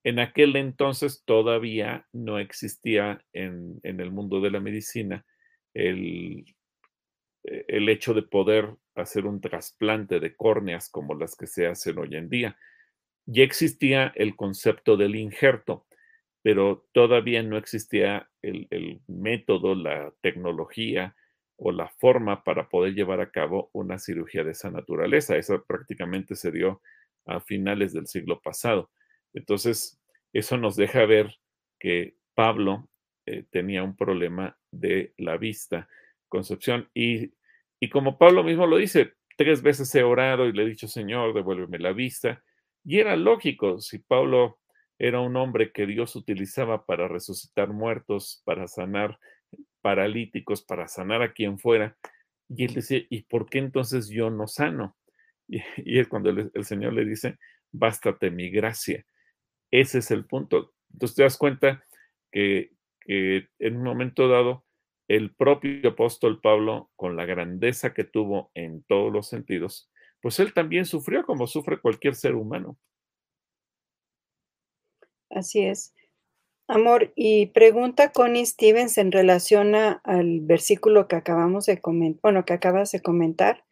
En 0.04 0.20
aquel 0.20 0.56
entonces 0.56 1.24
todavía 1.26 2.08
no 2.14 2.40
existía 2.40 3.24
en, 3.34 3.80
el 3.84 4.12
mundo 4.12 4.42
de 4.42 4.52
la 4.52 4.60
medicina 4.60 5.26
el, 5.74 6.46
e, 7.44 7.66
el, 7.68 7.90
hecho 7.90 8.14
de 8.14 8.24
poder 8.24 8.76
hacer 8.96 9.26
un 9.26 9.42
trasplante 9.42 10.20
de 10.20 10.36
córneas 10.36 10.90
como 10.90 11.16
las 11.16 11.36
que 11.36 11.48
se 11.48 11.68
hacen 11.68 11.98
hoy 11.98 12.16
en 12.16 12.30
día. 12.30 12.58
Ya 13.26 13.44
existía 13.44 14.12
el 14.16 14.36
concepto 14.36 14.98
del 14.98 15.16
injerto, 15.16 15.86
pero 16.42 16.88
todavía 16.94 17.44
no 17.44 17.58
existía 17.58 18.30
el, 18.42 18.68
el 18.72 19.02
método, 19.08 19.76
la 19.76 20.14
tecnología, 20.22 21.16
o 21.60 21.72
la 21.72 21.90
forma 21.90 22.44
para 22.44 22.70
poder 22.70 22.94
llevar 22.94 23.20
a 23.20 23.32
cabo 23.32 23.70
una 23.74 24.00
cirugía 24.00 24.44
de 24.44 24.52
esa 24.52 24.72
naturaleza. 24.72 25.36
Eso 25.36 25.64
prácticamente 25.66 26.36
se 26.36 26.52
dio 26.52 26.82
a 27.26 27.42
finales 27.42 27.94
del 27.94 28.08
siglo 28.08 28.42
pasado. 28.42 28.90
Entonces, 29.34 30.00
eso 30.34 30.58
nos 30.58 30.76
deja 30.76 31.06
ver 31.06 31.36
que 31.80 32.16
Pablo 32.36 32.90
eh, 33.26 33.44
tenía 33.50 33.84
un 33.84 33.96
problema 33.96 34.58
de 34.72 35.14
la 35.18 35.38
vista, 35.38 35.88
Concepción. 36.28 36.90
Y, 36.94 37.34
y 37.80 37.90
como 37.90 38.18
Pablo 38.20 38.44
mismo 38.44 38.68
lo 38.68 38.78
dice, 38.78 39.16
tres 39.36 39.62
veces 39.62 39.94
he 39.96 40.04
orado 40.04 40.48
y 40.48 40.54
le 40.54 40.64
he 40.64 40.70
dicho, 40.70 40.88
Señor, 40.88 41.34
devuélveme 41.34 41.80
la 41.80 41.92
vista. 41.92 42.44
Y 42.84 43.00
era 43.00 43.16
lógico, 43.16 43.80
si 43.82 44.00
Pablo 44.00 44.60
era 45.00 45.22
un 45.22 45.36
hombre 45.38 45.72
que 45.72 45.86
Dios 45.86 46.16
utilizaba 46.16 46.86
para 46.86 47.08
resucitar 47.08 47.70
muertos, 47.70 48.42
para 48.44 48.68
sanar 48.68 49.18
paralíticos, 49.82 50.62
para 50.62 50.88
sanar 50.88 51.22
a 51.22 51.32
quien 51.32 51.58
fuera. 51.58 51.98
Y 52.50 52.66
él 52.66 52.74
decía, 52.74 53.02
¿y 53.10 53.24
por 53.24 53.50
qué 53.50 53.60
entonces 53.60 54.10
yo 54.10 54.30
no 54.30 54.48
sano? 54.48 54.98
Y, 55.48 56.00
es 56.00 56.08
cuando 56.08 56.30
el, 56.30 56.66
Señor 56.66 56.94
le 56.94 57.06
dice, 57.06 57.40
bástate 57.72 58.30
mi 58.30 58.50
gracia. 58.50 59.06
Ese 59.72 60.00
es 60.00 60.12
el 60.12 60.26
punto. 60.26 60.74
Entonces 60.94 61.16
te 61.16 61.24
das 61.24 61.38
cuenta 61.38 61.84
que, 62.32 62.72
en 63.08 63.78
un 63.78 63.84
momento 63.84 64.28
dado, 64.28 64.66
el 65.08 65.34
propio 65.34 65.90
apóstol 65.90 66.40
Pablo, 66.42 66.92
con 66.96 67.16
la 67.16 67.26
grandeza 67.26 67.94
que 67.94 68.04
tuvo 68.04 68.52
en 68.54 68.84
todos 68.84 69.12
los 69.12 69.28
sentidos, 69.28 69.92
pues 70.22 70.40
él 70.40 70.54
también 70.54 70.86
sufrió 70.86 71.26
como 71.26 71.48
sufre 71.48 71.80
cualquier 71.80 72.14
ser 72.14 72.36
humano. 72.36 72.78
Así 75.30 75.62
es. 75.62 75.94
Amor, 76.68 77.14
y 77.16 77.48
pregunta 77.48 78.12
Connie 78.12 78.46
Stevens 78.46 79.00
en 79.00 79.12
relación 79.12 79.74
al 79.74 80.42
versículo 80.42 81.08
que 81.08 81.16
acabamos 81.16 81.66
de 81.66 81.82
comentar, 81.82 82.22
bueno, 82.22 82.46
que 82.46 82.54
acabas 82.54 82.92
de 82.92 83.02
comentar. 83.02 83.66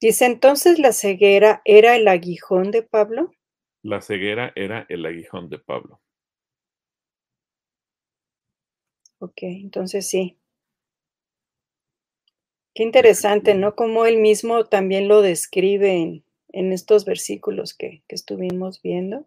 Dice, 0.00 0.26
entonces 0.26 0.78
la 0.78 0.92
ceguera 0.92 1.62
era 1.64 1.96
el 1.96 2.06
aguijón 2.06 2.70
de 2.70 2.82
Pablo. 2.82 3.32
La 3.82 4.00
ceguera 4.00 4.52
era 4.56 4.86
el 4.88 5.06
aguijón 5.06 5.48
de 5.48 5.58
Pablo. 5.58 6.00
Ok, 9.20 9.38
entonces 9.42 10.08
sí. 10.08 10.38
Qué 12.74 12.84
interesante, 12.84 13.54
¿no? 13.54 13.74
Como 13.74 14.06
él 14.06 14.18
mismo 14.18 14.66
también 14.66 15.08
lo 15.08 15.22
describe 15.22 16.22
en, 16.52 16.72
estos 16.72 17.04
versículos 17.04 17.74
que, 17.74 18.02
que 18.08 18.14
estuvimos 18.14 18.80
viendo. 18.82 19.26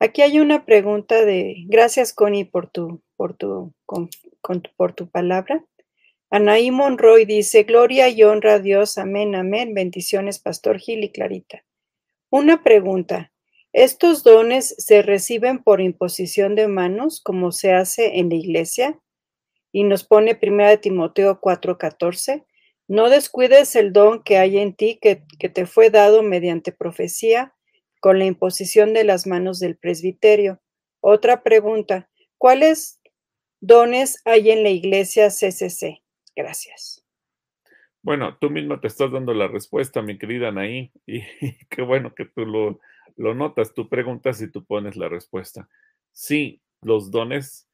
Aquí 0.00 0.22
hay 0.22 0.38
una 0.38 0.64
pregunta 0.64 1.24
de, 1.24 1.64
gracias 1.66 2.12
Connie 2.12 2.44
por 2.44 2.70
tu, 2.70 3.02
por 3.16 3.34
tu, 3.34 3.74
por 4.76 4.92
tu 4.94 5.10
palabra. 5.10 5.64
Anaí 6.30 6.70
Monroy 6.70 7.24
dice, 7.24 7.64
gloria 7.64 8.08
y 8.08 8.22
honra 8.22 8.54
a 8.54 8.58
Dios, 8.60 8.98
amén, 8.98 9.34
amén. 9.34 9.74
Bendiciones, 9.74 10.38
Pastor 10.38 10.78
Gil 10.78 11.02
y 11.02 11.10
Clarita. 11.10 11.64
Una 12.30 12.62
pregunta, 12.62 13.32
¿estos 13.72 14.22
dones 14.22 14.74
se 14.76 15.00
reciben 15.00 15.62
por 15.62 15.80
imposición 15.80 16.56
de 16.56 16.68
manos 16.68 17.22
como 17.22 17.52
se 17.52 17.72
hace 17.72 18.18
en 18.18 18.28
la 18.28 18.34
iglesia? 18.34 19.00
Y 19.72 19.84
nos 19.84 20.04
pone 20.04 20.38
1 20.40 20.80
Timoteo 20.80 21.40
4:14, 21.40 22.44
no 22.86 23.08
descuides 23.08 23.74
el 23.76 23.94
don 23.94 24.22
que 24.22 24.36
hay 24.36 24.58
en 24.58 24.74
ti 24.74 24.98
que, 25.00 25.22
que 25.38 25.48
te 25.48 25.64
fue 25.64 25.88
dado 25.88 26.22
mediante 26.22 26.70
profecía 26.70 27.54
con 27.98 28.18
la 28.18 28.26
imposición 28.26 28.92
de 28.92 29.04
las 29.04 29.26
manos 29.26 29.58
del 29.58 29.78
presbiterio. 29.78 30.60
Otra 31.00 31.42
pregunta, 31.42 32.10
¿cuáles 32.36 33.00
dones 33.60 34.20
hay 34.26 34.50
en 34.50 34.64
la 34.64 34.70
iglesia 34.70 35.28
CCC? 35.30 36.02
Gracias. 36.36 37.07
Bueno, 38.02 38.36
tú 38.40 38.50
mismo 38.50 38.80
te 38.80 38.86
estás 38.88 39.10
dando 39.12 39.34
la 39.34 39.48
respuesta, 39.48 40.02
mi 40.02 40.18
querida 40.18 40.48
Anaí, 40.48 40.92
y, 41.06 41.22
qué 41.68 41.82
bueno 41.82 42.14
que 42.14 42.24
tú 42.24 42.46
lo, 42.46 42.80
lo 43.16 43.34
notas. 43.34 43.74
Tú 43.74 43.88
preguntas 43.88 44.40
y 44.40 44.50
tú 44.50 44.64
pones 44.64 44.96
la 44.96 45.08
respuesta. 45.08 45.68
Sí, 46.12 46.62
los 46.82 47.10
dones, 47.10 47.68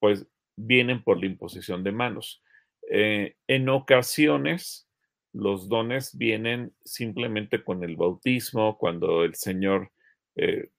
pues, 0.00 0.26
vienen 0.56 1.02
por 1.02 1.18
la 1.18 1.26
imposición 1.26 1.84
de 1.84 1.92
manos. 1.92 2.42
Eh, 2.90 3.36
en 3.48 3.68
ocasiones, 3.68 4.88
los 5.32 5.68
dones 5.68 6.16
vienen 6.16 6.72
simplemente 6.84 7.64
con 7.64 7.82
el 7.82 7.96
bautismo, 7.96 8.78
cuando 8.78 9.24
el 9.24 9.34
Señor 9.34 9.90
eh, 10.36 10.70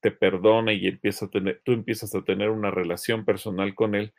te 0.00 0.10
perdona 0.10 0.72
y 0.72 0.86
empieza 0.86 1.26
a 1.26 1.30
tener, 1.30 1.60
tú 1.64 1.72
empiezas 1.72 2.14
a 2.14 2.22
tener 2.24 2.50
una 2.50 2.70
relación 2.70 3.24
personal 3.24 3.74
con 3.74 3.94
Él. 3.94 4.12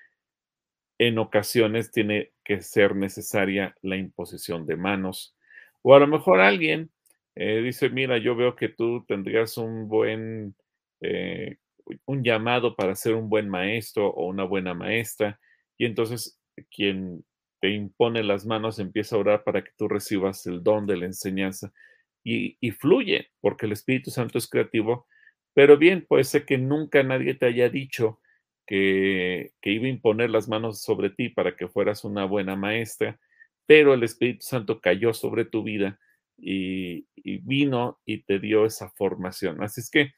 En 1.04 1.18
ocasiones 1.18 1.90
tiene 1.90 2.32
que 2.46 2.62
ser 2.62 2.96
necesaria 2.96 3.76
la 3.82 3.98
imposición 3.98 4.68
de 4.68 4.76
manos. 4.76 5.36
O 5.82 5.96
a 5.96 6.00
lo 6.00 6.06
mejor 6.06 6.40
alguien 6.42 6.92
eh, 7.34 7.64
dice, 7.64 7.90
mira, 7.90 8.20
yo 8.20 8.36
veo 8.36 8.56
que 8.56 8.70
tú 8.70 9.04
tendrías 9.08 9.58
un 9.58 9.88
buen, 9.88 10.56
eh, 11.02 11.58
un 12.06 12.24
llamado 12.24 12.76
para 12.76 12.94
ser 12.94 13.16
un 13.16 13.30
buen 13.30 13.50
maestro 13.50 14.10
o 14.10 14.28
una 14.28 14.44
buena 14.44 14.76
maestra, 14.76 15.40
y 15.76 15.86
entonces 15.86 16.40
quien 16.70 17.26
te 17.62 17.72
impone 17.72 18.22
las 18.22 18.46
manos 18.46 18.78
empieza 18.78 19.16
a 19.16 19.20
orar 19.20 19.44
para 19.44 19.64
que 19.64 19.72
tú 19.76 19.88
recibas 19.88 20.46
el 20.46 20.62
don 20.62 20.86
de 20.86 20.98
la 20.98 21.06
enseñanza 21.08 21.74
y, 22.24 22.58
y 22.62 22.70
fluye, 22.70 23.32
porque 23.40 23.66
el 23.66 23.72
Espíritu 23.72 24.12
Santo 24.12 24.38
es 24.38 24.48
creativo, 24.48 25.08
pero 25.56 25.80
bien, 25.80 26.06
puede 26.08 26.26
ser 26.26 26.46
que 26.46 26.60
nunca 26.60 27.02
nadie 27.02 27.34
te 27.34 27.48
haya 27.48 27.70
dicho 27.70 28.20
que, 28.66 29.54
que 29.62 29.72
iba 29.72 29.86
a 29.86 29.90
imponer 29.90 30.30
las 30.30 30.48
manos 30.48 30.82
sobre 30.82 31.10
ti 31.10 31.30
para 31.30 31.56
que 31.56 31.68
fueras 31.68 32.04
una 32.04 32.26
buena 32.26 32.56
maestra, 32.56 33.20
pero 33.66 33.94
el 33.94 34.04
Espíritu 34.04 34.46
Santo 34.46 34.82
cayó 34.82 35.14
sobre 35.14 35.46
tu 35.46 35.64
vida 35.64 36.00
y, 36.42 37.06
vino 37.44 38.00
y 38.06 38.24
te 38.24 38.40
dio 38.40 38.66
esa 38.66 38.90
formación. 38.92 39.62
Así 39.64 39.82
es 39.82 39.90
que 39.90 40.12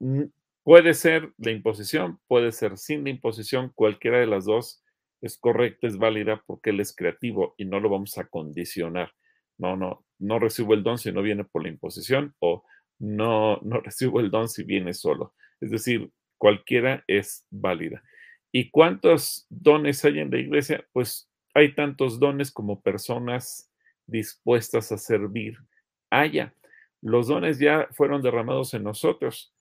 mm, 0.00 0.24
puede 0.62 0.94
ser 0.94 1.32
la 1.38 1.52
imposición, 1.52 2.20
puede 2.26 2.52
ser 2.52 2.76
sin 2.78 3.04
la 3.04 3.10
imposición, 3.10 3.72
cualquiera 3.74 4.18
de 4.18 4.26
las 4.26 4.44
dos 4.44 4.82
es 5.20 5.38
correcta, 5.38 5.86
es 5.86 5.98
válida 5.98 6.42
porque 6.46 6.70
él 6.70 6.80
es 6.80 6.94
creativo 6.94 7.54
y 7.56 7.64
no 7.64 7.80
lo 7.80 7.88
vamos 7.88 8.18
a 8.18 8.28
condicionar. 8.28 9.12
No, 9.56 9.76
no, 9.76 10.04
no 10.18 10.38
recibo 10.38 10.74
el 10.74 10.82
don 10.82 10.98
si 10.98 11.10
no 11.10 11.22
viene 11.22 11.44
por 11.44 11.62
la 11.62 11.68
imposición 11.68 12.34
o 12.38 12.64
no, 12.98 13.58
no 13.62 13.80
recibo 13.84 14.20
el 14.20 14.30
don 14.30 14.48
si 14.48 14.62
viene 14.64 14.94
solo. 14.94 15.34
Es 15.60 15.70
decir, 15.70 16.10
cualquiera 16.38 17.04
es 17.06 17.46
válida. 17.50 18.02
¿Y 18.52 18.70
cuántos 18.70 19.46
dones 19.50 20.04
hay 20.04 20.20
en 20.20 20.30
la 20.30 20.38
iglesia? 20.38 20.86
Pues 20.92 21.28
hay 21.54 21.74
tantos 21.74 22.18
dones 22.18 22.50
como 22.50 22.80
personas 22.80 23.70
dispuestas 24.06 24.90
a 24.92 24.98
servir 24.98 25.58
haya. 26.10 26.54
Los 27.00 27.28
dones 27.28 27.58
ya 27.58 27.88
fueron 27.92 28.22
derramados 28.22 28.74
en 28.74 28.84
nosotros. 28.84 29.54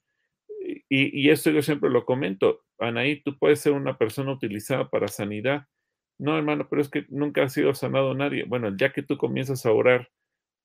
Y, 0.89 1.21
y, 1.21 1.30
esto 1.30 1.51
yo 1.51 1.61
siempre 1.61 1.89
lo 1.89 2.05
comento. 2.05 2.63
Anaí, 2.80 3.21
tú 3.21 3.38
puedes 3.38 3.59
ser 3.59 3.73
una 3.73 3.97
persona 3.97 4.32
utilizada 4.32 4.89
para 4.89 5.07
sanidad. 5.07 5.67
No, 6.17 6.38
hermano, 6.38 6.67
pero 6.69 6.82
es 6.82 6.89
que 6.89 7.05
nunca 7.09 7.43
ha 7.43 7.49
sido 7.49 7.73
sanado 7.73 8.13
nadie. 8.13 8.43
Bueno, 8.45 8.75
ya 8.75 8.91
que 8.91 9.03
tú 9.03 9.17
comienzas 9.17 9.65
a 9.65 9.71
orar 9.71 10.09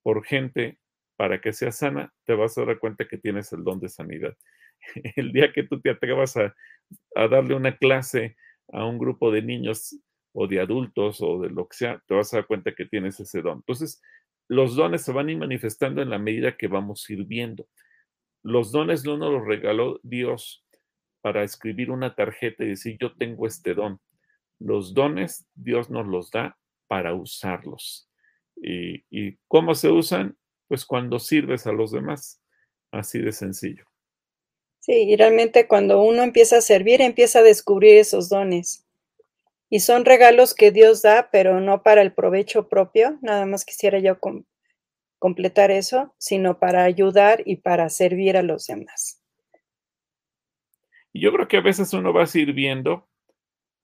por 0.01 0.25
gente 0.25 0.79
para 1.15 1.39
que 1.41 1.53
sea 1.53 1.71
sana, 1.71 2.13
te 2.25 2.33
vas 2.33 2.57
a 2.57 2.65
dar 2.65 2.79
cuenta 2.79 3.07
que 3.07 3.17
tienes 3.17 3.53
el 3.53 3.63
don 3.63 3.79
de 3.79 3.89
sanidad. 3.89 4.35
El 5.15 5.31
día 5.31 5.51
que 5.51 5.63
tú 5.63 5.79
te 5.81 5.89
atrevas 5.89 6.37
a, 6.37 6.55
darle 7.15 7.55
una 7.55 7.77
clase 7.77 8.35
a 8.71 8.85
un 8.85 8.97
grupo 8.97 9.31
de 9.31 9.41
niños 9.41 9.97
o 10.33 10.47
de 10.47 10.59
adultos 10.59 11.21
o 11.21 11.39
de 11.39 11.49
lo 11.49 11.67
que 11.67 11.77
sea, 11.77 12.03
te 12.07 12.13
vas 12.13 12.33
a 12.33 12.37
dar 12.37 12.47
cuenta 12.47 12.73
que 12.73 12.85
tienes 12.85 13.19
ese 13.19 13.41
don. 13.41 13.57
Entonces, 13.57 14.01
los 14.47 14.75
dones 14.75 15.03
se 15.03 15.11
van 15.11 15.27
a 15.27 15.31
ir 15.31 15.37
manifestando 15.37 16.01
en 16.01 16.09
la 16.09 16.19
medida 16.19 16.57
que 16.57 16.67
vamos 16.67 17.01
sirviendo. 17.03 17.67
Los 18.43 18.71
dones 18.71 19.05
no 19.05 19.17
nos 19.17 19.31
los 19.31 19.45
regaló 19.45 19.99
Dios 20.03 20.65
para 21.21 21.43
escribir 21.43 21.91
una 21.91 22.15
tarjeta 22.15 22.63
y 22.63 22.69
decir, 22.69 22.97
yo 22.99 23.15
tengo 23.15 23.47
este 23.47 23.73
don. 23.73 23.99
Los 24.59 24.93
dones 24.93 25.47
Dios 25.55 25.89
nos 25.89 26.05
los 26.07 26.31
da 26.31 26.57
para 26.87 27.13
usarlos. 27.13 28.09
¿Y, 28.55 29.05
y 29.09 29.37
cómo 29.47 29.75
se 29.75 29.89
usan? 29.89 30.37
Pues 30.67 30.85
cuando 30.85 31.19
sirves 31.19 31.67
a 31.67 31.71
los 31.71 31.91
demás. 31.91 32.41
Así 32.91 33.19
de 33.19 33.31
sencillo. 33.31 33.92
Sí, 34.85 34.91
y 34.91 35.15
realmente 35.15 35.65
cuando 35.65 36.01
uno 36.03 36.23
empieza 36.23 36.57
a 36.57 36.61
servir, 36.61 36.99
empieza 36.99 37.39
a 37.39 37.41
descubrir 37.41 37.95
esos 37.95 38.27
dones 38.27 38.85
y 39.69 39.79
son 39.79 40.03
regalos 40.03 40.53
que 40.53 40.71
Dios 40.71 41.01
da, 41.01 41.29
pero 41.31 41.61
no 41.61 41.83
para 41.83 42.01
el 42.01 42.11
provecho 42.11 42.67
propio, 42.67 43.17
nada 43.21 43.45
más 43.45 43.63
quisiera 43.63 43.99
yo 43.99 44.19
completar 45.19 45.71
eso, 45.71 46.13
sino 46.17 46.59
para 46.59 46.83
ayudar 46.83 47.43
y 47.45 47.55
para 47.55 47.87
servir 47.87 48.35
a 48.35 48.43
los 48.43 48.67
demás. 48.67 49.23
Yo 51.13 51.31
creo 51.31 51.47
que 51.47 51.57
a 51.57 51.61
veces 51.61 51.93
uno 51.93 52.11
va 52.11 52.25
sirviendo 52.25 53.07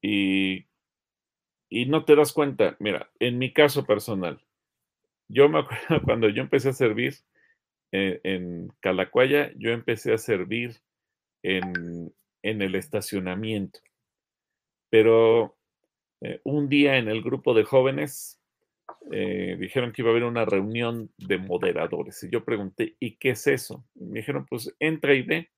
y, 0.02 0.66
y 1.70 1.86
no 1.86 2.04
te 2.04 2.18
das 2.18 2.34
cuenta. 2.34 2.76
Mira, 2.80 3.10
en 3.22 3.38
mi 3.38 3.54
caso 3.54 3.86
personal, 3.86 4.44
yo 5.30 5.48
me 5.48 5.60
acuerdo 5.60 6.02
cuando 6.04 6.28
yo 6.28 6.42
empecé 6.42 6.70
a 6.70 6.74
servir 6.74 7.16
eh, 7.94 8.20
en 8.26 8.68
Calacuaya, 8.82 9.54
yo 9.56 9.72
empecé 9.72 10.12
a 10.12 10.18
servir 10.18 10.82
en, 11.44 12.14
el 12.42 12.76
estacionamiento. 12.76 13.80
Pero 14.90 15.58
eh, 16.22 16.42
un 16.44 16.70
día 16.70 16.98
en 16.98 17.10
el 17.10 17.22
grupo 17.22 17.54
de 17.54 17.64
jóvenes 17.64 18.40
eh, 19.12 19.56
dijeron 19.60 19.92
que 19.92 20.02
iba 20.02 20.10
a 20.10 20.14
haber 20.14 20.24
una 20.24 20.46
reunión 20.46 21.12
de 21.18 21.38
moderadores. 21.38 22.24
Y 22.24 22.30
yo 22.30 22.44
pregunté, 22.44 22.96
¿y 23.00 23.18
qué 23.18 23.32
es 23.32 23.48
eso? 23.48 23.86
Y 23.96 24.06
me 24.06 24.20
dijeron, 24.20 24.46
pues 24.50 24.74
entra 24.80 25.14
y 25.14 25.22
ve. 25.22 25.50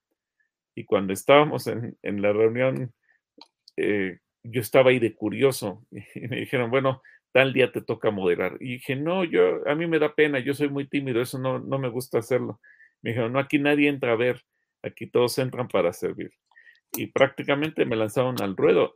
Y 0.76 0.86
cuando 0.86 1.14
estábamos 1.14 1.68
en, 1.68 2.22
la 2.22 2.32
reunión, 2.32 2.94
eh, 3.78 4.20
yo 4.44 4.62
estaba 4.62 4.92
ahí 4.92 5.00
de 5.00 5.16
curioso. 5.16 5.86
Y 6.16 6.28
me 6.28 6.38
dijeron, 6.38 6.72
bueno, 6.72 7.02
tal 7.32 7.54
día 7.54 7.72
te 7.72 7.82
toca 7.82 8.12
moderar. 8.12 8.58
Y 8.60 8.74
dije, 8.74 8.96
no, 8.96 9.24
yo, 9.24 9.68
a 9.68 9.76
mí 9.76 9.88
me 9.88 10.00
da 10.00 10.14
pena, 10.16 10.40
yo 10.40 10.54
soy 10.54 10.70
muy 10.70 10.88
tímido, 10.88 11.22
eso 11.22 11.40
no, 11.40 11.60
no 11.60 11.80
me 11.80 11.90
gusta 11.90 12.20
hacerlo. 12.20 12.60
Me 13.02 13.12
dijeron, 13.12 13.34
no, 13.34 13.40
aquí 13.40 13.60
nadie 13.60 13.90
entra 13.90 14.14
a 14.14 14.16
ver, 14.16 14.44
aquí 14.84 15.08
todos 15.08 15.38
entran 15.38 15.68
para 15.68 15.94
servir. 15.94 16.32
Y 16.94 17.08
prácticamente 17.08 17.86
me 17.86 17.96
lanzaron 17.96 18.42
al 18.42 18.56
ruedo 18.58 18.96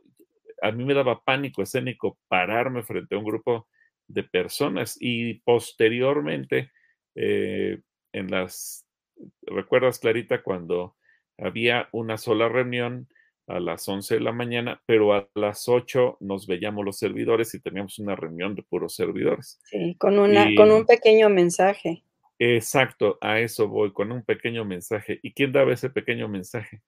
a 0.62 0.72
mí 0.72 0.84
me 0.84 0.94
daba 0.94 1.22
pánico 1.22 1.62
escénico 1.62 2.18
pararme 2.28 2.82
frente 2.82 3.14
a 3.14 3.18
un 3.18 3.24
grupo 3.24 3.68
de 4.08 4.22
personas 4.22 4.96
y 5.00 5.34
posteriormente 5.40 6.70
eh, 7.14 7.80
en 8.12 8.30
las, 8.30 8.86
¿recuerdas 9.42 9.98
Clarita 9.98 10.42
cuando 10.42 10.96
había 11.38 11.88
una 11.92 12.16
sola 12.16 12.48
reunión 12.48 13.08
a 13.48 13.60
las 13.60 13.88
11 13.88 14.14
de 14.14 14.20
la 14.20 14.32
mañana, 14.32 14.82
pero 14.86 15.14
a 15.14 15.28
las 15.34 15.68
8 15.68 16.18
nos 16.20 16.46
veíamos 16.46 16.84
los 16.84 16.98
servidores 16.98 17.54
y 17.54 17.60
teníamos 17.60 17.98
una 17.98 18.16
reunión 18.16 18.56
de 18.56 18.62
puros 18.62 18.94
servidores. 18.96 19.60
Sí, 19.64 19.94
con, 19.98 20.18
una, 20.18 20.48
con 20.56 20.72
un 20.72 20.84
pequeño 20.84 21.28
mensaje. 21.28 22.02
Exacto, 22.38 23.18
a 23.20 23.40
eso 23.40 23.68
voy, 23.68 23.92
con 23.92 24.12
un 24.12 24.22
pequeño 24.22 24.64
mensaje. 24.64 25.18
¿Y 25.22 25.32
quién 25.32 25.52
daba 25.52 25.72
ese 25.72 25.90
pequeño 25.90 26.28
mensaje? 26.28 26.82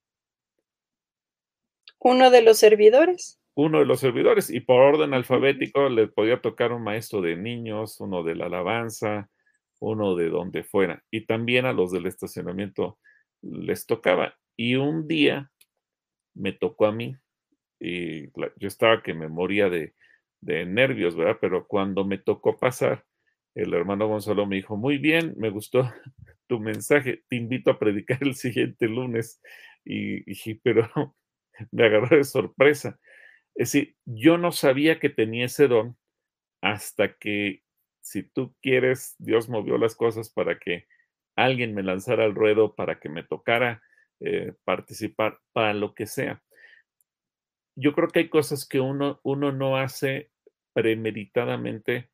Uno 1.99 2.31
de 2.31 2.43
los 2.43 2.59
servidores 2.59 3.39
uno 3.59 3.81
de 3.81 3.87
los 3.87 3.99
servidores 3.99 4.51
y 4.51 4.61
por 4.61 4.81
orden 4.81 5.15
alfabético 5.15 5.89
le 5.89 6.07
podía 6.07 6.41
tocar 6.41 6.71
un 6.71 6.85
maestro 6.85 7.21
de 7.21 7.35
niños, 7.35 7.99
uno 7.99 8.23
de 8.23 8.37
la 8.37 8.47
alabanza, 8.47 9.29
uno 9.81 10.15
de 10.15 10.29
donde 10.29 10.63
fuera. 10.63 11.03
Y 11.11 11.27
también 11.27 11.67
a 11.67 11.73
los 11.73 11.91
del 11.91 12.07
estacionamiento 12.07 13.01
les 13.43 13.85
tocaba. 13.85 14.39
Y 14.57 14.77
un 14.77 15.09
día 15.09 15.51
me 16.35 16.53
tocó 16.53 16.87
a 16.87 16.93
mí 16.93 17.17
y 17.81 18.29
yo 18.31 18.69
estaba 18.69 19.03
que 19.03 19.13
me 19.13 19.27
moría 19.27 19.69
de, 19.69 19.93
de 20.41 20.65
nervios, 20.65 21.17
¿verdad? 21.17 21.39
Pero 21.41 21.67
cuando 21.67 22.05
me 22.05 22.19
tocó 22.19 22.57
pasar, 22.59 23.07
el 23.59 23.75
hermano 23.75 24.07
Gonzalo 24.07 24.47
me 24.47 24.57
dijo, 24.57 24.77
muy 24.77 24.99
bien, 24.99 25.35
me 25.37 25.51
gustó 25.51 25.83
tu 26.47 26.61
mensaje, 26.61 27.25
te 27.29 27.37
invito 27.37 27.73
a 27.73 27.79
predicar 27.79 28.19
el 28.23 28.35
siguiente 28.35 28.87
lunes. 28.87 29.43
Y 29.85 30.23
dije, 30.25 30.61
pero 30.63 30.89
me 31.73 31.87
agarró 31.87 32.17
de 32.17 32.25
sorpresa. 32.25 33.01
Es 33.55 33.73
decir, 33.73 33.97
yo 34.05 34.39
no 34.39 34.53
sabía 34.53 35.01
que 35.01 35.09
tenía 35.09 35.47
ese 35.47 35.67
don 35.67 35.97
hasta 36.63 37.17
que, 37.17 37.65
si 38.01 38.23
tú 38.23 38.55
quieres, 38.63 39.17
Dios 39.19 39.49
movió 39.49 39.77
las 39.77 39.97
cosas 39.97 40.31
para 40.31 40.59
que 40.59 40.87
alguien 41.37 41.75
me 41.75 41.83
lanzara 41.83 42.25
al 42.25 42.35
ruedo, 42.35 42.77
para 42.77 43.01
que 43.01 43.09
me 43.09 43.25
tocara 43.25 43.83
eh, 44.21 44.55
participar, 44.65 45.41
para 45.53 45.75
lo 45.75 45.95
que 45.95 46.07
sea. 46.07 46.43
Yo 47.77 47.93
creo 47.93 48.09
que 48.09 48.21
hay 48.21 48.29
cosas 48.29 48.67
que 48.67 48.81
uno, 48.81 49.21
uno 49.25 49.53
no 49.53 49.77
hace 49.77 50.31
premeditadamente, 50.73 52.11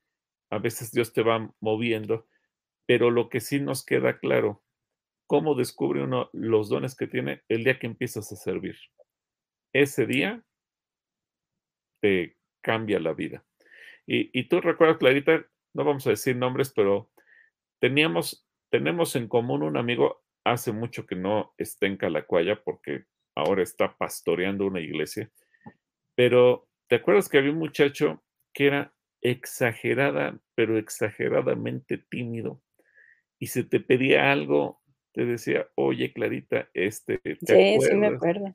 a 0.54 0.58
veces 0.58 0.92
Dios 0.92 1.12
te 1.12 1.22
va 1.22 1.52
moviendo, 1.60 2.28
pero 2.86 3.10
lo 3.10 3.28
que 3.28 3.40
sí 3.40 3.60
nos 3.60 3.84
queda 3.84 4.18
claro, 4.18 4.62
cómo 5.26 5.54
descubre 5.54 6.02
uno 6.02 6.30
los 6.32 6.68
dones 6.68 6.94
que 6.94 7.08
tiene 7.08 7.42
el 7.48 7.64
día 7.64 7.78
que 7.78 7.88
empiezas 7.88 8.30
a 8.30 8.36
servir. 8.36 8.76
Ese 9.72 10.06
día 10.06 10.44
cambia 12.62 13.00
la 13.00 13.14
vida. 13.14 13.44
Y, 14.06 14.44
tú 14.48 14.60
recuerdas, 14.60 14.98
Clarita, 14.98 15.46
no 15.72 15.84
vamos 15.84 16.06
a 16.06 16.10
decir 16.10 16.36
nombres, 16.36 16.72
pero 16.74 17.10
teníamos, 17.80 18.46
tenemos 18.70 19.16
en 19.16 19.26
común 19.26 19.62
un 19.62 19.76
amigo 19.76 20.22
hace 20.44 20.72
mucho 20.72 21.06
que 21.06 21.16
no 21.16 21.54
está 21.56 21.86
en 21.86 21.96
Calacuaya 21.96 22.62
porque 22.62 23.06
ahora 23.34 23.62
está 23.62 23.96
pastoreando 23.96 24.66
una 24.66 24.80
iglesia, 24.80 25.32
pero 26.14 26.68
¿te 26.86 26.96
acuerdas 26.96 27.28
que 27.28 27.38
había 27.38 27.50
un 27.50 27.58
muchacho 27.58 28.22
que 28.52 28.66
era 28.66 28.93
exagerada, 29.24 30.38
pero 30.54 30.78
exageradamente 30.78 31.98
tímido? 31.98 32.62
Y 33.40 33.48
si 33.48 33.64
te 33.64 33.80
pedía 33.80 34.30
algo, 34.30 34.80
te 35.12 35.24
decía, 35.24 35.66
oye, 35.74 36.12
Clarita, 36.12 36.68
este, 36.74 37.18
¿te 37.18 37.36
sí, 37.40 37.86
sí 37.88 37.94
me 37.96 38.06
acuerdo 38.06 38.54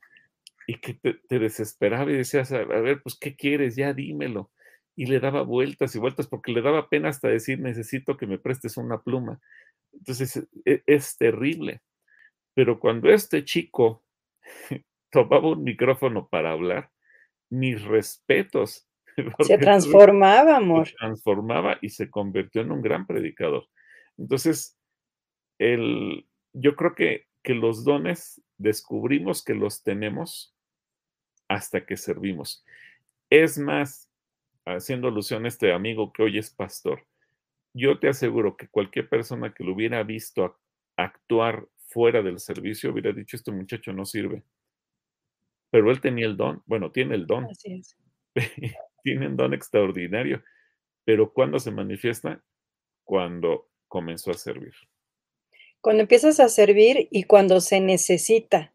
y 0.70 0.76
que 0.76 0.94
te, 0.94 1.38
desesperaba 1.40 2.08
y 2.12 2.16
decías, 2.16 2.52
a, 2.52 2.62
ver, 2.62 3.02
pues, 3.02 3.18
¿qué 3.18 3.34
quieres? 3.34 3.74
Ya 3.74 3.92
dímelo. 3.92 4.52
y 4.94 5.06
le 5.06 5.18
daba 5.18 5.42
vueltas 5.42 5.96
y 5.96 5.98
vueltas 5.98 6.28
porque 6.28 6.52
le 6.52 6.62
daba 6.62 6.88
pena 6.88 7.08
hasta 7.08 7.26
decir, 7.26 7.58
necesito 7.58 8.16
que 8.16 8.28
me 8.28 8.38
prestes 8.38 8.76
una 8.76 9.02
pluma. 9.02 9.40
Entonces, 9.92 10.46
e, 10.64 10.82
es, 10.86 11.16
terrible. 11.16 11.82
Pero 12.54 12.78
cuando 12.78 13.10
este 13.10 13.44
chico 13.44 14.04
tomaba 15.10 15.48
un 15.48 15.64
micrófono 15.64 16.28
para 16.28 16.52
hablar, 16.52 16.92
mis 17.50 17.82
respetos. 17.82 18.86
Se 19.40 19.58
transformaba, 19.58 20.56
amor. 20.56 20.88
Se 20.88 20.96
transformaba 20.96 21.78
y 21.80 21.90
se 21.90 22.10
convirtió 22.10 22.62
en 22.62 22.72
un 22.72 22.82
gran 22.82 23.06
predicador. 23.06 23.66
Entonces, 24.18 24.78
el, 25.58 26.26
yo 26.52 26.76
creo 26.76 26.94
que, 26.94 27.26
que 27.42 27.54
los 27.54 27.84
dones 27.84 28.42
descubrimos 28.58 29.44
que 29.44 29.54
los 29.54 29.82
tenemos 29.82 30.54
hasta 31.48 31.84
que 31.84 31.96
servimos. 31.96 32.64
Es 33.28 33.58
más, 33.58 34.10
haciendo 34.66 35.08
alusión 35.08 35.44
a 35.44 35.48
este 35.48 35.72
amigo 35.72 36.12
que 36.12 36.22
hoy 36.22 36.38
es 36.38 36.50
pastor, 36.50 37.06
yo 37.72 37.98
te 37.98 38.08
aseguro 38.08 38.56
que 38.56 38.68
cualquier 38.68 39.08
persona 39.08 39.52
que 39.52 39.64
lo 39.64 39.74
hubiera 39.74 40.02
visto 40.02 40.58
actuar 40.96 41.66
fuera 41.86 42.22
del 42.22 42.38
servicio 42.38 42.92
hubiera 42.92 43.12
dicho, 43.12 43.36
este 43.36 43.52
muchacho 43.52 43.92
no 43.92 44.04
sirve. 44.04 44.42
Pero 45.70 45.90
él 45.90 46.00
tenía 46.00 46.26
el 46.26 46.36
don, 46.36 46.62
bueno, 46.66 46.90
tiene 46.90 47.14
el 47.14 47.26
don. 47.26 47.46
tiene 47.62 47.82
un 49.04 49.36
don 49.36 49.54
extraordinario. 49.54 50.42
Pero 51.04 51.32
¿cuándo 51.32 51.58
se 51.58 51.70
manifiesta? 51.70 52.42
Cuando 53.04 53.68
comenzó 53.88 54.30
a 54.30 54.34
servir. 54.34 54.74
Cuando 55.80 56.02
empiezas 56.02 56.40
a 56.40 56.48
servir 56.48 57.08
y 57.10 57.24
cuando 57.24 57.60
se 57.60 57.80
necesita. 57.80 58.72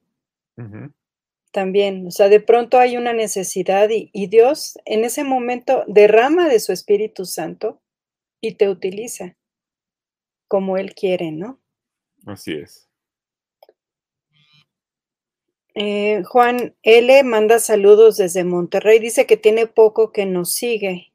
También, 1.51 2.07
o 2.07 2.11
sea, 2.11 2.29
de 2.29 2.39
pronto 2.39 2.79
hay 2.79 2.97
una 2.97 3.13
necesidad 3.13 3.89
y, 3.89 4.09
y 4.13 4.27
Dios 4.27 4.77
en 4.85 5.05
ese 5.05 5.23
momento 5.23 5.83
derrama 5.87 6.49
de 6.49 6.59
su 6.59 6.71
Espíritu 6.71 7.25
Santo 7.25 7.81
y 8.41 8.55
te 8.55 8.69
utiliza 8.69 9.37
como 10.47 10.77
Él 10.77 10.93
quiere, 10.93 11.31
¿no? 11.31 11.61
Así 12.25 12.53
es. 12.53 12.84
Eh, 15.75 16.23
Juan 16.23 16.73
L. 16.83 17.23
manda 17.23 17.59
saludos 17.59 18.15
desde 18.15 18.45
Monterrey. 18.45 18.99
Dice 18.99 19.25
que 19.25 19.35
tiene 19.35 19.67
poco 19.67 20.13
que 20.13 20.25
nos 20.25 20.53
sigue, 20.53 21.11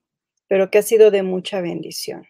pero 0.48 0.70
que 0.70 0.78
ha 0.78 0.82
sido 0.82 1.10
de 1.10 1.22
mucha 1.22 1.62
bendición. 1.62 2.26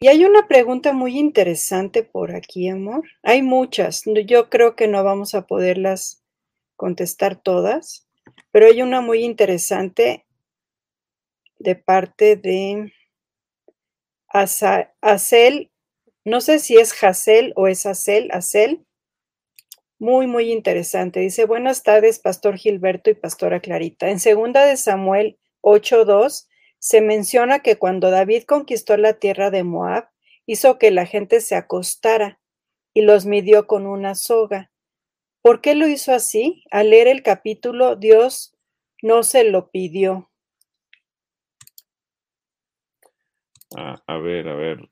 Y 0.00 0.08
hay 0.08 0.24
una 0.24 0.48
pregunta 0.48 0.94
muy 0.94 1.18
interesante 1.18 2.02
por 2.02 2.34
aquí, 2.34 2.68
amor. 2.70 3.04
Hay 3.22 3.42
muchas. 3.42 4.04
Yo 4.26 4.48
creo 4.48 4.74
que 4.74 4.88
no 4.88 5.04
vamos 5.04 5.34
a 5.34 5.46
poderlas 5.46 6.24
contestar 6.76 7.36
todas, 7.36 8.08
pero 8.50 8.66
hay 8.66 8.80
una 8.80 9.02
muy 9.02 9.22
interesante 9.22 10.24
de 11.58 11.76
parte 11.76 12.36
de 12.36 12.90
Acel, 14.28 15.70
no 16.24 16.40
sé 16.40 16.58
si 16.58 16.78
es 16.78 16.94
Hazel 17.02 17.52
o 17.54 17.66
es 17.68 17.84
Acel, 17.84 18.30
Acel, 18.32 18.86
muy, 20.00 20.26
muy 20.26 20.50
interesante. 20.50 21.20
Dice, 21.20 21.44
buenas 21.44 21.82
tardes, 21.82 22.18
Pastor 22.18 22.56
Gilberto 22.56 23.10
y 23.10 23.14
Pastora 23.14 23.60
Clarita. 23.60 24.08
En 24.08 24.18
segunda 24.18 24.64
de 24.64 24.76
Samuel 24.78 25.38
8.2 25.60 26.48
se 26.78 27.02
menciona 27.02 27.60
que 27.60 27.76
cuando 27.76 28.10
David 28.10 28.44
conquistó 28.44 28.96
la 28.96 29.18
tierra 29.18 29.50
de 29.50 29.62
Moab, 29.62 30.08
hizo 30.46 30.78
que 30.78 30.90
la 30.90 31.04
gente 31.04 31.42
se 31.42 31.54
acostara 31.54 32.40
y 32.94 33.02
los 33.02 33.26
midió 33.26 33.66
con 33.66 33.86
una 33.86 34.14
soga. 34.14 34.72
¿Por 35.42 35.60
qué 35.60 35.74
lo 35.74 35.86
hizo 35.86 36.12
así? 36.12 36.64
Al 36.70 36.90
leer 36.90 37.06
el 37.06 37.22
capítulo, 37.22 37.94
Dios 37.94 38.56
no 39.02 39.22
se 39.22 39.44
lo 39.44 39.70
pidió. 39.70 40.30
Ah, 43.76 44.02
a 44.06 44.16
ver, 44.16 44.48
a 44.48 44.54
ver. 44.54 44.88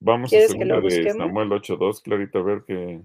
Vamos 0.00 0.32
a 0.32 0.40
segunda 0.40 0.80
de 0.80 1.12
Samuel 1.12 1.50
8.2, 1.50 2.02
Clarita, 2.02 2.40
a 2.40 2.42
ver 2.42 2.64
qué. 2.66 3.00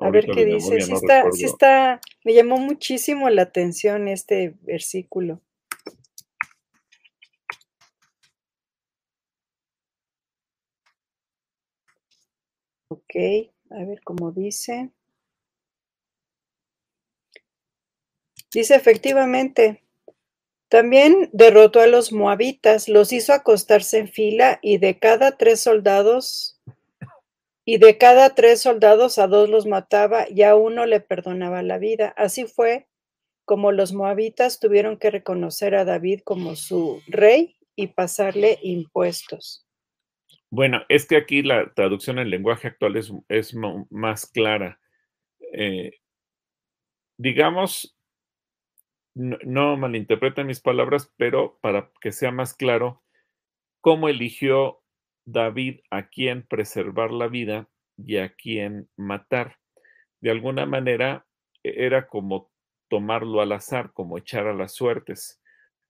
A 0.00 0.10
ver 0.10 0.26
qué 0.26 0.44
dice. 0.44 0.80
Sí 0.80 0.92
está, 0.92 1.30
sí 1.30 1.44
está, 1.44 2.00
me 2.24 2.34
llamó 2.34 2.56
muchísimo 2.56 3.28
la 3.28 3.42
atención 3.42 4.08
este 4.08 4.54
versículo. 4.62 5.40
Ok, 12.88 13.14
a 13.70 13.84
ver 13.84 14.00
cómo 14.02 14.32
dice. 14.32 14.90
Dice 18.52 18.74
efectivamente, 18.74 19.84
también 20.68 21.30
derrotó 21.32 21.80
a 21.80 21.86
los 21.86 22.12
moabitas, 22.12 22.88
los 22.88 23.12
hizo 23.12 23.32
acostarse 23.32 23.98
en 23.98 24.08
fila 24.08 24.58
y 24.62 24.78
de 24.78 24.98
cada 24.98 25.36
tres 25.36 25.60
soldados, 25.60 26.59
y 27.64 27.78
de 27.78 27.98
cada 27.98 28.34
tres 28.34 28.62
soldados 28.62 29.18
a 29.18 29.26
dos 29.26 29.48
los 29.48 29.66
mataba 29.66 30.26
y 30.28 30.42
a 30.42 30.54
uno 30.54 30.86
le 30.86 31.00
perdonaba 31.00 31.62
la 31.62 31.78
vida. 31.78 32.14
Así 32.16 32.46
fue 32.46 32.88
como 33.44 33.72
los 33.72 33.92
moabitas 33.92 34.60
tuvieron 34.60 34.96
que 34.96 35.10
reconocer 35.10 35.74
a 35.74 35.84
David 35.84 36.20
como 36.24 36.56
su 36.56 37.02
rey 37.08 37.56
y 37.74 37.88
pasarle 37.88 38.58
impuestos. 38.62 39.66
Bueno, 40.50 40.82
es 40.88 41.06
que 41.06 41.16
aquí 41.16 41.42
la 41.42 41.72
traducción 41.74 42.18
en 42.18 42.30
lenguaje 42.30 42.68
actual 42.68 42.96
es, 42.96 43.12
es 43.28 43.54
más 43.90 44.26
clara. 44.26 44.80
Eh, 45.52 45.92
digamos, 47.16 47.96
no, 49.14 49.76
malinterpreten 49.76 50.46
mis 50.46 50.60
palabras, 50.60 51.12
pero 51.16 51.58
para 51.60 51.90
que 52.00 52.12
sea 52.12 52.32
más 52.32 52.54
claro, 52.54 53.02
cómo 53.80 54.08
eligió 54.08 54.79
David 55.32 55.80
a 55.90 56.08
quién 56.08 56.46
preservar 56.46 57.10
la 57.10 57.28
vida 57.28 57.68
y 57.96 58.16
a 58.16 58.34
quién 58.34 58.88
matar. 58.96 59.58
De 60.20 60.30
alguna 60.30 60.66
manera 60.66 61.26
e, 61.62 61.86
era 61.86 62.06
como 62.06 62.50
tomarlo 62.88 63.40
al 63.40 63.52
azar, 63.52 63.92
como 63.92 64.18
echar 64.18 64.46
a 64.46 64.54
las 64.54 64.74
suertes, 64.74 65.40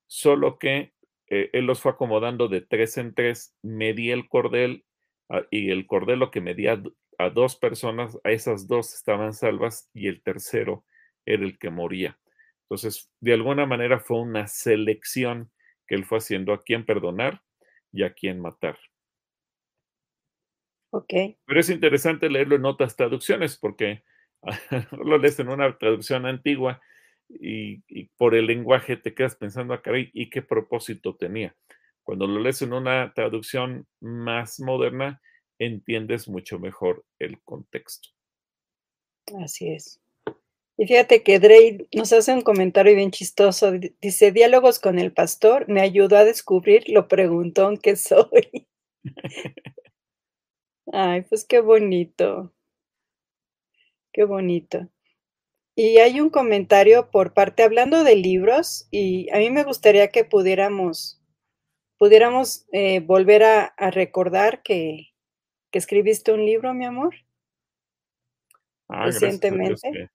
solo 0.07 0.59
que 0.59 0.93
eh, 1.29 1.51
él 1.53 1.65
los 1.65 1.81
fue 1.81 1.93
acomodando 1.93 2.49
de 2.49 2.61
tres 2.61 2.99
en 2.99 3.15
tres, 3.15 3.57
medía 3.63 4.15
el 4.15 4.29
cordel 4.29 4.85
ah, 5.29 5.43
y 5.51 5.71
el 5.71 5.87
cordel 5.87 6.19
lo 6.19 6.31
que 6.31 6.41
medía 6.41 6.83
a 7.19 7.31
dos 7.31 7.57
personas, 7.57 8.19
a 8.25 8.31
esas 8.31 8.67
dos 8.67 8.95
estaban 8.95 9.33
salvas 9.33 9.89
y 9.95 10.09
el 10.09 10.23
tercero 10.23 10.85
era 11.25 11.45
el 11.45 11.59
que 11.59 11.71
moría. 11.71 12.19
Entonces, 12.63 13.11
de 13.21 13.35
alguna 13.35 13.67
manera 13.67 14.01
fue 14.01 14.21
una 14.21 14.47
selección 14.47 15.51
que 15.87 15.95
él 15.95 16.05
fue 16.05 16.19
haciendo 16.19 16.53
a 16.53 16.63
quién 16.63 16.85
perdonar 16.85 17.43
y 17.93 18.05
a 18.05 18.13
quién 18.13 18.41
matar. 18.41 18.79
Pero 21.47 21.61
es 21.61 21.71
interesante 21.71 22.29
leerlo 22.29 22.57
en 22.57 22.65
otras 22.65 22.97
traducciones 22.97 23.57
porque 23.57 24.03
lo 25.05 25.19
lees 25.19 25.39
en 25.39 25.49
una 25.49 25.77
traducción 25.79 26.27
antigua 26.27 26.81
y, 27.29 27.79
por 28.17 28.35
el 28.35 28.47
lenguaje 28.47 28.97
te 28.97 29.15
quedas 29.15 29.37
pensando, 29.37 29.73
acá, 29.73 29.93
ah, 29.95 29.99
¿y 30.13 30.31
qué 30.31 30.43
propósito 30.43 31.15
tenía? 31.15 31.55
Cuando 32.03 32.27
lo 32.27 32.41
lees 32.41 32.61
en 32.63 32.73
una 32.73 33.13
traducción 33.15 33.87
más 34.01 34.59
moderna, 34.59 35.21
entiendes 35.59 36.29
mucho 36.29 36.59
mejor 36.59 37.05
el 37.19 37.41
contexto. 37.43 38.09
Así 39.43 39.71
es. 39.71 40.01
Y 40.77 40.87
fíjate 40.87 41.23
que 41.23 41.39
Drake 41.39 41.87
nos 41.95 42.13
hace 42.13 42.33
un 42.33 42.41
comentario 42.41 42.97
bien 42.97 43.11
chistoso. 43.11 43.73
Dice, 44.01 44.33
diálogos 44.33 44.79
con 44.79 44.99
el 44.99 45.13
pastor 45.13 45.69
me 45.69 45.83
ayudó 45.83 46.17
a 46.17 46.25
descubrir 46.25 46.89
lo 46.89 47.07
preguntón 47.07 47.77
que 47.77 47.97
soy. 47.97 48.67
Ay, 50.93 51.23
pues 51.23 51.45
qué 51.45 51.61
bonito. 51.61 52.53
Qué 54.13 54.25
bonito. 54.25 54.89
Y 55.77 55.99
hay 55.99 56.21
un 56.21 56.31
comentario 56.31 57.11
por 57.11 57.33
parte, 57.33 57.63
hablando 57.63 58.05
de 58.05 58.17
libros, 58.17 58.89
y 58.91 59.31
a 59.31 59.39
mí 59.39 59.51
me 59.51 59.65
gustaría 59.65 60.09
que 60.09 60.25
pudiéramos, 60.25 61.23
pudiéramos 61.97 62.67
eh, 62.73 63.01
volver 63.01 63.45
a, 63.45 63.73
recordar 63.91 64.63
que, 64.63 65.15
escribiste 65.73 66.33
un 66.33 66.45
libro, 66.45 66.75
mi 66.75 66.85
amor, 66.85 67.15
ah, 68.89 69.07
recientemente. 69.07 70.11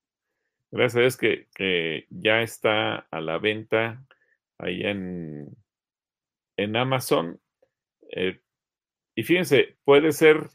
Gracias 0.70 0.96
a 0.96 1.00
Dios 1.00 1.16
que, 1.16 2.06
ya 2.10 2.42
está 2.42 2.98
a 3.10 3.20
la 3.20 3.38
venta 3.38 4.04
ahí 4.58 4.82
en, 4.82 5.48
en 6.58 6.76
Amazon. 6.76 7.40
Eh, 8.10 8.40
y 9.14 9.22
fíjense, 9.22 9.78
puede 9.84 10.12
ser 10.12 10.50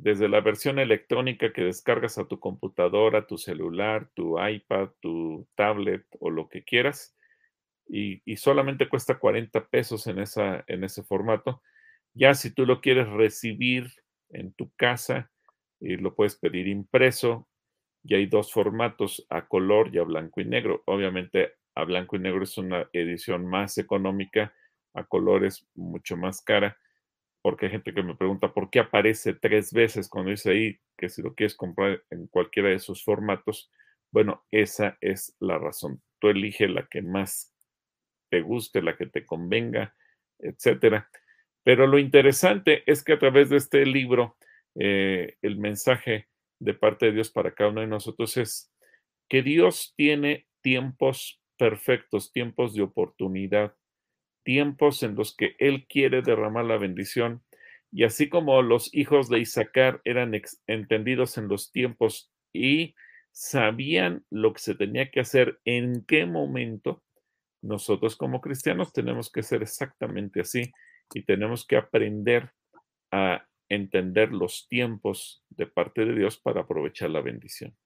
desde 0.00 0.28
la 0.28 0.40
versión 0.40 0.78
electrónica 0.78 1.52
que 1.52 1.64
descargas 1.64 2.18
a 2.18 2.28
tu 2.28 2.38
computadora, 2.38 3.26
tu 3.26 3.36
celular, 3.36 4.08
tu 4.14 4.40
iPad, 4.40 4.90
tu 5.00 5.48
tablet 5.56 6.06
o 6.20 6.30
lo 6.30 6.48
que 6.48 6.62
quieras. 6.62 7.16
Y, 7.88 8.20
solamente 8.36 8.88
cuesta 8.88 9.18
40 9.18 9.68
pesos 9.68 10.06
en, 10.06 10.18
ese 10.20 11.02
formato. 11.02 11.62
Ya 12.14 12.34
si 12.34 12.54
tú 12.54 12.66
lo 12.66 12.80
quieres 12.80 13.08
recibir 13.08 13.90
en 14.30 14.52
tu 14.52 14.70
casa, 14.76 15.30
y 15.80 15.96
lo 15.96 16.14
puedes 16.14 16.36
pedir 16.36 16.66
impreso 16.66 17.48
y 18.04 18.14
hay 18.14 18.26
dos 18.26 18.52
formatos, 18.52 19.26
a 19.28 19.46
color 19.46 19.90
y 19.94 19.98
a 19.98 20.02
blanco 20.02 20.40
y 20.40 20.44
negro. 20.44 20.82
Obviamente 20.86 21.54
a 21.74 21.84
blanco 21.84 22.16
y 22.16 22.20
negro 22.20 22.44
es 22.44 22.56
una 22.56 22.88
edición 22.92 23.46
más 23.46 23.78
económica, 23.78 24.54
a 24.94 25.04
colores 25.04 25.66
mucho 25.74 26.16
más 26.16 26.42
cara, 26.42 26.76
porque 27.42 27.66
hay 27.66 27.72
gente 27.72 27.94
que 27.94 28.02
me 28.02 28.16
pregunta 28.16 28.52
por 28.52 28.70
qué 28.70 28.80
aparece 28.80 29.34
tres 29.34 29.72
veces 29.72 30.08
cuando 30.08 30.30
dice 30.30 30.50
ahí 30.50 30.80
que 30.96 31.08
si 31.08 31.22
lo 31.22 31.34
quieres 31.34 31.54
comprar 31.54 32.02
en 32.10 32.26
cualquiera 32.28 32.68
de 32.68 32.76
esos 32.76 33.04
formatos, 33.04 33.70
bueno, 34.10 34.44
esa 34.50 34.98
es 35.00 35.36
la 35.38 35.58
razón. 35.58 36.02
Tú 36.18 36.28
elige 36.28 36.68
la 36.68 36.86
que 36.86 37.02
más 37.02 37.54
te 38.30 38.40
guste, 38.40 38.82
la 38.82 38.96
que 38.96 39.06
te 39.06 39.24
convenga, 39.24 39.94
etcétera. 40.38 41.08
Pero 41.64 41.86
lo 41.86 41.98
interesante 41.98 42.82
es 42.90 43.04
que 43.04 43.12
a 43.12 43.18
través 43.18 43.50
de 43.50 43.58
este 43.58 43.84
libro, 43.84 44.36
eh, 44.74 45.36
el 45.42 45.58
mensaje 45.58 46.28
de 46.60 46.74
parte 46.74 47.06
de 47.06 47.12
Dios 47.12 47.30
para 47.30 47.54
cada 47.54 47.70
uno 47.70 47.80
de 47.80 47.86
nosotros 47.86 48.36
es 48.36 48.72
que 49.28 49.42
Dios 49.42 49.94
tiene 49.96 50.46
tiempos 50.62 51.40
perfectos, 51.58 52.32
tiempos 52.32 52.74
de 52.74 52.82
oportunidad, 52.82 53.74
tiempos 54.48 55.02
en 55.02 55.14
los 55.14 55.36
que 55.36 55.56
Él 55.58 55.86
quiere 55.86 56.22
derramar 56.22 56.64
la 56.64 56.78
bendición. 56.78 57.42
Y 57.92 58.04
así 58.04 58.30
como 58.30 58.62
los 58.62 58.88
hijos 58.94 59.28
de 59.28 59.40
Isaacar 59.40 60.00
eran 60.04 60.32
entendidos 60.66 61.36
en 61.36 61.48
los 61.48 61.70
tiempos 61.70 62.32
y 62.54 62.94
sabían 63.30 64.24
lo 64.30 64.54
que 64.54 64.60
se 64.60 64.74
tenía 64.74 65.10
que 65.10 65.20
hacer, 65.20 65.60
en 65.66 66.02
qué 66.06 66.24
momento, 66.24 67.02
nosotros 67.60 68.16
como 68.16 68.40
cristianos 68.40 68.94
tenemos 68.94 69.30
que 69.30 69.42
ser 69.42 69.60
exactamente 69.60 70.40
así 70.40 70.72
y 71.12 71.24
tenemos 71.24 71.66
que 71.66 71.76
aprender 71.76 72.50
a 73.12 73.46
entender 73.68 74.32
los 74.32 74.66
tiempos 74.66 75.44
de 75.50 75.66
parte 75.66 76.06
de 76.06 76.14
Dios 76.14 76.38
para 76.38 76.62
aprovechar 76.62 77.10
la 77.10 77.20
bendición. 77.20 77.76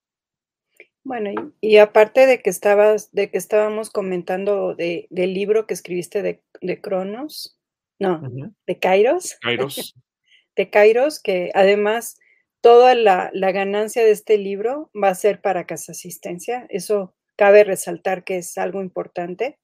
Bueno, 1.05 1.53
y, 1.59 1.77
aparte 1.77 2.25
de 2.25 2.41
que 2.41 2.49
estabas, 2.49 3.11
de 3.11 3.29
que 3.29 3.37
estábamos 3.37 3.89
comentando 3.89 4.73
del 4.75 5.33
libro 5.33 5.67
que 5.67 5.73
escribiste 5.73 6.21
de, 6.21 6.41
de 6.61 6.79
Cronos, 6.79 7.59
no, 7.99 8.21
de 8.65 8.79
Kairos. 8.79 9.37
Kairos. 9.41 9.95
de 10.55 10.69
Kairos, 10.69 11.19
que 11.21 11.51
además 11.53 12.17
toda 12.61 12.95
la, 12.95 13.29
la, 13.33 13.51
ganancia 13.51 14.03
de 14.03 14.11
este 14.11 14.37
libro 14.37 14.89
va 14.95 15.09
a 15.09 15.15
ser 15.15 15.41
para 15.41 15.65
Casa 15.65 15.91
Asistencia. 15.91 16.65
Eso 16.69 17.13
cabe 17.35 17.65
resaltar 17.65 18.23
que 18.23 18.37
es 18.37 18.57
algo 18.57 18.81
importante. 18.81 19.59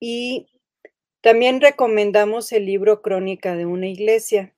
Y 0.00 0.48
también 1.20 1.60
recomendamos 1.60 2.50
el 2.52 2.66
libro 2.66 3.02
Crónica 3.02 3.54
de 3.54 3.66
una 3.66 3.86
iglesia. 3.86 4.54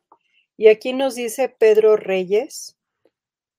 Y 0.57 0.69
aquí 0.69 0.95
nos 0.95 1.15
dice 1.15 1.51
Pedro 1.51 1.97
Reyes 1.97 2.76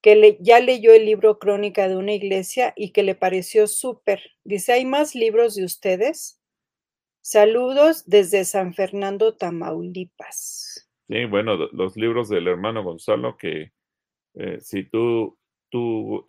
que 0.01 0.37
ya 0.39 0.59
leyó 0.59 0.93
el 0.93 1.05
libro 1.05 1.39
Crónica 1.39 1.87
de 1.87 1.97
una 1.97 2.13
iglesia 2.13 2.73
y 2.75 2.91
que 2.91 3.03
le 3.03 3.15
pareció 3.15 3.67
súper. 3.67 4.21
Dice, 4.43 4.73
¿hay 4.73 4.85
más 4.85 5.15
libros 5.15 5.55
de 5.55 5.65
ustedes? 5.65 6.41
Saludos 7.21 8.05
desde 8.05 8.45
San 8.45 8.73
Fernando, 8.73 9.35
Tamaulipas. 9.35 10.89
Sí, 11.09 11.25
bueno, 11.25 11.57
los 11.71 11.97
libros 11.97 12.29
del 12.29 12.47
hermano 12.47 12.83
Gonzalo, 12.83 13.37
que 13.37 13.73
eh, 14.35 14.59
si 14.61 14.83
tú, 14.83 15.37
tú 15.69 16.25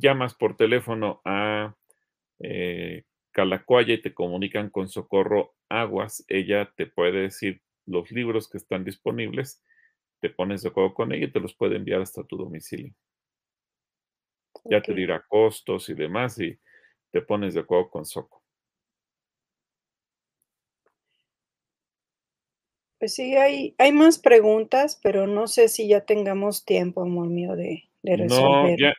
llamas 0.00 0.34
por 0.34 0.56
teléfono 0.56 1.20
a 1.24 1.76
eh, 2.40 3.04
Calacuaya 3.30 3.94
y 3.94 4.02
te 4.02 4.14
comunican 4.14 4.70
con 4.70 4.88
Socorro 4.88 5.54
Aguas, 5.68 6.24
ella 6.28 6.72
te 6.76 6.86
puede 6.86 7.22
decir 7.22 7.62
los 7.86 8.10
libros 8.10 8.48
que 8.48 8.58
están 8.58 8.84
disponibles, 8.84 9.62
te 10.22 10.30
pones 10.30 10.62
de 10.62 10.70
acuerdo 10.70 10.94
con 10.94 11.12
ella 11.12 11.26
y 11.26 11.32
te 11.32 11.40
los 11.40 11.54
puede 11.54 11.76
enviar 11.76 12.00
hasta 12.00 12.22
tu 12.22 12.36
domicilio. 12.36 12.94
Ya 14.64 14.80
te 14.80 14.94
dirá 14.94 15.22
costos 15.28 15.88
y 15.88 15.94
demás 15.94 16.38
y 16.38 16.56
te 17.10 17.20
pones 17.20 17.54
de 17.54 17.60
acuerdo 17.60 17.90
con 17.90 18.06
Soco. 18.06 18.40
Pues 22.98 23.14
sí, 23.14 23.36
hay, 23.36 23.74
hay 23.78 23.90
más 23.90 24.20
preguntas, 24.20 25.00
pero 25.02 25.26
no 25.26 25.48
sé 25.48 25.66
si 25.68 25.88
ya 25.88 26.04
tengamos 26.04 26.64
tiempo, 26.64 27.02
amor 27.02 27.26
mío, 27.26 27.56
de, 27.56 27.90
no, 28.04 28.76
ya, 28.76 28.94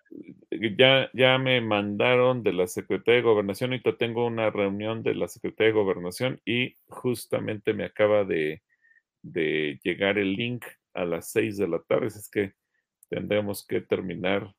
ya, 0.78 1.10
ya 1.14 1.38
me 1.38 1.60
mandaron 1.62 2.44
de 2.44 2.54
la 2.54 2.68
Secretaría 2.68 3.16
de 3.16 3.22
Gobernación. 3.22 3.72
Ahorita 3.72 3.98
tengo 3.98 4.26
una 4.26 4.50
reunión 4.50 5.04
de 5.04 5.16
la 5.16 5.28
Secretaría 5.28 5.74
de 5.74 5.80
Gobernación 5.80 6.42
y 6.46 6.76
justamente 6.88 7.74
me 7.74 7.86
acaba 7.86 8.24
de, 8.26 8.62
llegar 9.22 10.18
el 10.18 10.34
link 10.34 10.66
a 10.94 11.06
las 11.06 11.32
seis 11.32 11.58
de 11.58 11.68
la 11.68 11.80
tarde. 11.82 12.08
Es 12.08 12.30
que 12.30 12.54
tendremos 13.10 13.66
que 13.66 13.82
terminar 13.82 14.56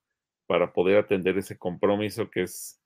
para 0.47 0.73
poder 0.73 0.99
atender 0.99 1.39
ese 1.39 1.59
compromiso 1.59 2.31
que 2.31 2.43
es, 2.43 2.81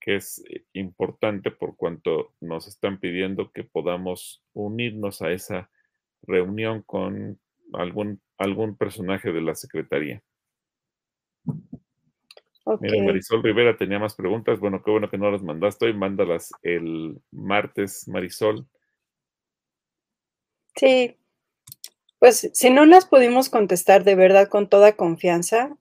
que 0.00 0.16
es 0.16 0.42
eh, 0.48 0.64
importante 0.72 1.50
por 1.50 1.76
cuanto 1.76 2.34
nos 2.40 2.66
están 2.66 2.98
pidiendo 2.98 3.52
que 3.52 3.64
podamos 3.64 4.42
unirnos 4.52 5.22
a 5.22 5.32
esa 5.32 5.70
reunión 6.22 6.82
con 6.82 7.40
algún, 7.72 8.20
algún 8.38 8.76
personaje 8.76 9.32
de 9.32 9.40
la 9.40 9.54
Secretaría. 9.54 10.22
Marisol 12.64 13.42
Rivera 13.42 13.76
tenía 13.76 13.98
más 13.98 14.14
preguntas. 14.14 14.60
Bueno, 14.60 14.82
qué 14.82 14.90
bueno 14.90 15.10
que 15.10 15.18
no 15.18 15.30
las 15.30 15.42
mandaste 15.42 15.86
hoy. 15.86 15.94
Mándalas 15.94 16.52
el 16.62 17.20
martes, 17.32 18.06
Marisol. 18.06 18.66
Sí. 20.76 21.16
Pues 22.22 22.50
si 22.52 22.70
no 22.70 22.86
las 22.86 23.04
pudimos 23.04 23.50
contestar 23.50 24.04
de 24.04 24.14
verdad 24.14 24.46
con 24.46 24.68
toda 24.68 24.92
confianza, 24.92 25.76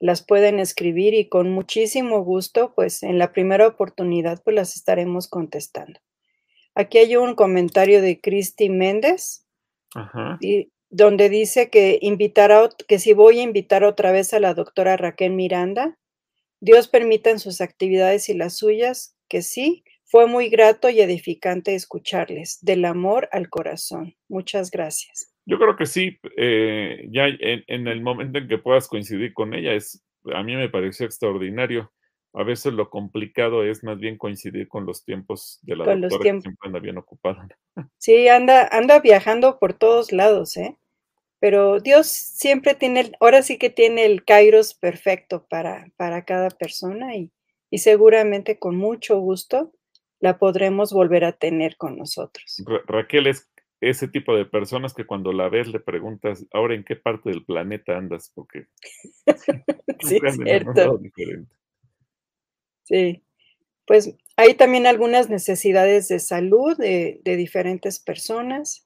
las 0.00 0.24
pueden 0.24 0.58
escribir 0.58 1.12
y 1.12 1.28
con 1.28 1.50
muchísimo 1.50 2.24
gusto, 2.24 2.72
pues 2.74 3.02
en 3.02 3.18
la 3.18 3.32
primera 3.32 3.66
oportunidad, 3.66 4.42
pues 4.42 4.56
las 4.56 4.76
estaremos 4.76 5.28
contestando. 5.28 6.00
Aquí 6.74 6.96
hay 6.96 7.16
un 7.16 7.34
comentario 7.34 8.00
de 8.00 8.18
Cristi 8.18 8.70
Méndez. 8.70 9.44
Ajá. 9.94 10.38
Y 10.40 10.72
donde 10.88 11.28
dice 11.28 11.68
que 11.68 11.98
invitará, 12.00 12.66
que 12.88 12.98
si 12.98 13.12
voy 13.12 13.40
a 13.40 13.42
invitar 13.42 13.84
otra 13.84 14.10
vez 14.10 14.32
a 14.32 14.40
la 14.40 14.54
doctora 14.54 14.96
Raquel 14.96 15.32
Miranda, 15.32 15.98
Dios 16.60 16.88
permita 16.88 17.28
en 17.28 17.40
sus 17.40 17.60
actividades 17.60 18.30
y 18.30 18.32
las 18.32 18.56
suyas, 18.56 19.18
que 19.28 19.42
sí, 19.42 19.84
fue 20.06 20.26
muy 20.28 20.48
grato 20.48 20.88
y 20.88 21.02
edificante 21.02 21.74
escucharles, 21.74 22.56
del 22.62 22.86
amor 22.86 23.28
al 23.32 23.50
corazón. 23.50 24.16
Muchas 24.28 24.70
gracias. 24.70 25.33
Yo 25.46 25.58
creo 25.58 25.76
que 25.76 25.86
sí, 25.86 26.18
eh, 26.36 27.06
ya 27.10 27.26
en, 27.26 27.86
el 27.88 28.00
momento 28.00 28.38
en 28.38 28.48
que 28.48 28.58
puedas 28.58 28.88
coincidir 28.88 29.34
con 29.34 29.54
ella, 29.54 29.74
es, 29.74 30.02
a 30.32 30.42
mí 30.42 30.56
me 30.56 30.68
pareció 30.68 31.06
extraordinario. 31.06 31.92
A 32.32 32.42
veces 32.42 32.72
lo 32.72 32.90
complicado 32.90 33.62
es 33.62 33.84
más 33.84 33.98
bien 33.98 34.18
coincidir 34.18 34.66
con 34.68 34.86
los 34.86 35.04
tiempos 35.04 35.60
de 35.62 35.76
la 35.76 35.84
doctora 35.84 36.22
que 36.22 36.40
siempre 36.40 36.56
anda 36.62 36.80
bien 36.80 36.98
ocupada. 36.98 37.46
Sí, 37.98 38.26
anda, 38.28 38.68
anda 38.72 38.98
viajando 39.00 39.58
por 39.58 39.74
todos 39.74 40.12
lados, 40.12 40.56
¿eh? 40.56 40.76
pero 41.44 41.78
Dios 41.78 42.06
siempre 42.06 42.74
tiene, 42.74 43.12
ahora 43.20 43.42
sí 43.42 43.58
que 43.58 43.68
tiene 43.68 44.06
el 44.06 44.24
kairos 44.24 44.72
perfecto 44.72 45.44
para, 45.50 45.90
para 45.98 46.24
cada 46.24 46.48
persona 46.48 47.16
y, 47.16 47.30
seguramente 47.76 48.58
con 48.58 48.76
mucho 48.76 49.18
gusto 49.18 49.70
la 50.20 50.38
podremos 50.38 50.94
volver 50.94 51.22
a 51.26 51.32
tener 51.32 51.76
con 51.76 51.98
nosotros. 51.98 52.64
Raquel 52.86 53.26
es 53.26 53.50
ese 53.88 54.08
tipo 54.08 54.36
de 54.36 54.44
personas 54.44 54.94
que 54.94 55.06
cuando 55.06 55.32
la 55.32 55.48
ves 55.48 55.68
le 55.68 55.80
preguntas, 55.80 56.46
ahora 56.52 56.74
en 56.74 56.84
qué 56.84 56.96
parte 56.96 57.30
del 57.30 57.44
planeta 57.44 57.96
andas, 57.96 58.30
porque 58.34 58.66
sí, 60.00 60.18
es 60.22 60.36
cierto. 60.36 61.00
Sí, 62.84 63.22
pues 63.86 64.16
hay 64.36 64.54
también 64.54 64.86
algunas 64.86 65.30
necesidades 65.30 66.08
de 66.08 66.18
salud 66.18 66.76
de, 66.76 67.20
de 67.24 67.36
diferentes 67.36 67.98
personas 67.98 68.84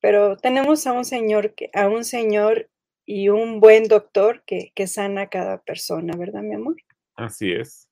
pero 0.00 0.36
tenemos 0.36 0.86
a 0.86 0.92
un 0.92 1.04
señor, 1.04 1.54
a 1.74 1.88
un 1.88 2.04
señor 2.04 2.70
y 3.04 3.28
un 3.30 3.60
buen 3.60 3.88
doctor 3.88 4.42
que, 4.46 4.72
sana 4.86 5.22
a 5.22 5.28
cada 5.28 5.62
persona, 5.62 6.16
¿verdad, 6.16 6.42
mi 6.42 6.54
amor? 6.54 6.76
Así 7.16 7.52
es. 7.52 7.88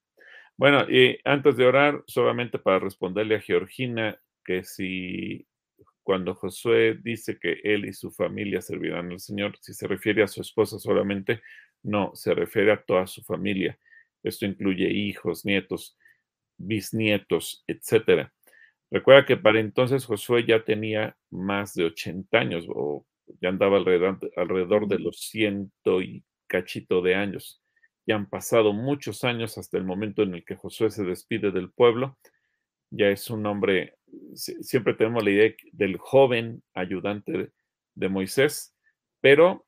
Bueno, 0.57 0.89
y 0.89 1.19
antes 1.25 1.57
de 1.57 1.67
orar, 1.67 2.03
solamente 2.07 2.59
para 2.59 2.79
responderle 2.79 3.37
a 3.37 3.41
Georgina 3.41 4.21
que 4.45 4.63
si 4.63 5.47
cuando 6.07 6.37
Josué 6.37 7.01
dice 7.03 7.37
que 7.37 7.59
él 7.65 7.85
y 7.85 7.93
su 7.93 8.13
familia 8.13 8.63
servirán 8.63 9.11
al 9.11 9.19
Señor, 9.19 9.59
si 9.61 9.75
se 9.75 9.89
refiere 9.89 10.23
a 10.23 10.29
su 10.29 10.41
esposa 10.41 10.79
solamente, 10.79 11.43
no, 11.83 12.13
se 12.15 12.33
refiere 12.33 12.71
a 12.71 12.81
toda 12.81 13.09
su 13.09 13.25
familia. 13.25 13.77
Esto 14.23 14.47
incluye 14.47 14.89
hijos, 14.89 15.45
nietos, 15.45 15.99
bisnietos, 16.59 17.65
etcétera. 17.67 18.33
Recuerda 18.89 19.27
que 19.27 19.37
para 19.37 19.59
entonces 19.59 20.05
Josué 20.05 20.45
ya 20.47 20.65
tenía 20.65 21.17
más 21.31 21.75
de 21.75 21.87
80 21.87 22.39
años 22.39 22.67
o 22.69 23.05
ya 23.41 23.49
andaba 23.49 23.79
alrededor, 23.79 24.21
alrededor 24.37 24.87
de 24.87 25.01
los 25.01 25.19
ciento 25.19 26.03
y 26.03 26.23
cachito 26.47 27.03
de 27.03 27.17
años. 27.17 27.61
Ya 28.07 28.15
han 28.15 28.29
pasado 28.29 28.73
muchos 28.73 29.25
años 29.25 29.59
hasta 29.59 29.77
el 29.77 29.83
momento 29.83 30.23
en 30.23 30.37
el 30.37 30.45
que 30.45 30.55
Josué 30.55 30.93
se 30.93 31.03
despide 31.03 31.51
del 31.51 31.73
pueblo. 31.73 32.17
Ya 32.91 33.09
es 33.09 33.31
un 33.31 33.45
hombre, 33.47 33.97
siempre 34.35 34.95
tenemos 34.95 35.25
la 35.25 35.31
idea 35.31 35.53
del 35.73 35.97
joven 35.99 36.63
ayudante 36.75 37.51
de 37.95 38.09
Moisés, 38.09 38.75
pero 39.21 39.67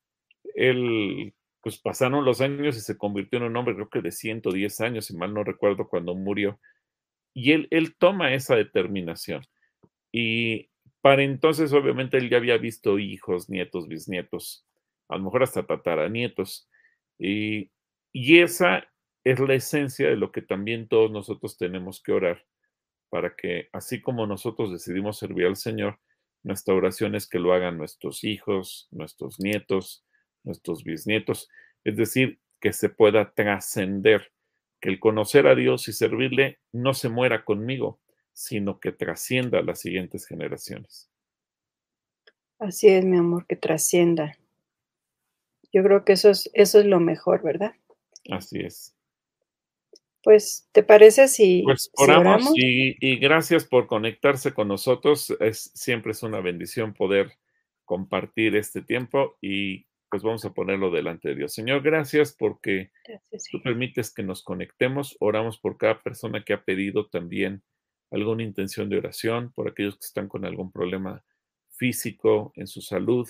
él, 0.54 1.34
pues 1.62 1.78
pasaron 1.78 2.24
los 2.24 2.40
años 2.40 2.76
y 2.76 2.80
se 2.80 2.96
convirtió 2.96 3.38
en 3.38 3.46
un 3.46 3.56
hombre, 3.56 3.74
creo 3.74 3.90
que 3.90 4.02
de 4.02 4.12
110 4.12 4.80
años, 4.80 5.06
si 5.06 5.16
mal 5.16 5.34
no 5.34 5.44
recuerdo, 5.44 5.88
cuando 5.88 6.14
murió 6.14 6.60
y 7.38 7.52
él, 7.52 7.68
él 7.70 7.94
toma 7.96 8.34
esa 8.34 8.56
determinación. 8.56 9.42
Y 10.10 10.70
para 11.00 11.22
entonces, 11.22 11.72
obviamente, 11.72 12.16
él 12.18 12.30
ya 12.30 12.38
había 12.38 12.58
visto 12.58 12.98
hijos, 12.98 13.48
nietos, 13.48 13.86
bisnietos, 13.86 14.66
a 15.08 15.16
lo 15.16 15.24
mejor 15.24 15.44
hasta 15.44 15.64
tataranietos. 15.64 16.68
Y, 17.16 17.70
y 18.12 18.40
esa 18.40 18.88
es 19.22 19.38
la 19.38 19.54
esencia 19.54 20.08
de 20.08 20.16
lo 20.16 20.32
que 20.32 20.42
también 20.42 20.88
todos 20.88 21.12
nosotros 21.12 21.56
tenemos 21.56 22.02
que 22.02 22.12
orar, 22.12 22.44
para 23.10 23.34
que 23.34 23.68
así 23.72 24.00
como 24.00 24.26
nosotros 24.26 24.70
decidimos 24.70 25.18
servir 25.18 25.46
al 25.46 25.56
Señor, 25.56 25.98
nuestra 26.42 26.74
oración 26.74 27.14
es 27.14 27.28
que 27.28 27.38
lo 27.38 27.52
hagan 27.52 27.78
nuestros 27.78 28.24
hijos, 28.24 28.88
nuestros 28.90 29.40
nietos, 29.40 30.04
nuestros 30.44 30.84
bisnietos, 30.84 31.48
es 31.84 31.96
decir, 31.96 32.40
que 32.60 32.72
se 32.72 32.88
pueda 32.88 33.32
trascender, 33.32 34.32
que 34.80 34.88
el 34.88 35.00
conocer 35.00 35.46
a 35.46 35.54
Dios 35.54 35.88
y 35.88 35.92
servirle 35.92 36.58
no 36.72 36.94
se 36.94 37.08
muera 37.08 37.44
conmigo, 37.44 38.00
sino 38.32 38.78
que 38.80 38.92
trascienda 38.92 39.58
a 39.58 39.62
las 39.62 39.80
siguientes 39.80 40.26
generaciones. 40.26 41.10
Así 42.58 42.88
es, 42.88 43.04
mi 43.04 43.18
amor, 43.18 43.46
que 43.46 43.56
trascienda. 43.56 44.36
Yo 45.72 45.82
creo 45.82 46.04
que 46.04 46.14
eso 46.14 46.30
es, 46.30 46.50
eso 46.54 46.80
es 46.80 46.86
lo 46.86 46.98
mejor, 46.98 47.42
¿verdad? 47.42 47.74
Así 48.30 48.60
es. 48.60 48.94
Pues, 50.22 50.68
¿te 50.72 50.82
parece 50.82 51.28
si, 51.28 51.62
pues 51.62 51.90
oramos? 51.96 52.50
y, 52.54 53.16
gracias 53.16 53.64
por 53.64 53.86
conectarse 53.86 54.52
con 54.52 54.68
nosotros. 54.68 55.34
Es, 55.40 55.70
siempre 55.74 56.12
es 56.12 56.22
una 56.22 56.40
bendición 56.40 56.92
poder 56.92 57.38
compartir 57.84 58.56
este 58.56 58.82
tiempo 58.82 59.38
y 59.40 59.86
pues 60.10 60.22
vamos 60.22 60.44
a 60.44 60.52
ponerlo 60.52 60.90
delante 60.90 61.28
de 61.28 61.34
Dios. 61.36 61.52
Señor, 61.52 61.82
gracias 61.82 62.34
porque 62.38 62.90
tú 63.50 63.62
permites 63.62 64.12
que 64.12 64.22
nos 64.22 64.42
conectemos. 64.42 65.16
Oramos 65.20 65.58
por 65.58 65.76
cada 65.76 66.00
persona 66.00 66.42
que 66.44 66.54
ha 66.54 66.64
pedido 66.64 67.06
también 67.08 67.62
alguna 68.10 68.42
intención 68.42 68.88
de 68.88 68.98
oración, 68.98 69.52
por 69.52 69.68
aquellos 69.68 69.96
que 69.96 70.06
están 70.06 70.28
con 70.28 70.44
algún 70.44 70.72
problema 70.72 71.22
físico 71.70 72.52
en 72.56 72.66
su 72.66 72.80
salud. 72.80 73.28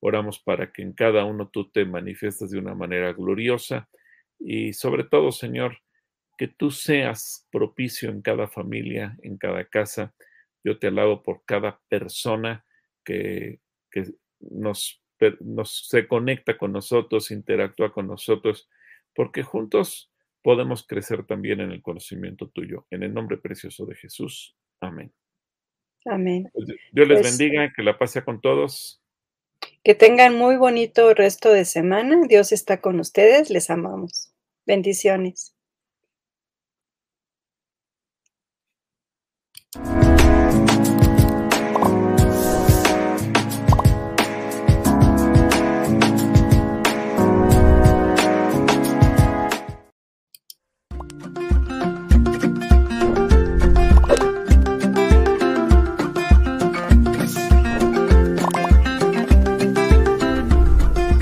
Oramos 0.00 0.38
para 0.38 0.72
que 0.72 0.82
en 0.82 0.92
cada 0.92 1.24
uno 1.24 1.48
tú 1.48 1.70
te 1.70 1.84
manifiestes 1.84 2.50
de 2.50 2.58
una 2.58 2.74
manera 2.74 3.12
gloriosa 3.12 3.88
y 4.38 4.72
sobre 4.72 5.04
todo, 5.04 5.32
Señor, 5.32 5.78
que 6.40 6.48
tú 6.48 6.70
seas 6.70 7.46
propicio 7.50 8.08
en 8.08 8.22
cada 8.22 8.48
familia, 8.48 9.14
en 9.20 9.36
cada 9.36 9.66
casa. 9.66 10.14
Yo 10.64 10.78
te 10.78 10.86
alabo 10.86 11.22
por 11.22 11.44
cada 11.44 11.82
persona 11.90 12.64
que, 13.04 13.60
nos, 14.38 15.04
nos, 15.40 15.86
se 15.88 16.08
conecta 16.08 16.56
con 16.56 16.72
nosotros, 16.72 17.30
interactúa 17.30 17.92
con 17.92 18.06
nosotros, 18.06 18.70
porque 19.14 19.42
juntos 19.42 20.10
podemos 20.40 20.86
crecer 20.86 21.26
también 21.26 21.60
en 21.60 21.72
el 21.72 21.82
conocimiento 21.82 22.48
tuyo. 22.48 22.86
En 22.88 23.02
el 23.02 23.12
nombre 23.12 23.36
precioso 23.36 23.84
de 23.84 23.96
Jesús. 23.96 24.56
Amén. 24.80 25.12
Amén. 26.06 26.48
Pues, 26.54 26.68
Dios 26.90 27.06
les 27.06 27.20
pues 27.20 27.36
bendiga, 27.36 27.70
que 27.76 27.82
la 27.82 27.98
pase 27.98 28.24
con 28.24 28.40
todos. 28.40 29.02
Que 29.84 29.94
tengan 29.94 30.36
muy 30.36 30.56
bonito 30.56 31.12
resto 31.12 31.52
de 31.52 31.66
semana. 31.66 32.18
Dios 32.26 32.50
está 32.52 32.80
con 32.80 32.98
ustedes. 32.98 33.50
Les 33.50 33.68
amamos. 33.68 34.32
Bendiciones. 34.64 35.54